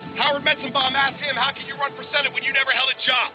Howard 0.00 0.44
Metzenbaum 0.44 0.92
asked 0.92 1.22
him, 1.22 1.36
How 1.36 1.52
can 1.52 1.66
you 1.66 1.76
run 1.76 1.94
for 1.96 2.04
Senate 2.12 2.32
when 2.32 2.44
you 2.44 2.52
never 2.52 2.70
held 2.70 2.88
a 2.92 2.98
job? 3.06 3.32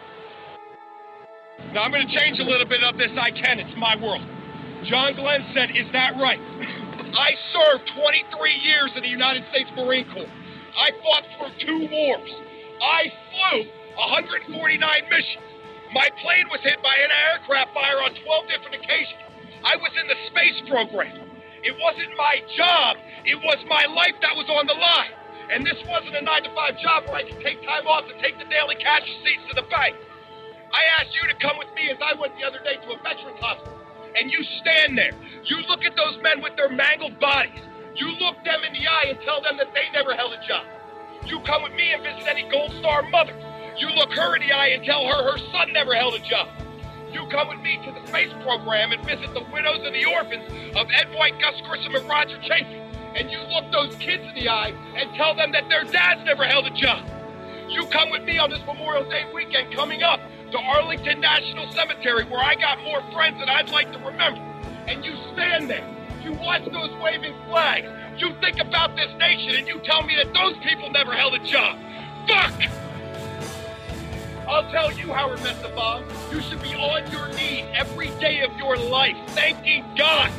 Now, 1.73 1.83
I'm 1.83 1.91
going 1.91 2.05
to 2.05 2.13
change 2.13 2.39
a 2.39 2.43
little 2.43 2.67
bit 2.67 2.83
of 2.83 2.97
this. 2.97 3.09
I 3.17 3.31
can. 3.31 3.59
It's 3.59 3.77
my 3.77 3.95
world. 3.95 4.21
John 4.85 5.13
Glenn 5.15 5.45
said, 5.53 5.71
Is 5.71 5.89
that 5.93 6.17
right? 6.17 6.39
I 7.17 7.33
served 7.53 7.91
23 7.97 8.53
years 8.61 8.91
in 8.95 9.03
the 9.03 9.09
United 9.09 9.43
States 9.49 9.69
Marine 9.75 10.05
Corps. 10.13 10.29
I 10.77 10.89
fought 11.03 11.25
for 11.37 11.49
two 11.59 11.87
wars. 11.91 12.31
I 12.81 13.11
flew 13.33 13.67
149 13.97 14.79
missions. 15.09 15.47
My 15.93 16.07
plane 16.23 16.47
was 16.49 16.61
hit 16.63 16.79
by 16.81 16.95
antiaircraft 16.95 17.73
fire 17.75 17.99
on 17.99 18.15
12 18.15 18.47
different 18.47 18.75
occasions. 18.79 19.21
I 19.63 19.75
was 19.75 19.91
in 19.99 20.07
the 20.07 20.17
space 20.31 20.59
program. 20.71 21.29
It 21.61 21.75
wasn't 21.77 22.15
my 22.17 22.41
job, 22.57 22.97
it 23.25 23.37
was 23.37 23.59
my 23.69 23.85
life 23.93 24.17
that 24.23 24.33
was 24.33 24.49
on 24.49 24.65
the 24.65 24.73
line. 24.73 25.13
And 25.51 25.67
this 25.67 25.75
wasn't 25.83 26.15
a 26.15 26.23
nine 26.23 26.47
to 26.47 26.51
five 26.55 26.79
job 26.79 27.03
where 27.11 27.19
I 27.19 27.23
could 27.27 27.43
take 27.43 27.59
time 27.67 27.83
off 27.83 28.07
to 28.07 28.15
take 28.23 28.39
the 28.39 28.47
daily 28.47 28.79
cash 28.79 29.03
receipts 29.03 29.43
to 29.51 29.53
the 29.59 29.67
bank. 29.67 29.99
I 30.71 30.79
asked 30.95 31.11
you 31.11 31.27
to 31.27 31.35
come 31.43 31.59
with 31.59 31.67
me 31.75 31.91
as 31.91 31.99
I 31.99 32.15
went 32.15 32.39
the 32.39 32.47
other 32.47 32.63
day 32.63 32.79
to 32.79 32.95
a 32.95 32.97
veterans 33.03 33.35
hospital. 33.35 33.75
And 34.15 34.31
you 34.31 34.39
stand 34.63 34.95
there. 34.97 35.11
You 35.43 35.59
look 35.67 35.83
at 35.83 35.91
those 35.99 36.15
men 36.23 36.39
with 36.39 36.55
their 36.55 36.71
mangled 36.71 37.19
bodies. 37.19 37.59
You 37.99 38.15
look 38.23 38.39
them 38.47 38.63
in 38.63 38.71
the 38.71 38.87
eye 38.87 39.11
and 39.11 39.19
tell 39.27 39.43
them 39.43 39.59
that 39.59 39.75
they 39.75 39.91
never 39.91 40.15
held 40.15 40.31
a 40.31 40.39
job. 40.47 40.63
You 41.27 41.43
come 41.43 41.67
with 41.67 41.75
me 41.75 41.91
and 41.91 41.99
visit 41.99 42.31
any 42.31 42.47
Gold 42.47 42.71
Star 42.79 43.03
mother. 43.11 43.35
You 43.75 43.91
look 43.91 44.15
her 44.15 44.39
in 44.39 44.47
the 44.47 44.55
eye 44.55 44.71
and 44.71 44.87
tell 44.87 45.03
her 45.03 45.35
her 45.35 45.37
son 45.51 45.75
never 45.75 45.93
held 45.93 46.15
a 46.15 46.23
job. 46.23 46.47
You 47.11 47.27
come 47.27 47.51
with 47.51 47.59
me 47.59 47.75
to 47.83 47.91
the 47.91 48.07
space 48.07 48.31
program 48.39 48.95
and 48.95 49.03
visit 49.03 49.35
the 49.35 49.43
widows 49.51 49.83
and 49.83 49.91
the 49.91 50.07
orphans 50.07 50.47
of 50.79 50.87
Ed 50.95 51.11
White, 51.11 51.35
Gus 51.43 51.59
Grissom, 51.67 51.95
and 51.95 52.07
Roger 52.07 52.39
Chaffee 52.47 52.80
and 53.15 53.29
you 53.29 53.39
look 53.53 53.71
those 53.71 53.95
kids 53.95 54.23
in 54.23 54.35
the 54.35 54.49
eye 54.49 54.73
and 54.95 55.13
tell 55.15 55.35
them 55.35 55.51
that 55.51 55.67
their 55.69 55.83
dads 55.83 56.23
never 56.25 56.45
held 56.45 56.65
a 56.65 56.71
job. 56.71 57.05
You 57.69 57.85
come 57.87 58.09
with 58.09 58.23
me 58.23 58.37
on 58.37 58.49
this 58.49 58.59
Memorial 58.65 59.09
Day 59.09 59.25
weekend 59.33 59.73
coming 59.73 60.03
up 60.03 60.19
to 60.51 60.57
Arlington 60.57 61.21
National 61.21 61.71
Cemetery 61.71 62.25
where 62.25 62.43
I 62.43 62.55
got 62.55 62.83
more 62.83 63.01
friends 63.11 63.39
than 63.39 63.49
I'd 63.49 63.69
like 63.69 63.91
to 63.93 63.99
remember. 63.99 64.41
And 64.87 65.05
you 65.05 65.15
stand 65.33 65.69
there. 65.69 65.87
You 66.23 66.33
watch 66.33 66.63
those 66.71 66.91
waving 67.01 67.33
flags. 67.47 67.87
You 68.17 68.33
think 68.41 68.59
about 68.59 68.95
this 68.95 69.09
nation 69.17 69.55
and 69.55 69.67
you 69.67 69.79
tell 69.79 70.03
me 70.03 70.15
that 70.15 70.33
those 70.33 70.57
people 70.63 70.89
never 70.91 71.13
held 71.13 71.33
a 71.33 71.39
job. 71.39 71.79
Fuck! 72.27 72.53
I'll 74.47 74.69
tell 74.71 74.91
you, 74.91 75.13
Howard 75.13 75.39
Metzenbaum, 75.39 76.03
you 76.31 76.41
should 76.41 76.61
be 76.61 76.75
on 76.75 77.09
your 77.11 77.29
knees 77.29 77.65
every 77.73 78.09
day 78.19 78.41
of 78.41 78.55
your 78.57 78.75
life 78.75 79.15
thanking 79.29 79.85
God 79.95 80.29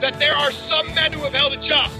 that 0.00 0.18
there 0.18 0.34
are 0.34 0.50
some 0.50 0.92
men 0.94 1.12
who 1.12 1.20
have 1.20 1.34
held 1.34 1.52
a 1.52 1.68
job 1.68 1.90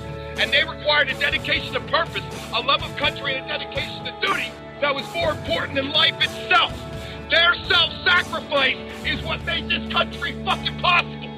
and 0.41 0.51
they 0.51 0.65
required 0.65 1.11
a 1.11 1.15
dedication 1.15 1.75
to 1.75 1.81
purpose, 1.81 2.25
a 2.55 2.61
love 2.61 2.83
of 2.83 2.97
country, 2.97 3.35
and 3.35 3.45
a 3.45 3.59
dedication 3.59 4.05
to 4.05 4.27
duty 4.27 4.51
that 4.81 4.95
was 4.95 5.05
more 5.15 5.33
important 5.33 5.75
than 5.75 5.91
life 5.93 6.15
itself. 6.19 6.73
Their 7.29 7.55
self 7.69 7.93
sacrifice 8.05 8.79
is 9.05 9.23
what 9.23 9.45
made 9.45 9.69
this 9.69 9.93
country 9.93 10.33
fucking 10.45 10.79
possible. 10.81 11.30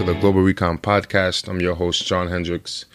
To 0.00 0.06
the 0.06 0.18
Global 0.18 0.40
Recon 0.40 0.78
Podcast. 0.78 1.46
I'm 1.46 1.60
your 1.60 1.74
host, 1.74 2.06
John 2.06 2.28
Hendricks. 2.28 2.86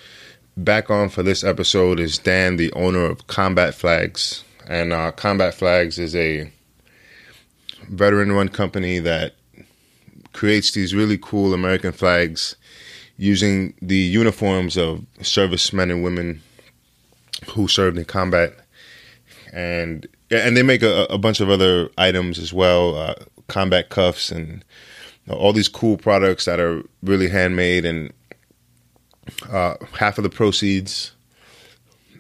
Back 0.58 0.90
on 0.90 1.10
for 1.10 1.22
this 1.22 1.44
episode 1.44 2.00
is 2.00 2.18
Dan, 2.18 2.56
the 2.56 2.74
owner 2.74 3.06
of 3.06 3.28
Combat 3.28 3.76
Flags. 3.76 4.44
And 4.68 4.92
uh, 4.92 5.12
Combat 5.12 5.54
Flags 5.54 6.00
is 6.00 6.16
a 6.16 6.52
veteran 7.90 8.32
run 8.32 8.50
company 8.50 8.98
that 8.98 9.36
creates 10.34 10.72
these 10.72 10.96
really 10.96 11.20
cool 11.20 11.54
American 11.54 11.92
flags 11.92 12.56
using 13.18 13.76
the 13.84 13.98
uniforms 13.98 14.76
of 14.76 15.06
servicemen 15.22 15.92
and 15.92 16.04
women 16.04 16.42
who 17.50 17.68
served 17.68 18.00
in 18.00 18.06
combat. 18.06 18.52
And 19.54 20.08
and 20.32 20.58
they 20.58 20.64
make 20.64 20.82
a, 20.82 21.06
a 21.12 21.20
bunch 21.20 21.40
of 21.40 21.52
other 21.52 21.88
items 22.00 22.40
as 22.40 22.52
well, 22.52 22.96
uh, 22.96 23.14
combat 23.48 23.90
cuffs 23.90 24.32
and 24.32 24.66
all 25.30 25.54
these 25.54 25.68
cool 25.68 25.98
products 25.98 26.46
that 26.46 26.60
are 26.60 26.84
really 27.02 27.30
handmade, 27.30 27.86
and 27.86 28.12
uh, 29.50 29.76
half 29.98 30.18
of 30.18 30.24
the 30.24 30.30
proceeds 30.30 31.12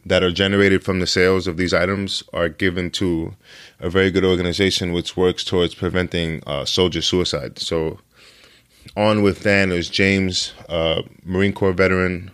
that 0.05 0.23
are 0.23 0.31
generated 0.31 0.83
from 0.83 0.99
the 0.99 1.07
sales 1.07 1.47
of 1.47 1.57
these 1.57 1.73
items 1.73 2.23
are 2.31 2.47
given 2.47 2.91
to 2.91 3.33
a 3.79 3.89
very 3.89 4.11
good 4.11 4.23
organization 4.23 4.93
which 4.93 5.17
works 5.17 5.43
towards 5.43 5.73
preventing 5.73 6.43
uh, 6.45 6.63
soldier 6.63 7.01
suicide. 7.01 7.57
So, 7.57 7.99
on 8.95 9.23
with 9.23 9.43
Dan 9.43 9.72
is 9.72 9.89
James, 9.89 10.53
uh, 10.69 11.01
Marine 11.23 11.53
Corps 11.53 11.73
veteran 11.73 12.31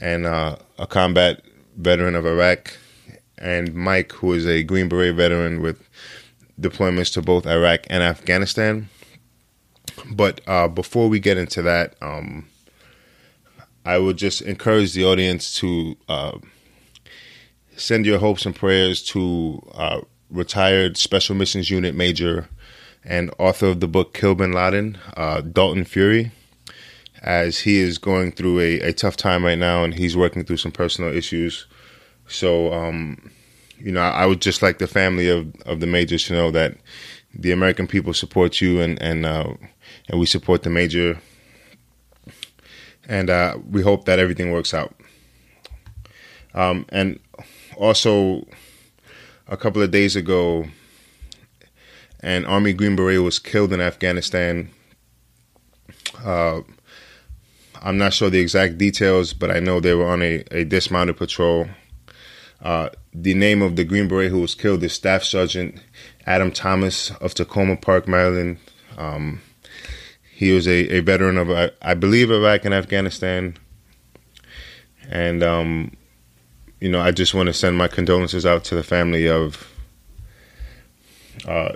and 0.00 0.26
uh, 0.26 0.56
a 0.78 0.86
combat 0.86 1.42
veteran 1.76 2.14
of 2.14 2.26
Iraq, 2.26 2.76
and 3.38 3.74
Mike, 3.74 4.12
who 4.12 4.32
is 4.32 4.46
a 4.46 4.62
Green 4.62 4.88
Beret 4.88 5.14
veteran 5.14 5.60
with 5.60 5.88
deployments 6.60 7.12
to 7.14 7.22
both 7.22 7.46
Iraq 7.46 7.80
and 7.90 8.02
Afghanistan. 8.02 8.88
But 10.10 10.40
uh, 10.46 10.68
before 10.68 11.08
we 11.08 11.20
get 11.20 11.38
into 11.38 11.62
that, 11.62 11.94
um, 12.02 12.46
I 13.84 13.98
would 13.98 14.16
just 14.16 14.42
encourage 14.42 14.92
the 14.94 15.04
audience 15.04 15.54
to 15.60 15.96
uh, 16.08 16.38
send 17.76 18.06
your 18.06 18.18
hopes 18.18 18.46
and 18.46 18.54
prayers 18.54 19.02
to 19.04 19.62
uh, 19.74 20.00
retired 20.30 20.96
Special 20.96 21.34
Missions 21.34 21.70
Unit 21.70 21.94
Major 21.94 22.48
and 23.04 23.32
author 23.38 23.66
of 23.66 23.80
the 23.80 23.88
book 23.88 24.14
Kill 24.14 24.34
Bin 24.34 24.52
Laden, 24.52 24.98
uh, 25.16 25.42
Dalton 25.42 25.84
Fury, 25.84 26.32
as 27.22 27.60
he 27.60 27.78
is 27.78 27.98
going 27.98 28.32
through 28.32 28.60
a, 28.60 28.80
a, 28.80 28.92
tough 28.92 29.16
time 29.16 29.44
right 29.44 29.58
now 29.58 29.84
and 29.84 29.94
he's 29.94 30.16
working 30.16 30.44
through 30.44 30.56
some 30.56 30.72
personal 30.72 31.14
issues. 31.14 31.66
So, 32.26 32.72
um, 32.72 33.30
you 33.78 33.92
know, 33.92 34.00
I 34.00 34.24
would 34.24 34.40
just 34.40 34.62
like 34.62 34.78
the 34.78 34.86
family 34.86 35.28
of, 35.28 35.54
of 35.66 35.80
the 35.80 35.86
majors 35.86 36.24
to 36.26 36.32
know 36.32 36.50
that 36.52 36.76
the 37.34 37.52
American 37.52 37.86
people 37.86 38.14
support 38.14 38.60
you 38.60 38.80
and, 38.80 39.00
and 39.02 39.26
uh, 39.26 39.54
and 40.08 40.20
we 40.20 40.26
support 40.26 40.62
the 40.62 40.70
major. 40.70 41.18
And 43.08 43.30
uh, 43.30 43.58
we 43.70 43.82
hope 43.82 44.06
that 44.06 44.18
everything 44.18 44.50
works 44.50 44.72
out. 44.72 44.94
Um, 46.54 46.86
and 46.90 47.18
also, 47.76 48.46
a 49.48 49.56
couple 49.56 49.82
of 49.82 49.90
days 49.90 50.16
ago, 50.16 50.66
an 52.20 52.44
Army 52.46 52.72
Green 52.72 52.96
Beret 52.96 53.22
was 53.22 53.38
killed 53.38 53.72
in 53.72 53.80
Afghanistan. 53.80 54.70
Uh, 56.24 56.60
I'm 57.82 57.98
not 57.98 58.14
sure 58.14 58.30
the 58.30 58.40
exact 58.40 58.78
details, 58.78 59.34
but 59.34 59.50
I 59.50 59.60
know 59.60 59.80
they 59.80 59.94
were 59.94 60.06
on 60.06 60.22
a, 60.22 60.44
a 60.50 60.64
dismounted 60.64 61.18
patrol. 61.18 61.66
Uh, 62.62 62.88
the 63.12 63.34
name 63.34 63.60
of 63.60 63.76
the 63.76 63.84
Green 63.84 64.08
Beret 64.08 64.30
who 64.30 64.40
was 64.40 64.54
killed 64.54 64.82
is 64.82 64.94
Staff 64.94 65.22
Sergeant 65.22 65.78
Adam 66.24 66.50
Thomas 66.50 67.10
of 67.10 67.34
Takoma 67.34 67.80
Park, 67.80 68.08
Maryland. 68.08 68.56
Um, 68.96 69.42
he 70.34 70.50
was 70.50 70.66
a, 70.66 70.96
a 70.96 71.00
veteran 71.00 71.38
of, 71.38 71.48
I, 71.80 71.94
believe, 71.94 72.28
Iraq 72.28 72.64
and 72.64 72.74
Afghanistan. 72.74 73.56
And, 75.08 75.44
um, 75.44 75.96
you 76.80 76.88
know, 76.88 77.00
I 77.00 77.12
just 77.12 77.34
want 77.34 77.46
to 77.46 77.52
send 77.52 77.78
my 77.78 77.86
condolences 77.86 78.44
out 78.44 78.64
to 78.64 78.74
the 78.74 78.82
family 78.82 79.28
of 79.28 79.70
uh, 81.46 81.74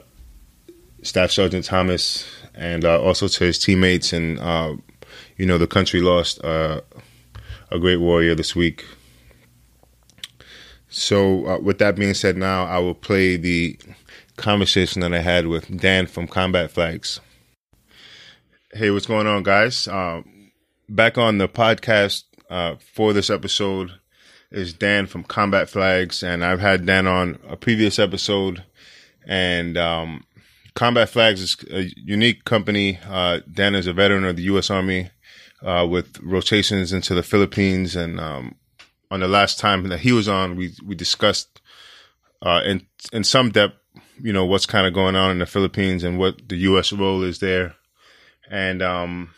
Staff 1.03 1.31
Sergeant 1.31 1.67
Thomas 1.67 2.29
and 2.53 2.85
uh, 2.85 3.01
also 3.01 3.29
to 3.29 3.45
his 3.45 3.61
teammates. 3.61 4.13
And, 4.13 4.41
uh, 4.41 4.75
you 5.37 5.47
know, 5.47 5.57
the 5.57 5.69
country 5.69 6.01
lost 6.01 6.43
uh, 6.43 6.81
a 7.71 7.79
great 7.79 7.99
warrior 7.99 8.35
this 8.35 8.57
week. 8.57 8.85
So, 10.89 11.47
uh, 11.47 11.59
with 11.61 11.79
that 11.79 11.95
being 11.95 12.15
said, 12.15 12.37
now 12.37 12.65
I 12.65 12.79
will 12.81 12.95
play 12.95 13.37
the 13.37 13.79
conversation 14.35 15.01
that 15.03 15.15
I 15.15 15.21
had 15.21 15.47
with 15.47 15.81
Dan 15.81 16.09
from 16.09 16.27
Combat 16.27 16.73
Flags. 16.73 17.21
Hey, 18.71 18.91
what's 18.91 19.07
going 19.07 19.27
on, 19.27 19.45
guys? 19.45 19.89
Uh, 19.89 20.21
back 20.91 21.17
on 21.17 21.39
the 21.39 21.49
podcast 21.49 22.25
uh, 22.51 22.75
for 22.77 23.15
this 23.15 23.31
episode 23.31 23.93
is 24.51 24.75
Dan 24.75 25.07
from 25.07 25.25
Combat 25.25 25.71
Flags, 25.71 26.23
and 26.23 26.45
I've 26.45 26.61
had 26.61 26.85
Dan 26.85 27.07
on 27.07 27.39
a 27.49 27.57
previous 27.57 27.99
episode. 27.99 28.65
And 29.27 29.79
um, 29.79 30.25
Combat 30.75 31.09
Flags 31.09 31.41
is 31.41 31.57
a 31.71 31.91
unique 31.97 32.45
company. 32.45 32.99
Uh, 33.09 33.41
Dan 33.51 33.75
is 33.75 33.87
a 33.87 33.95
veteran 33.95 34.27
of 34.27 34.37
the 34.37 34.43
U.S. 34.43 34.69
Army 34.69 35.13
uh, 35.63 35.87
with 35.89 36.21
rotations 36.21 36.93
into 36.93 37.15
the 37.15 37.23
Philippines, 37.23 37.97
and 37.97 38.21
um, 38.21 38.55
on 39.11 39.21
the 39.21 39.29
last 39.29 39.59
time 39.59 39.89
that 39.89 40.01
he 40.01 40.13
was 40.13 40.29
on, 40.29 40.57
we 40.57 40.75
we 40.85 40.95
discussed 40.95 41.63
uh, 42.43 42.61
in 42.67 42.87
in 43.15 43.25
some 43.25 43.51
depth, 43.51 43.77
you 44.21 44.35
know, 44.35 44.45
what's 44.45 44.67
kind 44.67 44.87
of 44.87 44.93
going 44.93 45.17
on 45.17 45.31
in 45.31 45.39
the 45.39 45.47
Philippines 45.47 46.05
and 46.05 46.19
what 46.19 46.51
the 46.51 46.57
U.S. 46.57 46.93
role 46.93 47.23
is 47.23 47.39
there 47.39 47.75
and 48.51 48.83
um, 48.83 49.31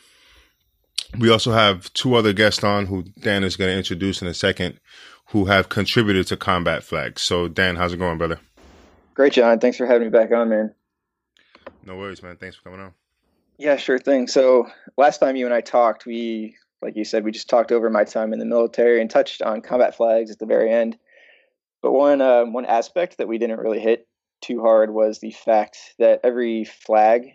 we 1.19 1.31
also 1.31 1.53
have 1.53 1.93
two 1.93 2.15
other 2.15 2.33
guests 2.33 2.63
on 2.63 2.87
who 2.87 3.05
Dan 3.21 3.45
is 3.45 3.57
going 3.57 3.71
to 3.71 3.77
introduce 3.77 4.23
in 4.23 4.29
a 4.29 4.35
second 4.35 4.79
who 5.27 5.47
have 5.47 5.69
contributed 5.69 6.27
to 6.29 6.37
Combat 6.37 6.83
Flags. 6.83 7.23
So, 7.23 7.49
Dan, 7.49 7.77
how's 7.77 7.93
it 7.93 7.99
going, 7.99 8.19
brother? 8.19 8.41
Great, 9.15 9.33
John. 9.33 9.59
Thanks 9.59 9.77
for 9.77 9.87
having 9.87 10.09
me 10.09 10.11
back 10.11 10.33
on, 10.33 10.49
man. 10.49 10.75
No 11.85 11.97
worries, 11.97 12.23
man. 12.23 12.37
Thanks 12.37 12.57
for 12.57 12.63
coming 12.65 12.81
on. 12.81 12.93
Yeah, 13.59 13.77
sure 13.77 13.99
thing. 13.99 14.27
So, 14.27 14.69
last 14.97 15.19
time 15.19 15.37
you 15.37 15.45
and 15.45 15.55
I 15.55 15.61
talked, 15.61 16.07
we, 16.07 16.57
like 16.83 16.97
you 16.97 17.05
said, 17.05 17.25
we 17.25 17.31
just 17.31 17.49
talked 17.49 17.73
over 17.73 17.91
my 17.91 18.05
time 18.05 18.33
in 18.33 18.39
the 18.39 18.45
military 18.45 19.01
and 19.01 19.11
touched 19.11 19.43
on 19.43 19.61
combat 19.61 19.95
flags 19.95 20.31
at 20.31 20.39
the 20.39 20.47
very 20.47 20.73
end. 20.73 20.97
But 21.83 21.93
one 21.93 22.21
uh, 22.21 22.45
one 22.45 22.67
aspect 22.67 23.19
that 23.19 23.29
we 23.29 23.39
didn't 23.39 23.61
really 23.61 23.81
hit 23.81 24.07
too 24.41 24.61
hard 24.61 24.91
was 24.91 25.19
the 25.19 25.31
fact 25.31 25.95
that 25.99 26.21
every 26.25 26.65
flag 26.65 27.33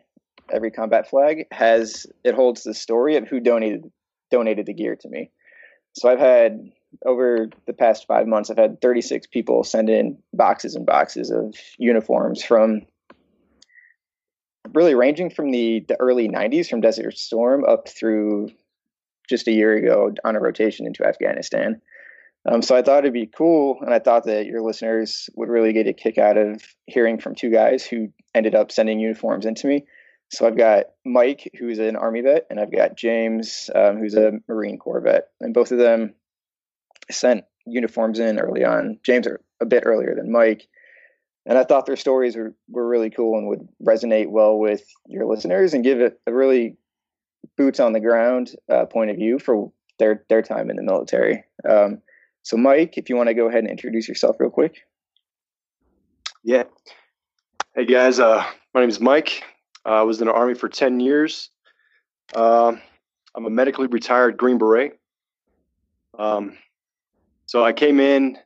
every 0.52 0.72
combat 0.72 1.10
flag 1.10 1.46
has 1.52 2.06
it 2.24 2.36
holds 2.36 2.64
the 2.64 2.74
story 2.74 3.18
of 3.18 3.28
who 3.28 3.40
donated 3.40 3.92
donated 4.32 4.66
the 4.66 4.74
gear 4.74 4.96
to 4.96 5.10
me. 5.10 5.32
So 5.94 6.10
I've 6.10 6.20
had 6.20 6.72
over 7.06 7.50
the 7.66 7.74
past 7.74 8.08
five 8.08 8.28
months, 8.28 8.50
I've 8.50 8.58
had 8.58 8.82
36 8.82 9.28
people 9.28 9.64
send 9.64 9.90
in 9.90 10.18
boxes 10.34 10.76
and 10.76 10.86
boxes 10.86 11.32
of 11.32 11.56
uniforms 11.78 12.44
from 12.44 12.82
really 14.74 14.96
ranging 14.96 15.30
from 15.30 15.52
the, 15.52 15.86
the 15.88 16.00
early 16.00 16.28
90s 16.28 16.70
from 16.70 16.82
Desert 16.82 17.18
Storm 17.18 17.64
up 17.66 17.88
through 17.88 18.50
just 19.30 19.48
a 19.48 19.52
year 19.52 19.74
ago 19.74 20.14
on 20.24 20.36
a 20.36 20.40
rotation 20.40 20.86
into 20.86 21.06
Afghanistan. 21.06 21.82
Um, 22.48 22.62
so 22.62 22.76
I 22.76 22.84
thought 22.84 23.00
it'd 23.00 23.14
be 23.14 23.26
cool, 23.26 23.80
and 23.82 23.92
I 23.92 23.98
thought 23.98 24.26
that 24.26 24.46
your 24.46 24.62
listeners 24.62 25.30
would 25.36 25.50
really 25.50 25.74
get 25.74 25.88
a 25.88 25.94
kick 25.94 26.20
out 26.20 26.38
of 26.38 26.62
hearing 26.86 27.20
from 27.20 27.34
two 27.34 27.50
guys 27.50 27.86
who 27.86 28.14
ended 28.36 28.54
up 28.54 28.72
sending 28.72 29.00
uniforms 29.00 29.48
into 29.48 29.66
me. 29.66 29.86
So 30.30 30.48
I've 30.48 30.58
got 30.58 30.86
Mike, 31.06 31.52
who's 31.58 31.80
an 31.80 31.96
Army 31.96 32.22
vet, 32.22 32.48
and 32.50 32.60
I've 32.60 32.72
got 32.72 32.98
James, 32.98 33.70
um, 33.74 33.98
who's 33.98 34.16
a 34.16 34.34
Marine 34.48 34.80
Corps 34.80 35.02
vet, 35.02 35.30
and 35.40 35.54
both 35.54 35.72
of 35.72 35.78
them 35.78 36.16
sent 37.12 37.46
uniforms 37.66 38.20
in 38.20 38.40
early 38.40 38.64
on. 38.64 39.00
James 39.04 39.28
a 39.62 39.66
bit 39.66 39.84
earlier 39.86 40.16
than 40.16 40.32
Mike, 40.32 40.68
and 41.46 41.58
I 41.58 41.64
thought 41.64 41.86
their 41.86 41.96
stories 41.96 42.36
were, 42.36 42.56
were 42.70 42.88
really 42.88 43.10
cool 43.10 43.38
and 43.38 43.48
would 43.48 43.68
resonate 43.84 44.30
well 44.30 44.58
with 44.58 44.84
your 45.08 45.26
listeners 45.26 45.74
and 45.74 45.84
give 45.84 46.02
it 46.02 46.20
a 46.26 46.34
really 46.34 46.78
boots 47.56 47.80
on 47.80 47.94
the 47.94 48.00
ground 48.00 48.52
uh, 48.70 48.86
point 48.86 49.12
of 49.12 49.18
view 49.18 49.40
for 49.40 49.72
their 50.00 50.26
their 50.30 50.42
time 50.42 50.70
in 50.70 50.76
the 50.76 50.84
military. 50.84 51.44
Um, 51.68 52.02
so, 52.42 52.58
Mike, 52.58 52.98
if 52.98 53.10
you 53.10 53.16
want 53.16 53.30
to 53.30 53.34
go 53.34 53.48
ahead 53.48 53.60
and 53.60 53.70
introduce 53.70 54.08
yourself 54.08 54.38
real 54.40 54.50
quick. 54.50 54.82
Yeah. 56.44 56.64
Hey 57.76 57.86
guys, 57.86 58.20
uh, 58.20 58.46
my 58.74 58.82
name 58.82 58.90
is 58.90 59.00
Mike. 59.00 59.44
Uh, 59.86 59.90
I 59.90 60.02
was 60.02 60.20
in 60.20 60.28
the 60.28 60.34
Army 60.34 60.56
for 60.56 60.68
10 60.68 61.00
years. 61.00 61.50
Uh, 62.34 62.74
I'm 63.36 63.46
a 63.46 63.50
medically 63.50 63.88
retired 63.88 64.38
Green 64.38 64.58
Beret. 64.58 65.00
Um, 66.18 66.58
so 67.46 67.64
I 67.64 67.74
came 67.74 68.00
in, 68.00 68.38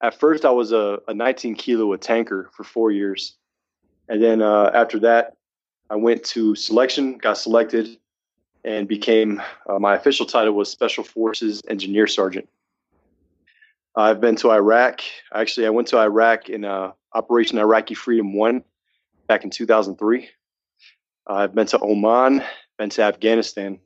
at 0.00 0.20
first, 0.20 0.44
I 0.44 0.50
was 0.50 0.72
a, 0.72 0.98
a 1.08 1.14
19 1.14 1.54
kilo 1.54 1.92
a 1.92 1.98
tanker 1.98 2.50
for 2.52 2.62
four 2.62 2.90
years. 2.90 3.36
And 4.08 4.22
then 4.22 4.42
uh, 4.42 4.70
after 4.74 4.98
that, 5.00 5.34
I 5.90 5.96
went 5.96 6.24
to 6.24 6.54
selection, 6.54 7.18
got 7.18 7.38
selected, 7.38 7.96
and 8.64 8.86
became 8.86 9.42
uh, 9.68 9.78
my 9.78 9.94
official 9.94 10.26
title 10.26 10.54
was 10.54 10.70
Special 10.70 11.04
Forces 11.04 11.62
Engineer 11.68 12.06
Sergeant. 12.06 12.48
I've 13.96 14.20
been 14.20 14.36
to 14.36 14.50
Iraq. 14.50 15.00
Actually, 15.32 15.66
I 15.66 15.70
went 15.70 15.88
to 15.88 15.98
Iraq 15.98 16.48
in 16.48 16.64
uh, 16.64 16.92
Operation 17.14 17.58
Iraqi 17.58 17.94
Freedom 17.94 18.34
1 18.34 18.62
back 19.26 19.44
in 19.44 19.50
2003. 19.50 20.28
Uh, 21.28 21.34
I've 21.34 21.54
been 21.54 21.66
to 21.68 21.80
Oman, 21.82 22.42
been 22.78 22.90
to 22.90 23.02
Afghanistan. 23.02 23.80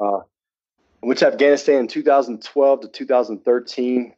Uh, 0.00 0.18
I 0.18 1.06
went 1.06 1.18
to 1.18 1.26
Afghanistan 1.26 1.80
in 1.80 1.88
2012 1.88 2.80
to 2.82 2.88
2013. 2.88 4.14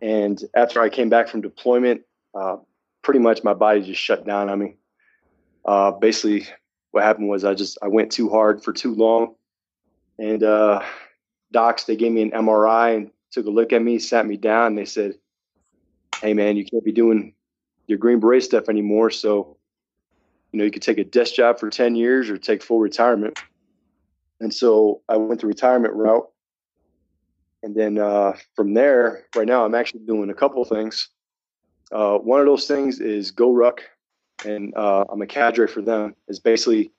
And 0.00 0.42
after 0.54 0.80
I 0.80 0.88
came 0.88 1.08
back 1.08 1.28
from 1.28 1.40
deployment, 1.40 2.02
uh, 2.34 2.56
pretty 3.02 3.20
much 3.20 3.44
my 3.44 3.54
body 3.54 3.82
just 3.82 4.00
shut 4.00 4.26
down 4.26 4.48
on 4.48 4.58
me. 4.58 4.76
Uh, 5.64 5.92
basically, 5.92 6.46
what 6.90 7.04
happened 7.04 7.28
was 7.28 7.44
I 7.44 7.54
just 7.54 7.78
I 7.82 7.88
went 7.88 8.12
too 8.12 8.28
hard 8.28 8.62
for 8.62 8.72
too 8.72 8.94
long, 8.94 9.34
and 10.18 10.42
uh, 10.42 10.82
docs 11.52 11.84
they 11.84 11.96
gave 11.96 12.12
me 12.12 12.22
an 12.22 12.32
MRI 12.32 12.96
and 12.96 13.10
took 13.30 13.46
a 13.46 13.50
look 13.50 13.72
at 13.72 13.82
me, 13.82 13.98
sat 13.98 14.26
me 14.26 14.36
down, 14.36 14.68
and 14.68 14.78
they 14.78 14.84
said, 14.84 15.14
"Hey 16.20 16.34
man, 16.34 16.56
you 16.56 16.66
can't 16.66 16.84
be 16.84 16.92
doing 16.92 17.34
your 17.86 17.98
Green 17.98 18.20
Beret 18.20 18.42
stuff 18.42 18.68
anymore. 18.68 19.10
So 19.10 19.56
you 20.54 20.58
know, 20.58 20.64
you 20.64 20.70
could 20.70 20.82
take 20.82 20.98
a 20.98 21.04
desk 21.04 21.34
job 21.34 21.58
for 21.58 21.68
10 21.68 21.96
years 21.96 22.30
or 22.30 22.38
take 22.38 22.62
full 22.62 22.78
retirement. 22.78 23.36
And 24.38 24.54
so 24.54 25.00
I 25.08 25.16
went 25.16 25.40
the 25.40 25.48
retirement 25.48 25.94
route. 25.94 26.30
And 27.64 27.74
then 27.74 27.98
uh, 27.98 28.34
from 28.54 28.72
there, 28.72 29.24
right 29.34 29.48
now, 29.48 29.64
I'm 29.64 29.74
actually 29.74 30.04
doing 30.06 30.30
a 30.30 30.34
couple 30.34 30.64
things. 30.64 31.08
Uh, 31.90 32.18
one 32.18 32.38
of 32.38 32.46
those 32.46 32.68
things 32.68 33.00
is 33.00 33.32
GORUCK, 33.32 33.80
and 34.46 34.72
uh, 34.76 35.04
I'm 35.08 35.20
a 35.22 35.26
cadre 35.26 35.66
for 35.66 35.82
them. 35.82 36.14
It's 36.28 36.38
basically 36.38 36.92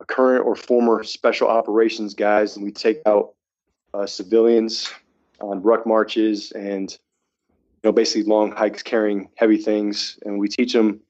a 0.00 0.04
current 0.04 0.44
or 0.44 0.56
former 0.56 1.04
special 1.04 1.46
operations 1.46 2.14
guys, 2.14 2.56
and 2.56 2.64
we 2.64 2.72
take 2.72 3.02
out 3.06 3.34
uh, 3.94 4.06
civilians 4.06 4.90
on 5.40 5.62
ruck 5.62 5.86
marches 5.86 6.50
and 6.52 6.90
you 6.90 6.98
know 7.84 7.92
basically 7.92 8.24
long 8.24 8.50
hikes 8.50 8.82
carrying 8.82 9.28
heavy 9.36 9.58
things, 9.58 10.18
and 10.24 10.40
we 10.40 10.48
teach 10.48 10.72
them 10.72 11.00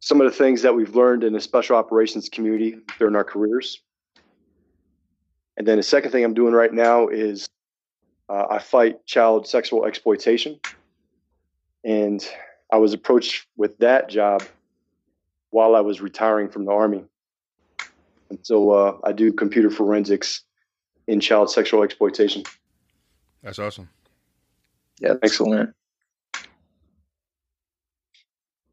some 0.00 0.20
of 0.20 0.30
the 0.30 0.36
things 0.36 0.62
that 0.62 0.74
we've 0.74 0.94
learned 0.94 1.24
in 1.24 1.32
the 1.32 1.40
special 1.40 1.76
operations 1.76 2.28
community 2.28 2.76
during 2.98 3.16
our 3.16 3.24
careers. 3.24 3.80
And 5.56 5.66
then 5.66 5.78
the 5.78 5.82
second 5.82 6.10
thing 6.10 6.24
I'm 6.24 6.34
doing 6.34 6.52
right 6.52 6.72
now 6.72 7.08
is 7.08 7.48
uh, 8.28 8.46
I 8.50 8.58
fight 8.58 9.04
child 9.06 9.46
sexual 9.46 9.86
exploitation. 9.86 10.60
And 11.84 12.26
I 12.72 12.76
was 12.76 12.92
approached 12.92 13.46
with 13.56 13.78
that 13.78 14.08
job 14.08 14.42
while 15.50 15.74
I 15.74 15.80
was 15.80 16.00
retiring 16.00 16.48
from 16.48 16.64
the 16.64 16.72
Army. 16.72 17.04
And 18.28 18.38
so 18.42 18.70
uh, 18.70 18.98
I 19.04 19.12
do 19.12 19.32
computer 19.32 19.70
forensics 19.70 20.42
in 21.06 21.20
child 21.20 21.50
sexual 21.50 21.82
exploitation. 21.82 22.42
That's 23.42 23.58
awesome. 23.58 23.88
Yeah, 25.00 25.14
excellent. 25.22 25.74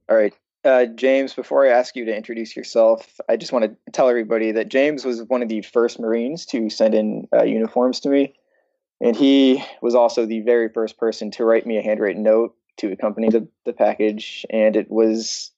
All 0.10 0.16
right. 0.18 0.34
Uh, 0.64 0.86
James, 0.86 1.34
before 1.34 1.66
I 1.66 1.70
ask 1.70 1.96
you 1.96 2.06
to 2.06 2.16
introduce 2.16 2.56
yourself, 2.56 3.20
I 3.28 3.36
just 3.36 3.52
want 3.52 3.66
to 3.66 3.92
tell 3.92 4.08
everybody 4.10 4.54
that 4.54 4.70
James 4.70 5.04
was 5.04 5.22
one 5.24 5.42
of 5.42 5.50
the 5.50 5.62
first 5.62 6.00
Marines 6.00 6.46
to 6.48 6.70
send 6.70 6.96
in 6.96 7.28
uh, 7.36 7.44
uniforms 7.44 8.00
to 8.02 8.10
me. 8.10 8.34
And 9.02 9.16
he 9.16 9.62
was 9.82 9.94
also 9.94 10.26
the 10.26 10.40
very 10.40 10.70
first 10.70 10.98
person 10.98 11.32
to 11.32 11.44
write 11.44 11.66
me 11.66 11.78
a 11.78 11.82
handwritten 11.82 12.24
note 12.24 12.56
to 12.78 12.92
accompany 12.94 13.30
the, 13.30 13.48
the 13.66 13.74
package. 13.74 14.46
And 14.50 14.78
it 14.78 14.90
was 14.90 15.52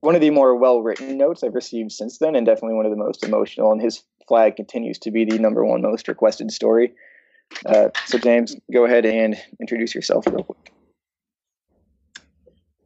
one 0.00 0.14
of 0.14 0.20
the 0.20 0.30
more 0.30 0.54
well 0.54 0.80
written 0.80 1.18
notes 1.18 1.42
I've 1.42 1.54
received 1.54 1.90
since 1.90 2.18
then, 2.18 2.36
and 2.36 2.46
definitely 2.46 2.76
one 2.76 2.86
of 2.86 2.92
the 2.92 2.96
most 2.96 3.24
emotional. 3.24 3.72
And 3.72 3.82
his 3.82 4.04
flag 4.28 4.54
continues 4.54 4.98
to 5.00 5.10
be 5.10 5.24
the 5.24 5.40
number 5.40 5.64
one 5.64 5.82
most 5.82 6.06
requested 6.06 6.52
story. 6.52 6.92
Uh, 7.66 7.88
so, 8.06 8.18
James, 8.18 8.54
go 8.72 8.84
ahead 8.84 9.04
and 9.04 9.36
introduce 9.60 9.96
yourself 9.96 10.24
real 10.28 10.44
quick. 10.44 10.72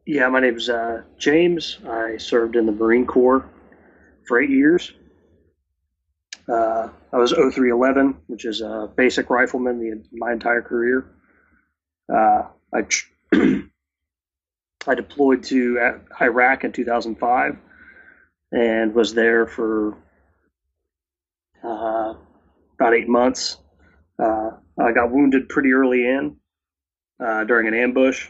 Yeah, 0.06 0.28
my 0.28 0.40
name 0.40 0.56
is 0.56 0.68
uh, 0.68 1.02
James. 1.16 1.78
I 1.88 2.18
served 2.18 2.56
in 2.56 2.66
the 2.66 2.72
Marine 2.72 3.06
Corps 3.06 3.48
for 4.28 4.38
eight 4.38 4.50
years. 4.50 4.92
Uh, 6.46 6.90
I 7.10 7.16
was 7.16 7.32
0311, 7.32 8.18
which 8.26 8.44
is 8.44 8.60
a 8.60 8.90
basic 8.94 9.30
rifleman 9.30 9.80
the, 9.80 10.04
my 10.12 10.30
entire 10.30 10.60
career. 10.60 11.06
Uh, 12.12 12.42
I 12.74 12.86
I 14.86 14.94
deployed 14.94 15.42
to 15.44 15.98
Iraq 16.20 16.64
in 16.64 16.72
2005 16.72 17.56
and 18.52 18.94
was 18.94 19.14
there 19.14 19.46
for 19.46 19.96
uh, 21.64 22.12
about 22.78 22.94
eight 22.94 23.08
months. 23.08 23.56
Uh, 24.22 24.50
I 24.78 24.92
got 24.92 25.10
wounded 25.10 25.48
pretty 25.48 25.72
early 25.72 26.06
in 26.06 26.36
uh, 27.18 27.44
during 27.44 27.68
an 27.68 27.74
ambush. 27.74 28.28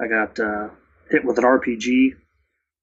I 0.00 0.06
got 0.08 0.40
hit 1.14 1.24
with 1.24 1.38
an 1.38 1.44
RPG. 1.44 2.16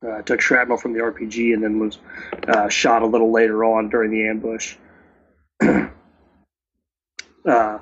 Uh, 0.03 0.21
took 0.23 0.41
shrapnel 0.41 0.77
from 0.77 0.93
the 0.93 1.00
RPG 1.00 1.53
and 1.53 1.61
then 1.61 1.77
was 1.77 2.00
uh, 2.47 2.67
shot 2.69 3.03
a 3.03 3.05
little 3.05 3.31
later 3.31 3.63
on 3.63 3.89
during 3.89 4.09
the 4.09 4.27
ambush. 4.27 4.75
uh, 7.47 7.77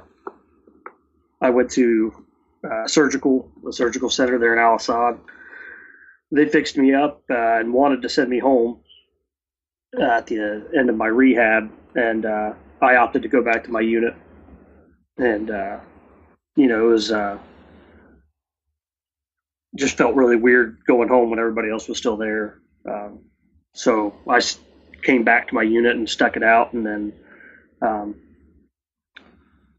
I 1.42 1.50
went 1.50 1.72
to 1.72 2.26
uh, 2.70 2.88
surgical, 2.88 3.50
a 3.66 3.72
surgical 3.72 4.10
center 4.10 4.38
there 4.38 4.52
in 4.52 4.60
Al 4.60 4.76
Asad. 4.76 5.18
They 6.32 6.50
fixed 6.50 6.76
me 6.76 6.94
up 6.94 7.24
uh, 7.30 7.60
and 7.60 7.74
wanted 7.74 8.02
to 8.02 8.10
send 8.10 8.30
me 8.30 8.40
home 8.40 8.82
at 9.98 10.28
the 10.28 10.68
end 10.78 10.90
of 10.90 10.98
my 10.98 11.08
rehab, 11.08 11.72
and 11.96 12.26
uh, 12.26 12.54
I 12.82 12.98
opted 12.98 13.22
to 13.22 13.30
go 13.30 13.42
back 13.42 13.64
to 13.64 13.72
my 13.72 13.82
unit. 13.82 14.14
And 15.18 15.48
you 16.56 16.68
know, 16.68 16.90
it 16.90 16.92
was 16.92 17.12
just 19.76 19.98
felt 19.98 20.16
really 20.16 20.36
weird 20.36 20.80
going 20.88 21.10
home 21.10 21.30
when 21.30 21.40
everybody 21.40 21.70
else 21.70 21.88
was 21.88 21.98
still 21.98 22.18
there. 22.18 22.60
Um, 22.88 23.26
so 23.74 24.16
I 24.28 24.42
came 25.04 25.24
back 25.24 25.50
to 25.50 25.56
my 25.56 25.64
unit 25.64 25.96
and 25.96 26.10
stuck 26.10 26.36
it 26.36 26.44
out, 26.44 26.74
and 26.74 26.86
then 26.86 27.14
um, 27.82 28.16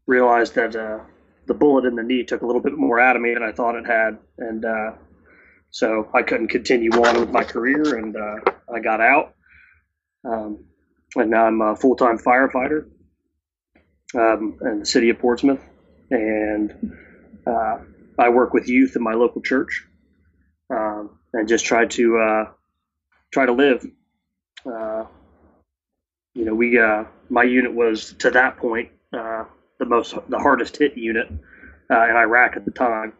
realized 0.07 0.55
that 0.55 0.75
uh, 0.75 0.99
the 1.47 1.53
bullet 1.53 1.85
in 1.85 1.95
the 1.95 2.03
knee 2.03 2.23
took 2.23 2.41
a 2.41 2.45
little 2.45 2.61
bit 2.61 2.77
more 2.77 2.99
out 2.99 3.15
of 3.15 3.21
me 3.21 3.33
than 3.33 3.43
I 3.43 3.51
thought 3.51 3.75
it 3.75 3.85
had, 3.85 4.17
and 4.37 4.65
uh, 4.65 4.91
so 5.69 6.09
I 6.13 6.21
couldn't 6.21 6.49
continue 6.49 6.91
on 6.91 7.19
with 7.19 7.29
my 7.29 7.43
career, 7.43 7.97
and 7.97 8.15
uh, 8.15 8.51
I 8.73 8.79
got 8.79 9.01
out. 9.01 9.35
Um, 10.23 10.65
and 11.15 11.29
now 11.29 11.45
I'm 11.45 11.61
a 11.61 11.75
full 11.75 11.95
time 11.95 12.17
firefighter 12.17 12.89
um, 14.15 14.57
in 14.61 14.79
the 14.79 14.85
city 14.85 15.09
of 15.09 15.19
Portsmouth, 15.19 15.61
and 16.09 16.93
uh, 17.45 17.77
I 18.21 18.29
work 18.29 18.53
with 18.53 18.69
youth 18.69 18.95
in 18.95 19.01
my 19.01 19.13
local 19.13 19.41
church, 19.41 19.83
um, 20.69 21.17
and 21.33 21.47
just 21.47 21.65
try 21.65 21.87
to 21.87 22.17
uh, 22.19 22.45
try 23.31 23.47
to 23.47 23.51
live. 23.51 23.83
Uh, 24.63 25.05
you 26.35 26.45
know, 26.45 26.53
we 26.53 26.79
uh, 26.79 27.05
my 27.29 27.41
unit 27.41 27.73
was 27.73 28.13
to 28.19 28.29
that 28.29 28.57
point 28.57 28.89
uh, 29.11 29.45
the 29.79 29.85
most 29.85 30.13
the 30.29 30.37
hardest 30.37 30.77
hit 30.77 30.95
unit 30.95 31.29
uh, 31.89 32.03
in 32.09 32.15
Iraq 32.15 32.55
at 32.55 32.63
the 32.63 32.69
time. 32.69 33.13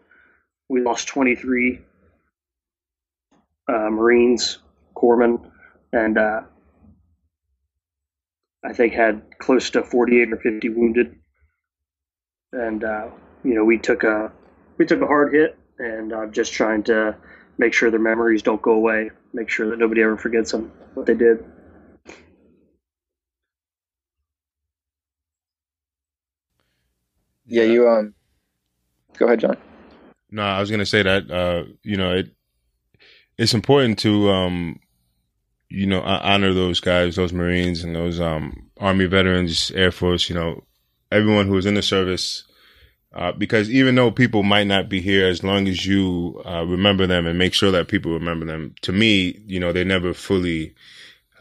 We 0.69 0.81
lost 0.81 1.07
23 1.07 1.81
Marines, 3.67 4.59
corpsmen, 4.95 5.49
and 5.93 6.19
I 6.19 6.43
think 8.73 8.93
had 8.93 9.23
close 9.39 9.71
to 9.71 9.83
48 9.83 10.33
or 10.33 10.37
50 10.37 10.69
wounded, 10.69 11.15
and 12.51 12.83
uh, 12.83 13.07
you 13.43 13.55
know 13.55 13.65
we 13.65 13.79
took 13.79 14.03
a 14.03 14.31
we 14.81 14.87
took 14.87 15.01
a 15.01 15.05
hard 15.05 15.31
hit, 15.31 15.59
and 15.77 16.11
I'm 16.11 16.31
just 16.31 16.53
trying 16.53 16.81
to 16.85 17.15
make 17.59 17.71
sure 17.71 17.91
their 17.91 17.99
memories 17.99 18.41
don't 18.41 18.59
go 18.63 18.71
away, 18.71 19.11
make 19.31 19.47
sure 19.47 19.69
that 19.69 19.77
nobody 19.77 20.01
ever 20.01 20.17
forgets 20.17 20.51
them 20.51 20.71
what 20.95 21.05
they 21.05 21.13
did. 21.13 21.45
Yeah, 27.45 27.63
you 27.65 27.87
um, 27.87 28.15
go 29.19 29.27
ahead, 29.27 29.41
John. 29.41 29.57
No, 30.31 30.41
I 30.41 30.59
was 30.59 30.71
gonna 30.71 30.87
say 30.87 31.03
that 31.03 31.29
uh, 31.29 31.65
you 31.83 31.97
know 31.97 32.15
it 32.15 32.31
it's 33.37 33.53
important 33.53 33.99
to 33.99 34.31
um 34.31 34.79
you 35.69 35.85
know, 35.85 36.01
honor 36.01 36.53
those 36.53 36.81
guys, 36.81 37.15
those 37.15 37.31
Marines 37.31 37.83
and 37.83 37.95
those 37.95 38.19
um, 38.19 38.69
Army 38.79 39.05
veterans, 39.05 39.71
Air 39.71 39.91
Force, 39.91 40.27
you 40.27 40.35
know, 40.35 40.65
everyone 41.11 41.47
who 41.47 41.53
was 41.53 41.65
in 41.65 41.75
the 41.75 41.81
service. 41.81 42.43
Uh, 43.13 43.31
because 43.33 43.69
even 43.69 43.95
though 43.95 44.09
people 44.09 44.41
might 44.41 44.67
not 44.67 44.87
be 44.87 45.01
here, 45.01 45.27
as 45.27 45.43
long 45.43 45.67
as 45.67 45.85
you 45.85 46.41
uh, 46.45 46.63
remember 46.65 47.05
them 47.05 47.27
and 47.27 47.37
make 47.37 47.53
sure 47.53 47.71
that 47.71 47.89
people 47.89 48.13
remember 48.13 48.45
them, 48.45 48.73
to 48.81 48.93
me, 48.93 49.37
you 49.45 49.59
know, 49.59 49.73
they 49.73 49.83
never 49.83 50.13
fully 50.13 50.73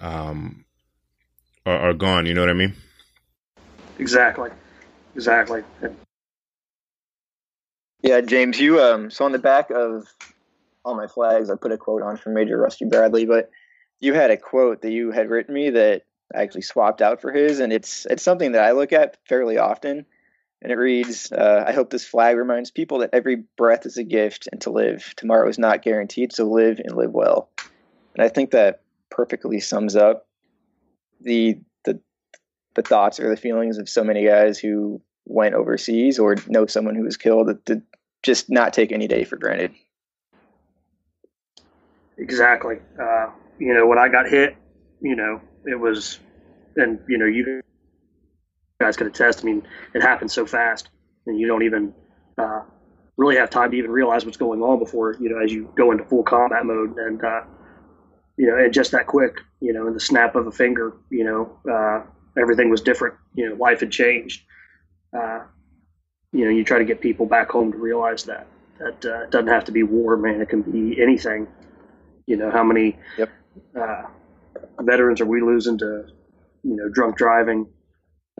um, 0.01 0.65
are, 1.65 1.91
are 1.91 1.95
gone. 1.95 2.27
You 2.27 2.35
know 2.35 2.41
what 2.41 2.51
I 2.51 2.55
mean? 2.55 2.75
Exactly. 3.99 4.51
Exactly. 5.15 5.63
Yeah, 8.03 8.23
James, 8.23 8.59
you 8.59 8.81
um 8.81 9.11
so 9.11 9.27
on 9.27 9.33
the 9.33 9.39
back 9.39 9.71
of 9.71 10.07
all 10.85 10.95
my 10.97 11.07
flags 11.07 11.51
I 11.51 11.57
put 11.57 11.73
a 11.73 11.77
quote 11.77 12.03
on 12.03 12.17
from 12.17 12.35
Major 12.35 12.57
Rusty 12.57 12.87
Bradley, 12.87 13.27
but 13.27 13.51
you 13.99 14.15
had 14.15 14.31
a 14.31 14.37
quote 14.37 14.83
that 14.83 14.91
you 14.91 15.11
had 15.11 15.29
written 15.29 15.55
me 15.55 15.71
that 15.71 16.03
I 16.35 16.43
actually 16.43 16.63
swapped 16.63 17.03
out 17.03 17.21
for 17.21 17.31
his, 17.31 17.61
and 17.61 17.73
it's 17.73 18.07
it's 18.07 18.23
something 18.23 18.53
that 18.53 18.65
I 18.65 18.73
look 18.73 18.93
at 18.93 19.19
fairly 19.29 19.59
often. 19.59 20.07
And 20.63 20.71
it 20.71 20.77
reads, 20.77 21.33
uh, 21.33 21.65
"I 21.67 21.73
hope 21.73 21.91
this 21.91 22.05
flag 22.05 22.37
reminds 22.37 22.71
people 22.71 22.99
that 22.99 23.11
every 23.13 23.45
breath 23.57 23.87
is 23.87 23.97
a 23.97 24.05
gift, 24.05 24.49
and 24.53 24.61
to 24.63 24.71
live 24.71 25.15
tomorrow 25.17 25.49
is 25.49 25.59
not 25.59 25.83
guaranteed. 25.83 26.33
So 26.33 26.45
live 26.45 26.81
and 26.81 26.97
live 26.97 27.13
well." 27.13 27.51
And 28.15 28.23
I 28.25 28.29
think 28.29 28.51
that 28.51 28.83
perfectly 29.11 29.61
sums 29.61 29.97
up 29.97 30.27
the 31.21 31.61
the 31.85 32.01
the 32.75 32.83
thoughts 32.83 33.21
or 33.21 33.29
the 33.31 33.37
feelings 33.37 33.79
of 33.79 33.89
so 33.89 34.05
many 34.05 34.27
guys 34.27 34.59
who 34.59 35.01
went 35.25 35.55
overseas 35.55 36.19
or 36.19 36.37
know 36.47 36.67
someone 36.67 36.95
who 36.95 37.05
was 37.05 37.17
killed. 37.17 37.65
To 37.67 37.83
just 38.23 38.51
not 38.51 38.73
take 38.73 38.93
any 38.93 39.09
day 39.09 39.25
for 39.25 39.37
granted. 39.37 39.73
Exactly. 42.19 42.77
Uh, 43.01 43.31
you 43.59 43.73
know, 43.73 43.87
when 43.87 43.99
I 43.99 44.09
got 44.09 44.29
hit, 44.29 44.57
you 45.01 45.17
know, 45.17 45.41
it 45.65 45.79
was, 45.79 46.19
and 46.77 47.01
you 47.09 47.17
know, 47.17 47.25
you 47.25 47.63
guys 48.81 48.97
could 48.97 49.07
attest. 49.07 49.41
I 49.43 49.45
mean, 49.45 49.63
it 49.95 50.03
happens 50.03 50.33
so 50.33 50.47
fast, 50.47 50.89
and 51.27 51.39
you 51.39 51.47
don't 51.47 51.63
even 51.63 51.95
uh, 52.39 52.63
really 53.17 53.37
have 53.37 53.51
time 53.51 53.71
to 53.71 53.77
even 53.77 53.91
realize 53.91 54.25
what's 54.25 54.39
going 54.39 54.63
on 54.63 54.79
before 54.79 55.17
you 55.21 55.29
know, 55.29 55.39
as 55.39 55.53
you 55.53 55.73
go 55.77 55.93
into 55.93 56.05
full 56.05 56.25
combat 56.25 56.65
mode, 56.65 56.97
and 56.97 57.23
uh, 57.23 57.43
you 58.37 58.47
know, 58.47 58.57
and 58.57 58.73
just 58.73 58.93
that 58.93 59.07
quick, 59.07 59.37
you 59.61 59.73
know, 59.73 59.87
in 59.87 59.95
the 59.95 60.01
snap 60.01 60.35
of 60.35 60.47
a 60.47 60.53
finger, 60.53 60.95
you 61.11 61.25
know, 61.25 61.59
uh, 61.71 62.03
everything 62.41 62.71
was 62.71 62.81
different. 62.81 63.15
You 63.35 63.51
know, 63.51 63.55
life 63.57 63.81
had 63.81 63.91
changed. 63.91 64.43
Uh, 65.17 65.41
you 66.33 66.45
know, 66.45 66.51
you 66.51 66.65
try 66.65 66.79
to 66.79 66.85
get 66.85 67.01
people 67.01 67.27
back 67.27 67.51
home 67.51 67.73
to 67.73 67.79
realize 67.79 68.25
that 68.25 68.47
that 68.79 69.05
uh, 69.05 69.25
it 69.25 69.31
doesn't 69.31 69.49
have 69.49 69.65
to 69.67 69.73
be 69.73 69.83
war, 69.83 70.17
man. 70.17 70.41
It 70.41 70.49
can 70.49 70.63
be 70.63 71.01
anything. 71.01 71.47
You 72.27 72.37
know, 72.37 72.51
how 72.51 72.65
many 72.65 72.97
yep 73.19 73.31
uh, 73.79 74.03
veterans 74.81 75.21
are 75.21 75.27
we 75.27 75.41
losing 75.41 75.79
to, 75.79 76.05
you 76.63 76.77
know, 76.77 76.89
drunk 76.89 77.17
driving, 77.17 77.67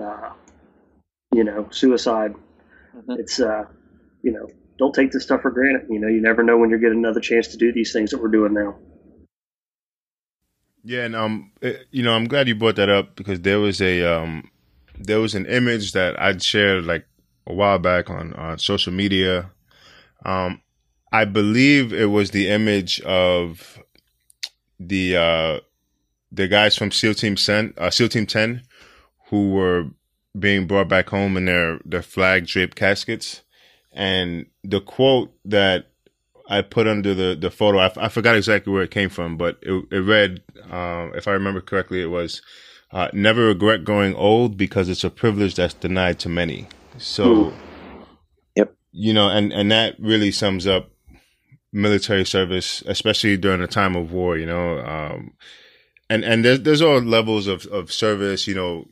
uh, 0.01 0.33
you 1.33 1.45
know, 1.45 1.69
suicide. 1.71 2.35
Mm-hmm. 2.97 3.13
It's, 3.13 3.41
uh, 3.41 3.65
you 4.23 4.33
know, 4.33 4.49
don't 4.79 4.95
take 4.95 5.13
this 5.13 5.23
stuff 5.23 5.43
for 5.43 5.51
granted. 5.51 5.87
You 5.91 6.01
know, 6.01 6.09
you 6.09 6.21
never 6.21 6.43
know 6.43 6.59
when 6.59 6.71
you're 6.71 6.79
getting 6.79 6.99
another 6.99 7.21
chance 7.21 7.49
to 7.49 7.57
do 7.57 7.73
these 7.73 7.93
things 7.93 8.11
that 8.11 8.21
we're 8.21 8.29
doing 8.29 8.55
now. 8.55 8.77
Yeah, 10.83 11.05
and 11.05 11.15
um, 11.15 11.53
it, 11.61 11.77
eh, 11.77 11.79
you 11.91 12.03
know, 12.03 12.15
I'm 12.15 12.27
glad 12.27 12.49
you 12.49 12.55
brought 12.55 12.77
that 12.77 12.89
up 12.89 13.15
because 13.15 13.41
there 13.41 13.61
was 13.61 13.83
a 13.83 14.03
um, 14.03 14.51
there 14.99 15.21
was 15.21 15.35
an 15.35 15.45
image 15.47 15.93
that 15.93 16.19
I'd 16.21 16.43
shared 16.43 16.87
like 16.87 17.07
a 17.47 17.53
while 17.53 17.79
back 17.79 18.09
on 18.09 18.33
on 18.33 18.59
social 18.59 18.93
media. 18.93 19.51
Um, 20.25 20.63
I 21.13 21.27
believe 21.27 21.93
it 21.93 22.07
was 22.07 22.31
the 22.31 22.49
image 22.49 23.01
of 23.03 23.83
the 24.79 25.17
uh, 25.17 25.61
the 26.33 26.49
guys 26.49 26.77
from 26.77 26.91
SEAL 26.91 27.15
Team 27.15 27.37
Ten, 27.37 27.75
uh, 27.77 27.91
SEAL 27.91 28.09
Team 28.09 28.27
Ten, 28.27 28.63
who 29.31 29.51
were 29.53 29.87
being 30.39 30.67
brought 30.67 30.89
back 30.89 31.09
home 31.09 31.37
in 31.37 31.47
their 31.47 31.81
their 31.85 32.03
flag 32.03 32.47
draped 32.47 32.77
caskets, 32.77 33.43
and 33.93 34.47
the 34.63 34.81
quote 34.81 35.33
that 35.45 35.87
I 36.49 36.63
put 36.63 36.87
under 36.87 37.15
the 37.15 37.37
the 37.41 37.51
photo, 37.51 37.79
I, 37.79 37.93
I 37.97 38.09
forgot 38.09 38.37
exactly 38.37 38.73
where 38.73 38.83
it 38.83 38.91
came 38.91 39.09
from, 39.09 39.37
but 39.37 39.59
it, 39.63 39.85
it 39.91 40.01
read, 40.01 40.43
uh, 40.71 41.09
if 41.15 41.27
I 41.29 41.33
remember 41.33 41.61
correctly, 41.61 42.03
it 42.03 42.07
was. 42.11 42.43
Uh, 42.93 43.09
never 43.13 43.47
regret 43.47 43.85
going 43.85 44.17
old 44.17 44.57
because 44.57 44.89
it's 44.89 45.05
a 45.05 45.11
privilege 45.11 45.55
that's 45.55 45.75
denied 45.75 46.19
to 46.19 46.29
many. 46.29 46.67
So, 46.99 47.53
yep, 48.57 48.75
you 48.91 49.15
know, 49.15 49.29
and 49.29 49.53
and 49.53 49.71
that 49.71 49.95
really 50.01 50.33
sums 50.33 50.67
up 50.67 50.91
military 51.73 52.25
service, 52.25 52.83
especially 52.87 53.37
during 53.37 53.61
a 53.63 53.67
time 53.67 53.95
of 53.95 54.11
war, 54.13 54.37
you 54.37 54.47
know. 54.47 54.81
Um, 54.81 55.35
and 56.09 56.25
and 56.25 56.45
there's 56.45 56.61
there's 56.63 56.83
all 56.83 57.01
levels 57.01 57.47
of 57.47 57.67
of 57.67 57.93
service, 57.93 58.47
you 58.47 58.55
know. 58.55 58.87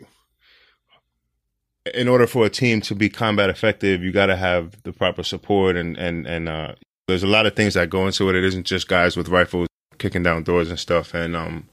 In 1.94 2.08
order 2.08 2.26
for 2.26 2.46
a 2.46 2.50
team 2.50 2.80
to 2.82 2.94
be 2.94 3.08
combat 3.08 3.50
effective, 3.50 4.02
you 4.02 4.12
got 4.12 4.26
to 4.26 4.36
have 4.36 4.82
the 4.82 4.92
proper 4.92 5.22
support, 5.22 5.76
and 5.76 5.96
and 5.96 6.26
and 6.26 6.48
uh, 6.48 6.74
there's 7.06 7.22
a 7.22 7.26
lot 7.28 7.46
of 7.46 7.56
things 7.56 7.74
that 7.74 7.90
go 7.90 8.06
into 8.06 8.28
it. 8.28 8.36
It 8.36 8.44
isn't 8.44 8.66
just 8.66 8.88
guys 8.88 9.16
with 9.16 9.28
rifles 9.28 9.68
kicking 9.98 10.22
down 10.22 10.44
doors 10.44 10.70
and 10.70 10.78
stuff. 10.78 11.14
And 11.14 11.36
um, 11.36 11.68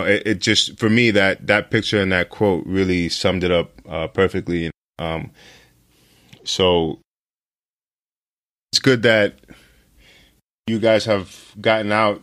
it, 0.00 0.26
it 0.26 0.40
just 0.40 0.78
for 0.78 0.90
me 0.90 1.10
that 1.12 1.46
that 1.46 1.70
picture 1.70 2.00
and 2.00 2.12
that 2.12 2.30
quote 2.30 2.64
really 2.66 3.08
summed 3.08 3.44
it 3.44 3.50
up 3.50 3.70
uh, 3.88 4.08
perfectly. 4.08 4.70
Um, 4.98 5.30
so 6.44 7.00
it's 8.72 8.80
good 8.80 9.02
that 9.02 9.34
you 10.66 10.78
guys 10.78 11.04
have 11.04 11.52
gotten 11.60 11.92
out 11.92 12.22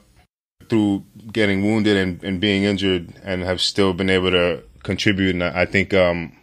through 0.70 1.04
getting 1.32 1.64
wounded 1.64 1.98
and, 1.98 2.24
and 2.24 2.40
being 2.40 2.64
injured 2.64 3.14
and 3.24 3.44
have 3.44 3.62
still 3.62 3.94
been 3.94 4.10
able 4.10 4.32
to 4.32 4.64
contribute. 4.84 5.36
And 5.36 5.44
I 5.44 5.66
think 5.66 5.94
um, 5.94 6.36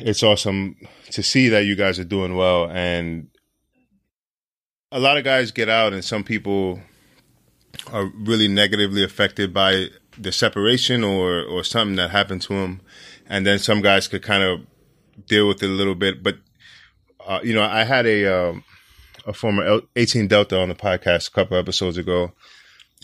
it's 0.00 0.22
awesome 0.22 0.76
to 1.10 1.22
see 1.22 1.48
that 1.48 1.64
you 1.64 1.76
guys 1.76 1.98
are 1.98 2.04
doing 2.04 2.36
well. 2.36 2.70
And 2.70 3.28
a 4.92 5.00
lot 5.00 5.18
of 5.18 5.24
guys 5.24 5.50
get 5.50 5.68
out, 5.68 5.92
and 5.92 6.04
some 6.04 6.24
people 6.24 6.80
are 7.92 8.06
really 8.06 8.48
negatively 8.48 9.04
affected 9.04 9.52
by 9.52 9.86
the 10.18 10.32
separation 10.32 11.04
or 11.04 11.42
or 11.42 11.62
something 11.64 11.96
that 11.96 12.10
happened 12.10 12.42
to 12.42 12.54
them. 12.54 12.80
And 13.28 13.46
then 13.46 13.58
some 13.58 13.82
guys 13.82 14.08
could 14.08 14.22
kind 14.22 14.42
of 14.42 14.60
deal 15.26 15.48
with 15.48 15.62
it 15.62 15.70
a 15.70 15.72
little 15.72 15.94
bit, 15.94 16.22
but 16.22 16.36
uh, 17.26 17.40
you 17.42 17.54
know, 17.54 17.62
I 17.62 17.84
had 17.84 18.06
a 18.06 18.26
um, 18.26 18.64
a 19.26 19.32
former 19.32 19.80
18 19.96 20.28
Delta 20.28 20.60
on 20.60 20.68
the 20.68 20.74
podcast 20.74 21.28
a 21.28 21.32
couple 21.32 21.56
episodes 21.56 21.98
ago, 21.98 22.32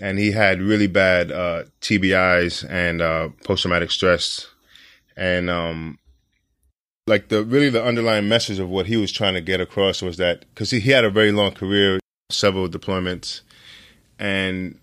and 0.01 0.19
he 0.19 0.31
had 0.31 0.63
really 0.63 0.87
bad 0.87 1.33
uh, 1.33 1.65
TBIs 1.81 2.65
and 2.71 3.03
uh, 3.03 3.31
post 3.45 3.63
traumatic 3.63 3.91
stress, 3.91 4.47
and 5.17 5.51
um, 5.51 5.99
like 7.07 7.29
the 7.29 7.45
really 7.45 7.71
the 7.71 7.85
underlying 7.85 8.29
message 8.29 8.59
of 8.59 8.69
what 8.69 8.87
he 8.87 8.97
was 8.97 9.11
trying 9.11 9.35
to 9.35 9.41
get 9.41 9.61
across 9.61 10.03
was 10.03 10.17
that 10.19 10.41
because 10.51 10.71
he, 10.71 10.81
he 10.81 10.91
had 10.91 11.05
a 11.05 11.11
very 11.11 11.33
long 11.33 11.53
career, 11.53 11.99
several 12.31 12.69
deployments, 12.69 13.41
and 14.19 14.79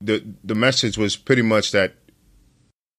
the 0.00 0.24
the 0.42 0.54
message 0.54 0.96
was 0.96 1.16
pretty 1.16 1.42
much 1.42 1.72
that 1.72 1.94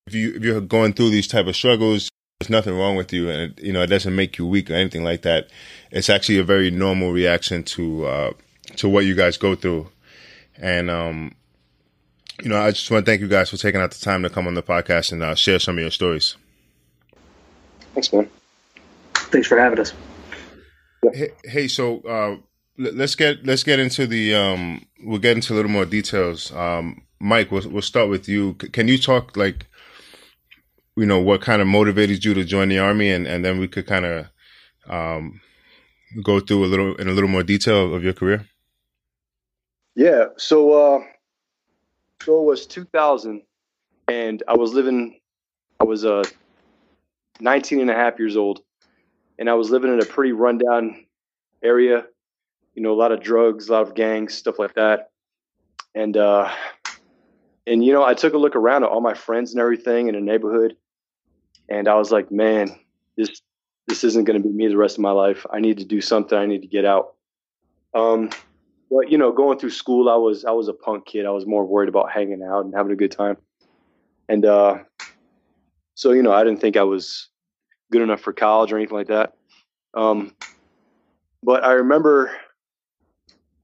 if 0.08 0.14
you 0.14 0.36
if 0.36 0.44
you're 0.44 0.62
going 0.62 0.94
through 0.94 1.10
these 1.10 1.28
type 1.28 1.48
of 1.48 1.56
struggles, 1.56 2.10
there's 2.40 2.50
nothing 2.50 2.78
wrong 2.78 2.96
with 2.96 3.12
you, 3.12 3.30
and 3.30 3.52
it, 3.52 3.64
you 3.64 3.74
know 3.74 3.82
it 3.82 3.88
doesn't 3.88 4.16
make 4.16 4.38
you 4.38 4.46
weak 4.46 4.70
or 4.70 4.76
anything 4.76 5.04
like 5.04 5.24
that. 5.24 5.50
It's 5.92 6.10
actually 6.10 6.38
a 6.38 6.44
very 6.44 6.70
normal 6.70 7.12
reaction 7.12 7.64
to 7.64 8.06
uh, 8.06 8.34
to 8.78 8.88
what 8.88 9.06
you 9.06 9.16
guys 9.16 9.38
go 9.38 9.56
through, 9.56 9.90
and 10.58 10.92
um, 10.92 11.34
you 12.44 12.50
know 12.50 12.62
I 12.62 12.70
just 12.70 12.92
want 12.92 13.06
to 13.06 13.12
thank 13.12 13.22
you 13.22 13.28
guys 13.28 13.50
for 13.50 13.58
taking 13.58 13.82
out 13.82 13.92
the 13.92 14.00
time 14.00 14.22
to 14.24 14.30
come 14.30 14.46
on 14.46 14.54
the 14.54 14.62
podcast 14.62 15.12
and 15.12 15.24
uh, 15.24 15.34
share 15.34 15.58
some 15.58 15.78
of 15.78 15.82
your 15.82 15.92
stories. 15.92 16.36
Thanks, 18.00 18.14
man. 18.14 18.30
Thanks 19.14 19.46
for 19.46 19.60
having 19.60 19.78
us. 19.78 19.94
Hey, 21.14 21.32
hey 21.44 21.68
so 21.68 22.00
uh, 22.02 22.38
let's 22.78 23.16
get 23.16 23.46
let's 23.46 23.64
get 23.64 23.78
into 23.78 24.08
the 24.08 24.36
um, 24.36 24.86
we'll 25.04 25.20
get 25.20 25.36
into 25.36 25.54
a 25.54 25.56
little 25.56 25.70
more 25.70 25.84
details. 25.84 26.50
Um, 26.54 27.02
Mike, 27.20 27.52
we'll, 27.52 27.70
we'll 27.70 27.82
start 27.82 28.08
with 28.08 28.30
you. 28.30 28.54
Can 28.54 28.88
you 28.88 28.98
talk 28.98 29.36
like 29.36 29.66
you 30.96 31.06
know 31.06 31.20
what 31.20 31.42
kind 31.42 31.62
of 31.62 31.68
motivated 31.68 32.24
you 32.24 32.34
to 32.36 32.46
join 32.46 32.70
the 32.70 32.80
army 32.80 33.12
and 33.12 33.28
and 33.28 33.44
then 33.44 33.60
we 33.60 33.68
could 33.68 33.86
kind 33.86 34.06
of 34.06 34.28
um, 34.88 35.42
go 36.24 36.40
through 36.40 36.64
a 36.64 36.68
little 36.68 36.96
in 36.96 37.10
a 37.10 37.12
little 37.12 37.30
more 37.30 37.44
detail 37.44 37.94
of 37.94 38.02
your 38.02 38.14
career 38.14 38.46
yeah 39.96 40.26
so 40.38 40.72
uh 40.72 41.00
so 42.24 42.42
it 42.42 42.46
was 42.46 42.66
2000 42.66 43.42
and 44.08 44.44
i 44.48 44.56
was 44.56 44.74
living 44.74 45.20
i 45.80 45.84
was 45.84 46.06
uh 46.06 46.24
19 47.42 47.82
and 47.82 47.90
a 47.90 47.94
half 47.94 48.20
years 48.20 48.38
old 48.38 48.62
and 49.38 49.50
i 49.50 49.54
was 49.54 49.70
living 49.70 49.92
in 49.92 50.02
a 50.02 50.06
pretty 50.06 50.32
rundown 50.32 51.06
area 51.64 52.06
you 52.76 52.84
know 52.84 52.94
a 52.94 53.00
lot 53.00 53.12
of 53.12 53.22
drugs 53.22 53.70
a 53.70 53.72
lot 53.72 53.82
of 53.82 53.96
gangs 53.96 54.34
stuff 54.34 54.60
like 54.60 54.74
that 54.76 55.12
and 55.96 56.18
uh 56.18 56.52
and 57.68 57.84
you 57.84 57.94
know 57.94 58.04
i 58.04 58.14
took 58.14 58.34
a 58.34 58.38
look 58.38 58.56
around 58.56 58.84
at 58.84 58.90
all 58.90 59.02
my 59.02 59.14
friends 59.14 59.52
and 59.52 59.62
everything 59.62 60.08
in 60.08 60.16
the 60.16 60.22
neighborhood 60.22 60.76
and 61.70 61.88
I 61.88 61.96
was 61.96 62.12
like, 62.12 62.32
man, 62.32 62.76
this 63.16 63.42
this 63.88 64.04
isn't 64.04 64.26
going 64.26 64.42
to 64.42 64.48
be 64.48 64.54
me 64.54 64.68
the 64.68 64.78
rest 64.78 64.98
of 64.98 65.02
my 65.02 65.12
life. 65.12 65.46
I 65.52 65.60
need 65.60 65.78
to 65.78 65.86
do 65.86 66.02
something. 66.02 66.38
I 66.38 66.46
need 66.46 66.62
to 66.62 66.68
get 66.68 66.86
out. 66.86 67.16
Um, 67.94 68.30
but 68.92 69.10
you 69.10 69.18
know, 69.18 69.32
going 69.32 69.60
through 69.60 69.70
school, 69.72 70.10
I 70.10 70.16
was 70.16 70.46
I 70.46 70.52
was 70.52 70.68
a 70.68 70.74
punk 70.74 71.06
kid. 71.06 71.26
I 71.26 71.32
was 71.32 71.46
more 71.46 71.66
worried 71.66 71.90
about 71.90 72.12
hanging 72.12 72.44
out 72.44 72.66
and 72.66 72.74
having 72.76 72.92
a 72.92 72.96
good 72.96 73.12
time, 73.12 73.38
and 74.28 74.46
uh, 74.46 74.80
so 76.00 76.14
you 76.14 76.24
know, 76.24 76.32
I 76.32 76.46
didn't 76.46 76.62
think 76.62 76.78
I 76.78 76.84
was 76.84 77.28
good 77.92 78.02
enough 78.02 78.22
for 78.22 78.32
college 78.32 78.72
or 78.72 78.78
anything 78.78 78.96
like 78.96 79.08
that. 79.08 79.34
Um, 79.94 80.34
but 81.44 81.66
I 81.66 81.74
remember 81.74 82.32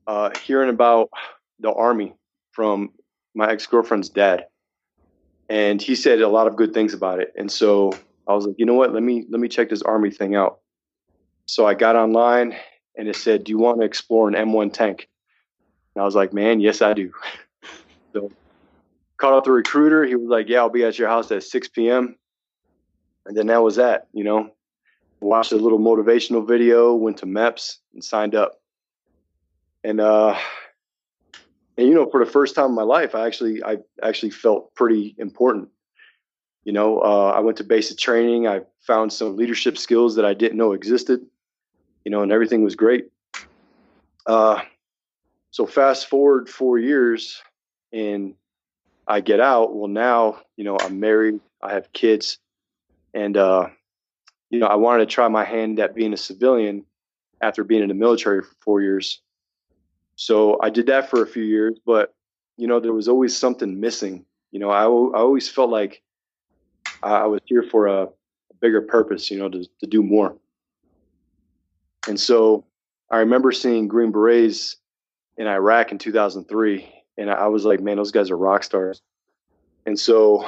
uh, 0.06 0.32
hearing 0.44 0.70
about 0.70 1.10
the 1.62 1.72
army 1.72 2.14
from 2.52 2.90
my 3.36 3.50
ex 3.50 3.66
girlfriend's 3.68 4.10
dad, 4.10 4.48
and 5.48 5.82
he 5.82 5.96
said 5.96 6.20
a 6.20 6.28
lot 6.28 6.48
of 6.48 6.58
good 6.58 6.74
things 6.74 6.94
about 6.94 7.22
it. 7.22 7.32
And 7.38 7.50
so 7.50 7.94
I 8.28 8.34
was 8.34 8.46
like, 8.46 8.56
you 8.58 8.66
know 8.66 8.74
what? 8.74 8.94
Let 8.94 9.02
me 9.02 9.26
let 9.30 9.40
me 9.40 9.48
check 9.48 9.70
this 9.70 9.82
army 9.82 10.12
thing 10.12 10.36
out. 10.36 10.60
So 11.46 11.66
I 11.66 11.74
got 11.74 11.96
online 11.96 12.54
and 12.98 13.08
it 13.08 13.16
said, 13.16 13.46
"Do 13.46 13.54
you 13.54 13.60
want 13.60 13.80
to 13.80 13.86
explore 13.86 14.28
an 14.28 14.34
M1 14.34 14.74
tank?" 14.74 15.08
And 15.96 16.02
I 16.02 16.06
was 16.06 16.16
like, 16.16 16.34
"Man, 16.34 16.60
yes, 16.60 16.82
I 16.82 16.92
do." 16.92 17.14
so 18.14 18.30
called 19.16 19.36
up 19.36 19.46
the 19.46 19.54
recruiter. 19.54 20.04
He 20.04 20.16
was 20.16 20.28
like, 20.28 20.50
"Yeah, 20.50 20.60
I'll 20.60 20.70
be 20.70 20.84
at 20.84 21.00
your 21.00 21.08
house 21.08 21.32
at 21.32 21.42
6 21.42 21.70
p.m." 21.70 22.18
And 23.26 23.36
then 23.36 23.48
that 23.48 23.64
was 23.64 23.76
that. 23.78 24.08
You 24.14 24.24
know, 24.24 24.52
watched 25.20 25.52
a 25.52 25.58
little 25.58 25.80
motivational 25.80 26.48
video, 26.48 26.94
went 26.94 27.18
to 27.18 27.26
MEPS, 27.26 27.78
and 27.94 28.04
signed 28.04 28.36
up. 28.36 28.62
And 29.84 30.00
uh, 30.00 30.38
and 31.78 31.88
you 31.88 31.94
know 31.94 32.10
for 32.10 32.24
the 32.24 32.32
first 32.32 32.56
time 32.56 32.68
in 32.68 32.76
my 32.76 32.84
life 32.84 33.16
i 33.16 33.26
actually 33.26 33.64
i 33.64 33.78
actually 34.04 34.32
felt 34.32 34.74
pretty 34.76 35.16
important. 35.18 35.70
You 36.64 36.74
know 36.74 37.00
uh, 37.00 37.34
i 37.36 37.40
went 37.40 37.58
to 37.58 37.64
basic 37.64 37.98
training. 37.98 38.48
I 38.48 38.62
found 38.82 39.12
some 39.12 39.36
leadership 39.36 39.78
skills 39.78 40.16
that 40.16 40.26
i 40.26 40.34
didn't 40.34 40.58
know 40.58 40.74
existed 40.74 41.22
you 42.04 42.12
know 42.12 42.22
and 42.22 42.32
everything 42.32 42.64
was 42.64 42.76
great. 42.76 43.08
Uh, 44.26 44.62
so 45.52 45.66
fast 45.66 46.08
forward 46.08 46.50
four 46.50 46.80
years 46.80 47.42
and 47.94 48.34
i 49.08 49.20
get 49.22 49.40
out. 49.40 49.76
Well 49.76 49.90
now 49.90 50.42
you 50.56 50.64
know 50.64 50.78
i'm 50.82 51.00
married. 51.00 51.40
I 51.62 51.74
have 51.74 51.92
kids 51.94 52.38
and 53.16 53.36
uh, 53.38 53.68
you 54.52 54.60
know 54.60 54.68
i 54.68 54.76
wanted 54.76 55.10
to 55.10 55.14
try 55.14 55.28
my 55.28 55.44
hand 55.44 55.80
at 55.80 55.96
being 55.96 56.14
a 56.14 56.18
civilian 56.18 56.86
after 57.42 57.64
being 57.64 57.82
in 57.82 57.90
the 57.90 57.96
military 57.96 58.42
for 58.42 58.56
four 58.60 58.82
years 58.82 59.22
so 60.16 60.58
I 60.62 60.70
did 60.70 60.88
that 60.88 61.10
for 61.10 61.22
a 61.22 61.28
few 61.28 61.44
years, 61.44 61.78
but 61.86 62.14
you 62.58 62.68
know, 62.68 62.80
there 62.80 62.94
was 62.94 63.08
always 63.08 63.36
something 63.36 63.80
missing. 63.80 64.26
You 64.52 64.60
know, 64.60 64.70
I, 64.70 64.84
I 64.84 65.22
always 65.22 65.50
felt 65.50 65.70
like 65.70 66.02
I 67.04 67.26
was 67.26 67.42
here 67.46 67.64
for 67.64 67.88
a, 67.88 68.04
a 68.04 68.54
bigger 68.62 68.82
purpose, 68.82 69.30
you 69.30 69.38
know, 69.38 69.50
to, 69.50 69.66
to 69.82 69.88
do 69.88 70.02
more. 70.02 70.38
And 72.08 72.20
so 72.20 72.66
I 73.12 73.18
remember 73.18 73.52
seeing 73.52 73.88
Green 73.88 74.12
Berets 74.12 74.78
in 75.38 75.48
Iraq 75.48 75.92
in 75.92 75.98
2003, 75.98 77.04
and 77.18 77.30
I 77.30 77.48
was 77.48 77.66
like, 77.66 77.82
man, 77.82 77.98
those 77.98 78.12
guys 78.12 78.32
are 78.32 78.38
rock 78.38 78.64
stars. 78.64 79.02
And 79.86 80.00
so, 80.00 80.48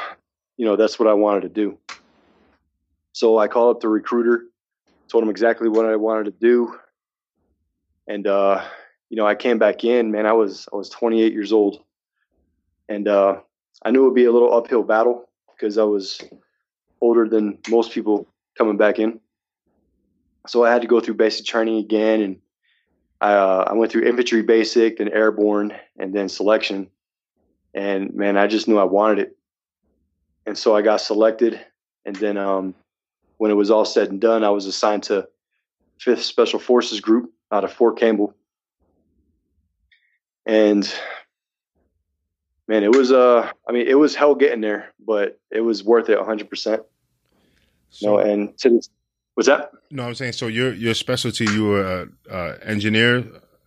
you 0.56 0.66
know, 0.66 0.78
that's 0.78 0.98
what 0.98 1.10
I 1.10 1.14
wanted 1.14 1.42
to 1.42 1.50
do. 1.50 1.78
So 3.18 3.40
I 3.40 3.48
called 3.48 3.76
up 3.76 3.82
the 3.82 3.90
recruiter, 3.90 4.44
told 5.08 5.24
him 5.24 5.32
exactly 5.32 5.70
what 5.70 5.88
I 5.88 5.96
wanted 5.96 6.26
to 6.26 6.32
do. 6.40 6.78
And, 8.08 8.28
uh, 8.28 8.64
you 9.10 9.18
know, 9.18 9.26
I 9.26 9.34
came 9.34 9.58
back 9.58 9.84
in, 9.84 10.12
man, 10.12 10.28
I 10.28 10.34
was 10.34 10.70
I 10.72 10.76
was 10.76 10.88
28 10.90 11.34
years 11.34 11.52
old, 11.52 11.82
and 12.88 13.08
uh, 13.08 13.40
I 13.84 13.90
knew 13.90 14.04
it 14.04 14.10
would 14.10 14.14
be 14.14 14.26
a 14.26 14.32
little 14.32 14.54
uphill 14.54 14.84
battle 14.84 15.30
because 15.50 15.80
I 15.80 15.84
was 15.84 16.22
older 17.02 17.28
than 17.28 17.58
most 17.70 17.92
people 17.92 18.28
coming 18.56 18.78
back 18.78 19.00
in. 19.00 19.20
So 20.46 20.64
I 20.64 20.72
had 20.72 20.84
to 20.84 20.88
go 20.88 21.00
through 21.00 21.16
basic 21.16 21.48
training 21.48 21.80
again, 21.80 22.22
and 22.22 22.38
I, 23.20 23.34
uh, 23.34 23.66
I 23.72 23.74
went 23.74 23.92
through 23.92 24.04
infantry 24.04 24.44
basic, 24.44 25.00
then 25.00 25.10
airborne, 25.12 25.74
and 25.98 26.14
then 26.14 26.30
selection. 26.30 26.92
And 27.74 28.14
man, 28.14 28.38
I 28.38 28.46
just 28.46 28.68
knew 28.68 28.78
I 28.78 28.84
wanted 28.84 29.18
it, 29.18 29.38
and 30.46 30.56
so 30.56 30.76
I 30.76 30.84
got 30.84 31.02
selected. 31.02 31.60
And 32.06 32.16
then 32.16 32.38
um, 32.38 32.76
when 33.38 33.52
it 33.52 33.56
was 33.56 33.72
all 33.72 33.86
said 33.86 34.10
and 34.10 34.22
done, 34.22 34.44
I 34.44 34.50
was 34.50 34.66
assigned 34.66 35.04
to 35.04 35.28
Fifth 36.00 36.24
Special 36.24 36.60
Forces 36.60 37.00
Group 37.00 37.32
out 37.52 37.64
of 37.64 37.72
Fort 37.72 37.98
Campbell 37.98 38.36
and 40.48 40.92
man, 42.68 42.84
it 42.84 42.96
was 42.96 43.12
uh, 43.12 43.52
I 43.68 43.72
mean, 43.72 43.88
it 43.88 44.00
was 44.00 44.16
hell 44.16 44.34
getting 44.34 44.62
there, 44.62 44.94
but 45.06 45.40
it 45.52 45.62
was 45.62 45.84
worth 45.84 46.10
it 46.10 46.18
100. 46.18 46.50
percent 46.50 46.82
No, 48.02 48.18
and 48.18 48.58
to 48.60 48.70
this, 48.70 48.90
what's 49.36 49.48
that? 49.48 49.72
No, 49.92 50.04
I'm 50.08 50.16
saying 50.16 50.34
so. 50.34 50.48
Your 50.48 50.74
your 50.74 50.94
specialty, 50.94 51.46
you 51.46 51.66
were 51.66 51.84
a, 51.84 52.08
a 52.34 52.66
engineer, 52.66 53.26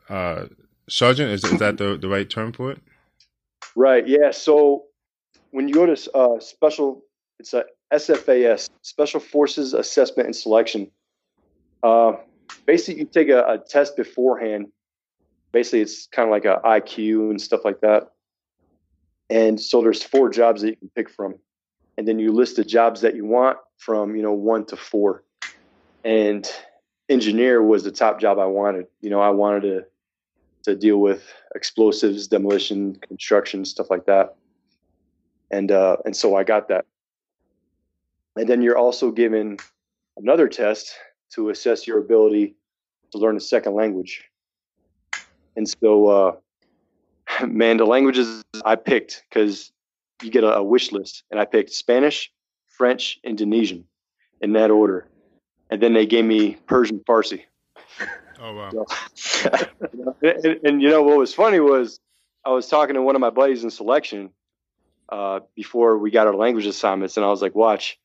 uh, 0.09 0.47
sergeant. 0.89 1.31
Is, 1.31 1.45
is 1.45 1.59
that 1.61 1.77
the 1.77 1.97
the 1.99 2.09
right 2.09 2.29
term 2.29 2.53
for 2.53 2.73
it? 2.73 2.81
Right. 3.77 4.09
Yeah. 4.09 4.31
So 4.31 4.85
when 5.51 5.69
you 5.69 5.75
go 5.75 5.87
to 5.87 6.13
uh, 6.15 6.41
special, 6.41 7.03
it's 7.39 7.53
a 7.53 7.65
SFAS, 7.93 8.71
Special 8.83 9.21
Forces 9.21 9.75
Assessment 9.75 10.27
and 10.27 10.37
Selection. 10.37 10.91
Uh, 11.83 12.13
basically, 12.67 13.01
you 13.01 13.07
take 13.07 13.29
a, 13.29 13.45
a 13.45 13.59
test 13.59 13.97
beforehand 13.97 14.67
basically 15.53 15.81
it's 15.81 16.07
kind 16.07 16.29
of 16.29 16.31
like 16.31 16.45
a 16.45 16.61
IQ 16.65 17.31
and 17.31 17.41
stuff 17.41 17.65
like 17.65 17.81
that. 17.81 18.11
And 19.29 19.61
so 19.61 19.81
there's 19.81 20.03
four 20.03 20.29
jobs 20.29 20.63
that 20.63 20.71
you 20.71 20.77
can 20.77 20.91
pick 20.95 21.09
from. 21.09 21.37
And 21.97 22.07
then 22.07 22.19
you 22.19 22.33
list 22.33 22.57
the 22.57 22.65
jobs 22.65 23.01
that 23.03 23.15
you 23.15 23.25
want 23.25 23.59
from, 23.79 24.17
you 24.17 24.23
know, 24.23 24.33
one 24.33 24.65
to 24.67 24.77
four. 24.77 25.25
And 26.05 26.51
engineer 27.09 27.63
was 27.63 27.85
the 27.85 27.91
top 27.91 28.21
job 28.21 28.39
I 28.39 28.47
wanted. 28.47 28.87
You 29.01 29.11
know, 29.11 29.21
I 29.21 29.31
wanted 29.31 29.63
to 29.63 29.85
to 30.63 30.77
deal 30.77 30.99
with 30.99 31.25
explosives, 31.55 32.29
demolition, 32.29 32.95
construction, 32.97 33.65
stuff 33.65 33.89
like 33.89 34.05
that. 34.07 34.37
And 35.51 35.71
uh, 35.73 35.99
and 36.05 36.17
so 36.17 36.37
I 36.37 36.45
got 36.45 36.69
that. 36.69 36.87
And 38.41 38.49
then 38.49 38.63
you're 38.63 38.79
also 38.79 39.11
given 39.11 39.59
another 40.17 40.49
test 40.49 40.97
to 41.35 41.51
assess 41.51 41.87
your 41.87 41.99
ability 41.99 42.55
to 43.13 43.19
learn 43.19 43.37
a 43.37 43.41
second 43.41 43.75
language. 43.75 44.25
And 45.57 45.69
so, 45.69 46.07
uh, 46.07 46.33
man, 47.47 47.77
the 47.77 47.85
languages 47.85 48.43
I 48.65 48.77
picked 48.77 49.25
because 49.29 49.73
you 50.23 50.31
get 50.31 50.43
a, 50.43 50.55
a, 50.55 50.63
wish 50.63 50.91
list, 50.91 51.23
and 51.31 51.39
I 51.39 51.45
picked 51.45 51.71
Spanish, 51.71 52.33
French, 52.67 53.21
Indonesian 53.25 53.85
in 54.41 54.55
that 54.55 54.71
order, 54.71 55.07
and 55.69 55.83
then 55.83 55.93
they 55.93 56.07
gave 56.07 56.25
me 56.25 56.57
Persian, 56.67 57.01
Farsi. 57.01 57.43
Oh 58.43 58.55
wow! 58.55 58.87
So, 59.13 59.51
and, 60.23 60.45
and, 60.47 60.61
and, 60.65 60.81
you 60.81 60.89
know 60.89 61.03
what 61.03 61.19
was 61.19 61.35
funny 61.35 61.61
was 61.61 62.01
I 62.43 62.49
was 62.53 62.69
talking 62.69 62.95
to 62.95 63.03
one 63.03 63.15
of 63.15 63.21
my 63.21 63.29
buddies 63.29 63.65
in 63.65 63.71
selection 63.71 64.31
uh, 65.11 65.41
before 65.55 65.99
we 65.99 66.11
got 66.11 66.27
our 66.27 66.35
language 66.35 66.65
assignments, 66.65 67.19
and 67.19 67.27
I 67.27 67.29
was 67.29 67.43
like, 67.43 67.55
"Watch, 67.55 68.00